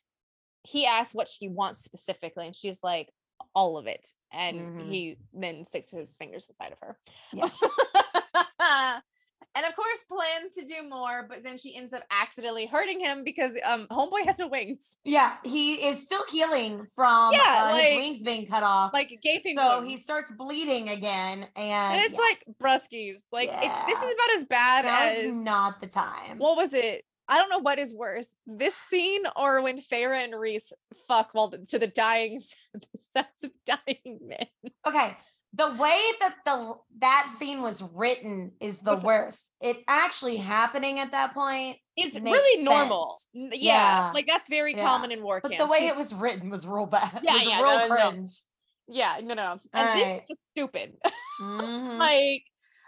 he 0.66 0.86
asks 0.86 1.13
what 1.13 1.28
she 1.28 1.47
wants 1.47 1.84
specifically 1.84 2.45
and 2.45 2.55
she's 2.55 2.80
like 2.84 3.09
all 3.53 3.78
of 3.78 3.86
it 3.88 4.07
and 4.34 4.59
Mhm. 4.59 4.89
he 4.91 5.18
then 5.34 5.63
sticks 5.66 5.91
his 5.91 6.16
fingers 6.18 6.49
inside 6.49 6.72
of 6.72 6.80
her 6.82 6.97
Yes. 7.34 7.57
and 9.57 9.66
of 9.66 9.76
course 9.76 10.03
plans 10.09 10.53
to 10.55 10.66
do 10.66 10.88
more 10.88 11.26
but 11.30 11.43
then 11.43 11.57
she 11.57 11.76
ends 11.76 11.93
up 11.93 12.03
accidentally 12.11 12.66
hurting 12.66 12.99
him 12.99 13.24
because 13.24 13.53
um 13.63 13.88
homeboy 13.91 14.26
has 14.26 14.39
no 14.39 14.47
wings 14.47 14.97
yeah. 15.03 15.38
He 15.43 15.76
is 15.76 16.03
still 16.05 16.24
healing 16.32 16.86
from 16.95 17.34
Yeah, 17.34 17.39
uh, 17.45 17.72
like- 17.72 17.86
his 17.86 17.97
wings 17.97 18.24
being 18.24 18.47
cut 18.47 18.63
off. 18.63 18.91
like 18.93 19.18
gaping 19.22 19.55
so 19.55 19.82
he 19.82 19.97
starts 19.97 20.32
bleeding 20.32 20.89
again, 20.89 21.47
and, 21.55 21.93
and 21.95 22.01
it's 22.01 22.13
yeah, 22.13 22.20
like 22.20 22.45
bruskies 22.61 23.22
like 23.32 23.49
it, 23.49 23.72
this 23.88 23.97
is 24.01 24.13
about 24.13 24.30
as 24.36 24.43
bad 24.45 24.86
now 24.86 25.01
as 25.03 25.38
not 25.38 25.80
the 25.82 25.88
time. 25.88 26.38
what 26.38 26.55
was 26.57 26.74
it 26.74 27.05
i 27.28 27.38
don't 27.38 27.49
know 27.49 27.59
what 27.59 27.80
is 27.80 27.93
worse 27.93 28.30
this 28.45 28.76
scene 28.76 29.23
or 29.36 29.61
when 29.61 29.80
Feyre 29.80 30.23
and 30.23 30.34
Rhys 30.39 30.71
fuck 31.07 31.30
while 31.34 31.49
the, 31.49 31.59
to 31.69 31.80
the 31.80 31.88
dying 31.88 32.39
sounds 33.01 33.28
of 33.43 33.51
dying 33.65 34.19
men 34.21 34.47
okay 34.88 35.15
the 35.57 35.71
way 35.71 36.01
that 36.19 36.36
the 36.45 36.73
that 36.99 37.30
scene 37.34 37.61
was 37.61 37.82
written 37.93 38.51
is 38.59 38.82
the 38.82 38.97
worst. 38.97 39.51
It 39.61 39.78
actually 39.88 40.36
happening 40.36 40.99
at 40.99 41.11
that 41.11 41.34
point 41.34 41.78
is 41.97 42.19
really 42.19 42.61
normal. 42.61 43.05
sense. 43.34 43.53
N- 43.53 43.59
yeah, 43.61 44.07
Yeah, 44.07 44.11
like 44.13 44.28
that's 44.28 44.49
very 44.49 44.76
yeah. 44.76 44.84
common 44.84 45.13
in 45.13 45.23
war 45.23 45.39
but 45.41 45.53
camps. 45.53 45.63
the 45.65 45.71
way 45.71 45.88
it 45.88 45.95
was 45.95 46.13
written 46.13 46.49
was 46.49 46.67
real 46.67 46.88
bad. 46.88 47.21
Yeah, 47.23 47.36
it 47.36 47.38
was 47.38 47.45
yeah, 47.47 47.61
real 47.61 47.65
no, 47.67 47.78
no, 47.78 47.88
no. 47.88 48.11
cringe. 48.11 48.39
Yeah 48.89 49.17
no 49.23 49.34
no 49.34 49.57
and 49.73 49.99
this 49.99 50.07
is 50.21 50.28
just 50.30 50.49
stupid. 50.49 50.97
Mhm. 51.41 51.99
like 51.99 52.43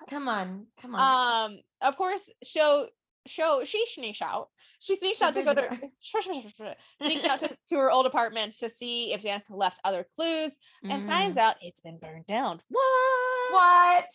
come 0.09 0.27
on 0.27 0.67
come 0.81 0.93
on. 0.93 1.51
Um 1.51 1.59
of 1.81 1.95
course 1.95 2.27
show 2.43 2.87
show 3.27 3.63
she 3.63 3.85
sneaks 3.87 4.21
out. 4.21 4.49
She 4.79 4.95
sneaks 4.95 5.21
out 5.21 5.33
to 5.35 5.43
go 5.43 5.53
to 5.53 5.77
sneaks 7.01 7.25
out 7.25 7.39
to, 7.41 7.49
to 7.69 7.75
her 7.75 7.91
old 7.91 8.05
apartment 8.05 8.57
to 8.59 8.69
see 8.69 9.13
if 9.13 9.21
danika 9.23 9.43
left 9.49 9.79
other 9.83 10.05
clues 10.15 10.57
and 10.83 11.03
Mhm. 11.03 11.07
finds 11.07 11.37
out 11.37 11.55
it's 11.61 11.81
been 11.81 11.97
burned 11.97 12.25
down. 12.27 12.61
What? 12.69 13.51
What? 13.51 14.09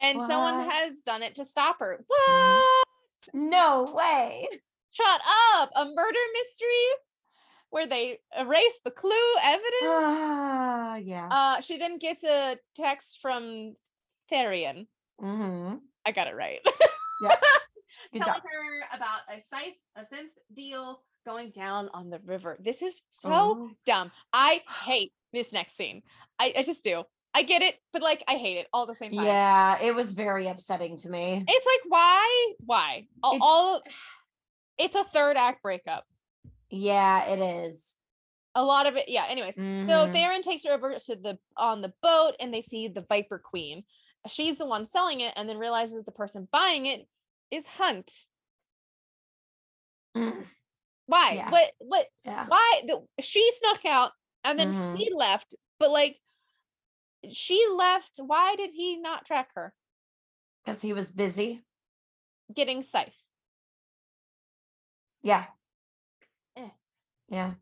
And 0.00 0.20
someone 0.20 0.68
has 0.70 1.00
done 1.00 1.22
it 1.22 1.34
to 1.36 1.44
stop 1.44 1.78
her. 1.80 2.04
What? 2.06 3.28
No 3.34 3.92
way. 3.94 4.46
Shut 4.90 5.20
up 5.58 5.70
a 5.74 5.84
murder 5.86 6.18
mystery 6.34 6.86
where 7.70 7.86
they 7.86 8.18
erase 8.38 8.78
the 8.84 8.90
clue 8.90 9.34
evidence? 9.42 9.72
Ah 9.82 10.96
yeah. 11.02 11.28
Uh 11.30 11.60
she 11.60 11.78
then 11.78 11.98
gets 11.98 12.24
a 12.24 12.56
text 12.74 13.18
from 13.20 13.74
Tharion 14.30 14.86
hmm 15.18 15.74
i 16.04 16.12
got 16.12 16.26
it 16.28 16.34
right. 16.34 16.60
Yeah 17.22 17.34
good 18.12 18.22
telling 18.22 18.34
job 18.40 18.42
her 18.42 18.96
about 18.96 19.20
a 19.34 19.40
scythe, 19.40 19.74
a 19.96 20.00
synth 20.02 20.30
deal 20.54 21.02
going 21.24 21.50
down 21.50 21.88
on 21.92 22.08
the 22.10 22.20
river. 22.24 22.56
This 22.60 22.82
is 22.82 23.02
so 23.10 23.28
Oh. 23.32 23.70
dumb. 23.84 24.10
I 24.32 24.62
hate 24.84 25.12
this 25.32 25.52
next 25.52 25.76
scene. 25.76 26.02
I, 26.38 26.52
I 26.58 26.62
just 26.62 26.84
do. 26.84 27.04
I 27.34 27.42
get 27.42 27.60
it, 27.62 27.74
but 27.92 28.00
like 28.02 28.22
I 28.28 28.36
hate 28.36 28.56
it 28.56 28.66
all 28.72 28.86
the 28.86 28.94
same 28.94 29.12
time. 29.12 29.26
yeah 29.26 29.78
it 29.82 29.94
was 29.94 30.12
very 30.12 30.46
upsetting 30.46 30.96
to 30.98 31.08
me 31.10 31.44
It's 31.46 31.66
like 31.66 31.80
why? 31.92 32.52
Why? 32.64 33.06
All, 33.22 33.34
It's- 33.34 33.42
all 33.46 33.82
it's 34.78 34.94
a 34.94 35.04
third 35.04 35.36
act 35.36 35.62
breakup. 35.62 36.04
yeah 36.70 37.26
it 37.28 37.38
is 37.40 37.94
A 38.54 38.64
lot 38.64 38.86
of 38.86 38.96
it, 38.96 39.10
yeah. 39.10 39.26
Anyways, 39.28 39.54
so 39.56 39.60
Mhm. 39.60 40.14
Tharion 40.14 40.42
takes 40.42 40.64
her 40.64 40.72
over 40.72 40.94
to 40.94 41.14
the 41.16 41.38
on 41.58 41.82
the 41.82 41.92
boat 42.02 42.36
and 42.40 42.54
they 42.54 42.62
see 42.62 42.88
the 42.88 43.02
Viper 43.02 43.38
Queen. 43.38 43.84
She's 44.28 44.56
the 44.56 44.64
one 44.64 44.86
selling 44.86 45.20
it 45.20 45.34
and 45.36 45.46
then 45.46 45.58
realizes 45.58 46.04
the 46.04 46.10
person 46.12 46.48
buying 46.50 46.86
it 46.86 47.06
is 47.50 47.66
Hunt. 47.66 48.24
Mm, 50.16 50.44
Why? 51.06 51.32
Yeah. 51.34 51.50
What 51.50 51.72
what 51.78 52.06
yeah 52.24 52.46
why 52.48 52.82
the, 52.86 53.02
she 53.20 53.48
snuck 53.52 53.84
out 53.84 54.12
and 54.44 54.58
then 54.58 54.72
Mhm. 54.72 54.96
he 54.96 55.12
left 55.14 55.54
but 55.78 55.90
like 55.90 56.18
she 57.30 57.66
left 57.76 58.18
why 58.18 58.56
did 58.56 58.70
he 58.72 58.96
not 58.96 59.26
track 59.26 59.50
her 59.54 59.74
because 60.64 60.80
he 60.80 60.92
was 60.92 61.12
busy 61.12 61.62
getting 62.54 62.82
safe. 62.82 63.14
yeah 65.22 65.44
Eh. 66.56 66.70
yeah 67.28 67.54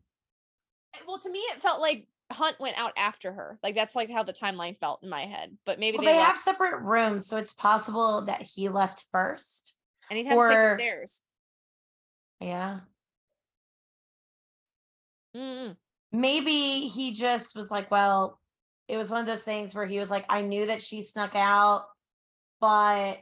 Eh, 0.93 0.99
well 1.07 1.19
to 1.19 1.29
me 1.29 1.39
it 1.39 1.61
felt 1.61 1.81
like 1.81 2.07
hunt 2.31 2.59
went 2.59 2.77
out 2.77 2.93
after 2.97 3.31
her 3.33 3.59
like 3.61 3.75
that's 3.75 3.95
like 3.95 4.09
how 4.09 4.23
the 4.23 4.33
timeline 4.33 4.79
felt 4.79 5.03
in 5.03 5.09
my 5.09 5.25
head 5.25 5.57
but 5.65 5.77
maybe 5.79 5.97
well, 5.97 6.05
they, 6.05 6.13
they 6.13 6.19
have 6.19 6.37
separate 6.37 6.81
rooms 6.81 7.27
so 7.27 7.37
it's 7.37 7.53
possible 7.53 8.21
that 8.21 8.41
he 8.41 8.69
left 8.69 9.05
first 9.11 9.74
and 10.09 10.17
he'd 10.17 10.27
have 10.27 10.37
to 10.37 10.43
take 10.43 10.49
the 10.57 10.63
or- 10.71 10.75
stairs. 10.75 11.23
Yeah. 12.39 12.79
Mm, 15.35 15.75
maybe 16.11 16.87
he 16.87 17.13
just 17.13 17.55
was 17.55 17.69
like 17.69 17.91
well 17.91 18.39
it 18.87 18.95
was 18.97 19.09
one 19.11 19.19
of 19.19 19.25
those 19.25 19.43
things 19.43 19.75
where 19.75 19.85
he 19.85 19.99
was 19.99 20.09
like 20.09 20.23
i 20.29 20.41
knew 20.41 20.65
that 20.67 20.81
she 20.81 21.01
snuck 21.01 21.35
out 21.35 21.87
but 22.61 23.19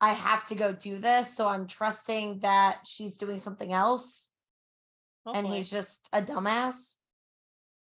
i 0.00 0.12
have 0.12 0.44
to 0.48 0.56
go 0.56 0.72
do 0.72 0.98
this 0.98 1.36
so 1.36 1.46
i'm 1.46 1.66
trusting 1.68 2.40
that 2.40 2.80
she's 2.84 3.14
doing 3.16 3.38
something 3.38 3.72
else. 3.72 4.30
And 5.32 5.44
he's 5.46 5.68
just 5.70 6.08
a 6.12 6.22
dumbass. 6.22 6.94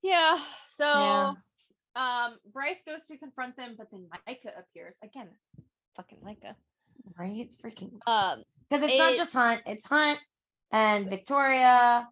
Yeah 0.03 0.39
so 0.69 0.85
Yeah. 0.85 1.33
um 1.95 2.37
bryce 2.53 2.83
goes 2.83 3.05
to 3.07 3.17
confront 3.17 3.55
them 3.57 3.75
but 3.77 3.87
then 3.91 4.07
micah 4.27 4.51
appears. 4.57 4.97
Again 5.03 5.29
fucking 5.95 6.19
micah 6.23 6.55
right 7.17 7.51
freaking 7.63 7.91
um 8.07 8.43
because 8.69 8.83
it's 8.83 8.97
not 8.97 9.15
just 9.15 9.33
hunt 9.33 9.61
it's 9.65 9.85
hunt 9.87 10.19
and 10.71 11.07
Viktoria 11.07 12.05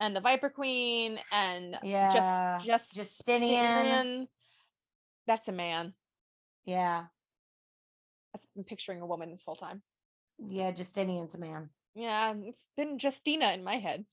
and 0.00 0.16
the 0.16 0.20
viper 0.20 0.50
queen 0.50 1.18
and 1.30 1.78
yeah 1.82 2.58
just 2.58 2.66
just 2.66 2.94
Justinian. 2.94 4.28
That's 5.26 5.48
a 5.48 5.52
man. 5.52 5.94
yeah 6.64 7.04
I've 8.34 8.40
been 8.54 8.64
picturing 8.64 9.00
a 9.00 9.06
woman 9.06 9.30
this 9.30 9.44
whole 9.44 9.56
time. 9.56 9.82
yeah 10.38 10.70
justinian's 10.72 11.34
a 11.34 11.38
man 11.38 11.70
Yeah, 11.94 12.34
it's 12.42 12.66
been 12.76 12.98
Justina 12.98 13.52
in 13.52 13.62
my 13.62 13.76
head. 13.78 14.04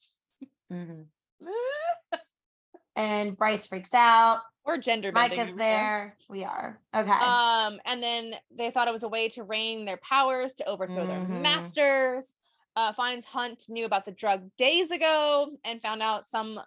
Mhm. 0.72 1.06
and 2.96 3.38
bryce 3.38 3.68
freaks 3.68 3.94
out 3.94 4.40
or 4.66 4.78
gender 4.78 5.12
micah's 5.12 5.56
there 5.56 6.16
we 6.30 6.44
are 6.44 6.80
okay 6.96 7.12
Um, 7.12 7.80
and 7.86 8.02
then 8.04 8.36
they 8.52 8.72
thought 8.72 8.88
it 8.88 8.92
was 8.94 9.04
a 9.04 9.10
way 9.10 9.30
to 9.30 9.44
reign 9.44 9.86
their 9.86 9.98
powers 9.98 10.54
to 10.56 10.68
overthrow 10.68 11.06
their 11.06 11.20
Mhm. 11.20 11.42
masters. 11.42 12.34
Uh, 12.76 12.94
finds 12.94 13.26
Hunt 13.26 13.68
knew 13.68 13.86
about 13.86 14.06
the 14.06 14.12
drug 14.12 14.56
days 14.56 14.92
ago 14.92 15.58
and 15.64 15.82
found 15.82 16.02
out 16.04 16.28
some 16.30 16.60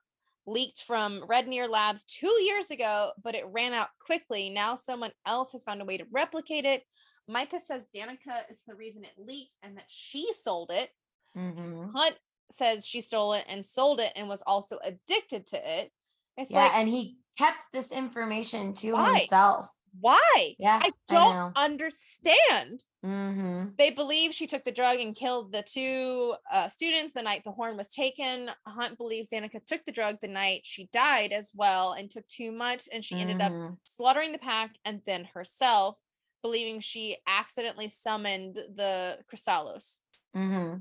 leaked 0.47 0.83
from 0.83 1.21
Redner 1.23 1.69
Labs 1.69 2.05
two 2.05 2.33
years 2.43 2.71
ago, 2.73 3.13
but 3.23 3.35
it 3.37 3.47
ran 3.47 3.73
out 3.73 3.91
quickly. 4.01 4.51
Now 4.51 4.75
someone 4.75 5.13
else 5.25 5.53
has 5.53 5.63
found 5.63 5.81
a 5.81 5.85
way 5.85 5.97
to 5.97 6.05
replicate 6.11 6.65
it. 6.65 6.85
Micah 7.29 7.61
says 7.61 7.87
Danika 7.95 8.51
is 8.51 8.61
the 8.67 8.75
reason 8.75 9.05
it 9.05 9.17
leaked 9.17 9.55
and 9.63 9.77
that 9.77 9.89
she 9.89 10.33
sold 10.33 10.71
it. 10.73 10.91
Mhm. 11.37 11.93
Hunt 11.93 12.19
says 12.51 12.85
she 12.85 13.01
stole 13.01 13.33
it 13.35 13.45
and 13.49 13.65
sold 13.65 14.01
it 14.01 14.13
and 14.17 14.29
was 14.29 14.43
also 14.43 14.79
addicted 14.83 15.47
to 15.47 15.79
it. 15.81 15.93
It's 16.37 16.51
yeah 16.51 16.65
like 16.65 16.75
and 16.75 16.89
he 16.89 17.19
kept 17.39 17.67
this 17.73 17.91
information 17.93 18.75
to 18.75 18.93
Why? 18.93 19.19
himself 19.21 19.69
Why? 20.01 20.55
Yeah, 20.59 20.81
I 20.83 20.89
I 20.89 20.91
don't 21.09 21.35
know. 21.35 21.53
understand. 21.57 22.85
Mm-hmm. 23.05 23.71
They 23.77 23.91
believe 23.91 24.33
she 24.33 24.47
took 24.47 24.65
the 24.65 24.73
drug 24.73 24.99
and 25.01 25.15
killed 25.15 25.53
the 25.53 25.63
two 25.63 26.35
uh, 26.51 26.69
students 26.69 27.13
the 27.15 27.23
night 27.23 27.43
the 27.45 27.51
horn 27.53 27.77
was 27.77 27.89
taken. 27.89 28.51
Hunt 28.67 28.97
believes 28.97 29.31
Danika 29.31 29.61
took 29.67 29.85
the 29.85 29.93
drug 29.93 30.17
the 30.23 30.29
night 30.29 30.63
she 30.65 30.89
died 30.93 31.33
as 31.33 31.51
well 31.55 31.93
and 31.93 32.11
took 32.11 32.27
too 32.29 32.53
much, 32.53 32.89
and 32.93 33.05
she 33.05 33.17
ended 33.17 33.41
up 33.43 33.53
Mm-hmm. 33.53 33.75
slaughtering 33.85 34.33
the 34.33 34.39
pack 34.39 34.71
and 34.85 35.03
then 35.05 35.29
herself, 35.35 35.99
believing 36.43 36.81
she 36.81 37.19
accidentally 37.27 37.89
summoned 37.89 38.55
the 38.55 39.19
Kristallos. 39.31 39.99
Mm-hmm. 40.37 40.77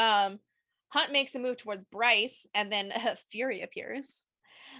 Um, 0.00 0.40
Hunt 0.90 1.10
makes 1.12 1.34
a 1.34 1.38
move 1.38 1.56
towards 1.56 1.84
Bryce, 1.84 2.46
and 2.54 2.70
then 2.70 2.92
Fury 3.30 3.62
appears, 3.62 4.22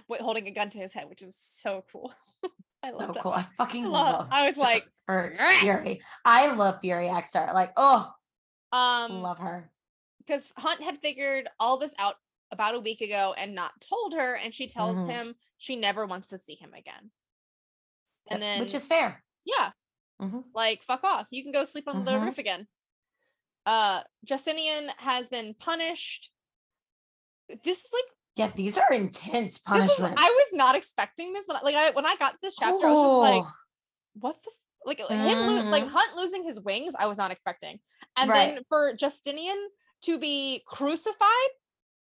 holding 0.09 0.47
a 0.47 0.51
gun 0.51 0.69
to 0.71 0.77
his 0.79 0.93
head, 0.93 1.09
which 1.09 1.21
is 1.21 1.35
so 1.35 1.83
cool. 1.91 2.13
I 2.83 2.91
love 2.91 3.07
So 3.07 3.13
that. 3.13 3.23
cool. 3.23 3.31
I 3.33 3.47
fucking 3.57 3.85
I 3.85 3.89
love. 3.89 4.13
love- 4.13 4.27
I 4.31 4.47
was 4.47 4.57
like, 4.57 4.87
"Yes!" 5.09 5.83
Fury. 5.83 6.01
I 6.23 6.53
love 6.53 6.79
Fury 6.81 7.07
Axtar. 7.07 7.53
Like, 7.53 7.73
oh, 7.75 8.11
Um, 8.71 9.21
love 9.21 9.39
her. 9.39 9.71
because 10.19 10.51
Hunt 10.57 10.81
had 10.81 10.99
figured 10.99 11.49
all 11.59 11.77
this 11.77 11.93
out 11.97 12.15
about 12.51 12.75
a 12.75 12.79
week 12.79 13.01
ago 13.01 13.33
and 13.37 13.53
not 13.55 13.71
told 13.81 14.13
her, 14.13 14.35
and 14.35 14.53
she 14.53 14.67
tells 14.67 14.95
Mhm. 14.97 15.09
him 15.09 15.35
she 15.57 15.75
never 15.75 16.05
wants 16.05 16.29
to 16.29 16.37
see 16.37 16.55
him 16.55 16.73
again. 16.73 17.11
And 18.29 18.41
then, 18.41 18.59
which 18.61 18.73
is 18.73 18.87
fair. 18.87 19.23
yeah, 19.43 19.71
Mhm. 20.21 20.43
like 20.53 20.83
fuck 20.83 21.03
off. 21.03 21.27
You 21.31 21.43
can 21.43 21.51
go 21.51 21.63
sleep 21.63 21.87
on 21.87 22.05
the 22.05 22.11
Mhm. 22.11 22.25
roof 22.25 22.37
again. 22.37 22.67
Uh, 23.65 24.03
Justinian 24.23 24.89
has 24.97 25.29
been 25.29 25.53
punished. 25.55 26.31
This 27.63 27.83
is 27.85 27.91
like 27.91 28.16
Yeah, 28.37 28.51
these 28.55 28.77
are 28.77 28.91
intense 28.91 29.53
this 29.53 29.55
is, 29.55 29.59
punishments. 29.65 30.21
I 30.21 30.25
was 30.27 30.47
not 30.53 30.75
expecting 30.75 31.33
this 31.33 31.47
like 31.47 31.75
I 31.75 31.91
when 31.91 32.05
I 32.05 32.15
got 32.17 32.31
to 32.33 32.37
this 32.41 32.55
chapter, 32.55 32.85
I 32.87 32.91
was 32.91 33.01
just 33.01 33.15
like, 33.15 33.43
Oh, 33.43 33.51
what 34.19 34.37
the 34.43 34.51
f- 34.51 34.57
like 34.85 34.99
him 34.99 35.39
lo- 35.39 35.69
like 35.71 35.83
Mhm. 35.85 35.89
Hunt 35.89 36.15
losing 36.15 36.43
his 36.43 36.59
wings, 36.61 36.93
I 36.97 37.07
was 37.07 37.17
not 37.17 37.31
expecting. 37.31 37.79
And 38.15 38.29
Right. 38.29 38.55
then 38.55 38.63
for 38.69 38.93
Justinian 38.93 39.57
to 40.03 40.17
be 40.19 40.63
crucified, 40.67 41.49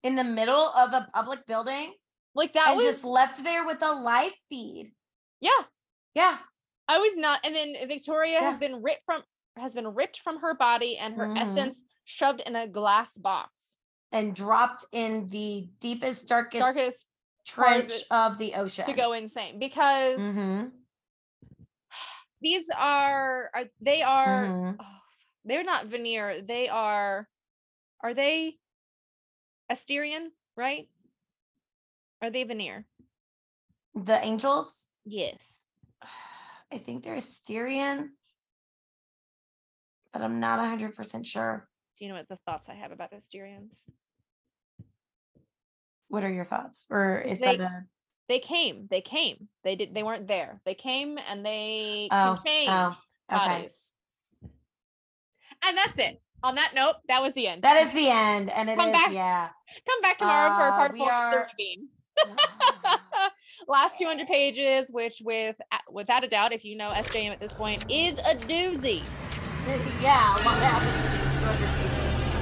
in 0.03 0.15
the 0.15 0.23
middle 0.23 0.67
of 0.69 0.93
a 0.93 1.09
public 1.13 1.45
building 1.47 1.93
like 2.35 2.53
that 2.53 2.67
and 2.69 2.77
was 2.77 2.85
just 2.85 3.03
left 3.03 3.43
there 3.43 3.65
with 3.65 3.81
a 3.81 3.91
light 3.91 4.33
feed. 4.49 4.93
yeah. 5.39 5.63
Yeah. 6.13 6.37
I 6.89 6.99
was 6.99 7.15
not 7.15 7.39
and 7.45 7.55
then 7.55 7.75
Viktoria 7.89 8.39
has 8.39 8.57
been 8.57 8.81
ripped 8.83 9.03
from 9.05 9.23
has 9.57 9.73
been 9.73 9.87
ripped 9.93 10.19
from 10.19 10.39
her 10.41 10.53
body 10.53 10.97
and 10.97 11.15
her 11.15 11.27
Mhm. 11.27 11.37
essence 11.39 11.83
shoved 12.03 12.41
in 12.41 12.55
a 12.55 12.67
glass 12.67 13.17
box. 13.17 13.76
And 14.11 14.33
dropped 14.35 14.85
in 14.91 15.29
the 15.29 15.69
deepest, 15.79 16.27
darkest, 16.27 16.61
Darkest 16.61 17.05
of 17.05 17.45
trench 17.45 17.93
of 18.09 18.37
the 18.37 18.53
ocean. 18.55 18.85
to 18.85 18.93
go 18.93 19.13
insane 19.13 19.59
because 19.59 20.19
Mhm, 20.21 20.71
these 22.41 22.69
are, 22.75 23.49
are 23.53 23.65
they 23.81 24.01
are 24.01 24.43
mhm. 24.45 24.75
oh, 24.79 24.85
they're 25.45 25.63
not 25.63 25.87
Vanir 25.87 26.41
they 26.41 26.67
are 26.69 27.27
are 28.01 28.13
they 28.13 28.57
asterian 29.71 30.27
right 30.55 30.87
are 32.21 32.29
they 32.29 32.43
Vanir 32.43 32.85
The 33.95 34.23
angels, 34.23 34.87
yes 35.05 35.59
I 36.71 36.77
think 36.77 37.03
they're 37.03 37.15
Asterian, 37.15 38.09
but 40.11 40.21
I'm 40.21 40.39
not 40.41 40.59
100% 40.59 41.25
sure. 41.25 41.69
Do 41.97 42.05
you 42.05 42.09
know 42.11 42.17
what 42.17 42.27
the 42.29 42.37
thoughts 42.45 42.69
i 42.69 42.73
have 42.73 42.91
about 42.91 43.11
asterians 43.11 43.83
What 46.09 46.23
are 46.23 46.29
your 46.31 46.45
thoughts? 46.45 46.85
Or 46.89 47.19
is 47.19 47.39
They- 47.39 47.57
that 47.57 47.63
a 47.71 47.85
they 48.29 48.39
came 48.39 48.87
they 48.89 49.01
came 49.01 49.47
they 49.63 49.75
did 49.75 49.93
they 49.93 50.03
weren't 50.03 50.27
there 50.27 50.61
they 50.65 50.75
came 50.75 51.17
and 51.17 51.45
they 51.45 52.07
Oh, 52.11 52.37
can 52.45 52.67
oh, 52.69 52.97
okay. 53.33 53.47
bodies 53.47 53.93
and 55.65 55.77
that's 55.77 55.97
it 55.97 56.21
on 56.43 56.55
that 56.55 56.73
note 56.75 56.95
that 57.07 57.21
was 57.21 57.33
the 57.33 57.47
end 57.47 57.63
That 57.63 57.77
is 57.77 57.93
the 57.93 58.09
end. 58.09 58.49
And 58.51 58.69
it 58.69 58.73
is 58.73 58.77
Come 58.77 58.91
back. 58.91 59.11
yeah. 59.13 59.49
come 59.87 60.01
back 60.01 60.17
tomorrow 60.19 60.55
for 60.57 60.67
Uh, 60.67 60.77
part 60.77 60.93
we 60.93 60.99
four 60.99 61.11
of 61.11 61.31
the 61.31 61.37
are- 61.37 61.47
ravine 61.57 61.87
last 63.67 63.97
200 63.97 64.27
pages 64.27 64.89
which 64.91 65.21
with 65.23 65.55
without 65.91 66.23
a 66.23 66.27
doubt 66.27 66.51
if 66.51 66.63
you 66.65 66.75
know 66.75 66.91
sjm 66.95 67.31
at 67.31 67.39
this 67.39 67.53
point 67.53 67.83
is 67.89 68.17
a 68.19 68.35
doozy 68.35 69.03
yeah, 70.01 70.35
a 70.35 70.39
lot 70.45 70.57
happens 70.63 71.76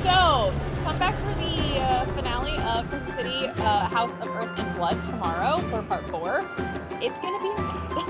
so 0.06 0.53
come 0.84 0.99
back 0.99 1.15
for 1.23 1.34
the 1.34 1.80
uh, 1.82 2.06
finale 2.14 2.56
of 2.60 2.88
Crescent 2.90 3.15
City 3.18 3.48
uh, 3.48 3.88
House 3.88 4.14
of 4.18 4.27
Earth 4.27 4.60
and 4.60 4.76
Blood 4.76 5.03
tomorrow 5.03 5.57
for 5.72 5.82
part 5.82 6.07
four. 6.10 6.45
It's 7.02 7.18
going 7.19 7.34
to 7.34 7.40
be 7.41 7.49
intense. 7.49 7.95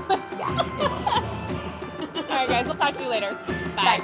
All 2.16 2.22
right, 2.28 2.48
guys, 2.48 2.66
we'll 2.66 2.76
talk 2.76 2.94
to 2.94 3.02
you 3.02 3.08
later. 3.08 3.36
Bye. 3.76 4.00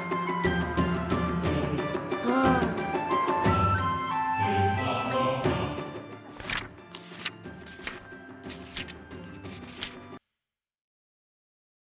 Bye. 2.24 2.68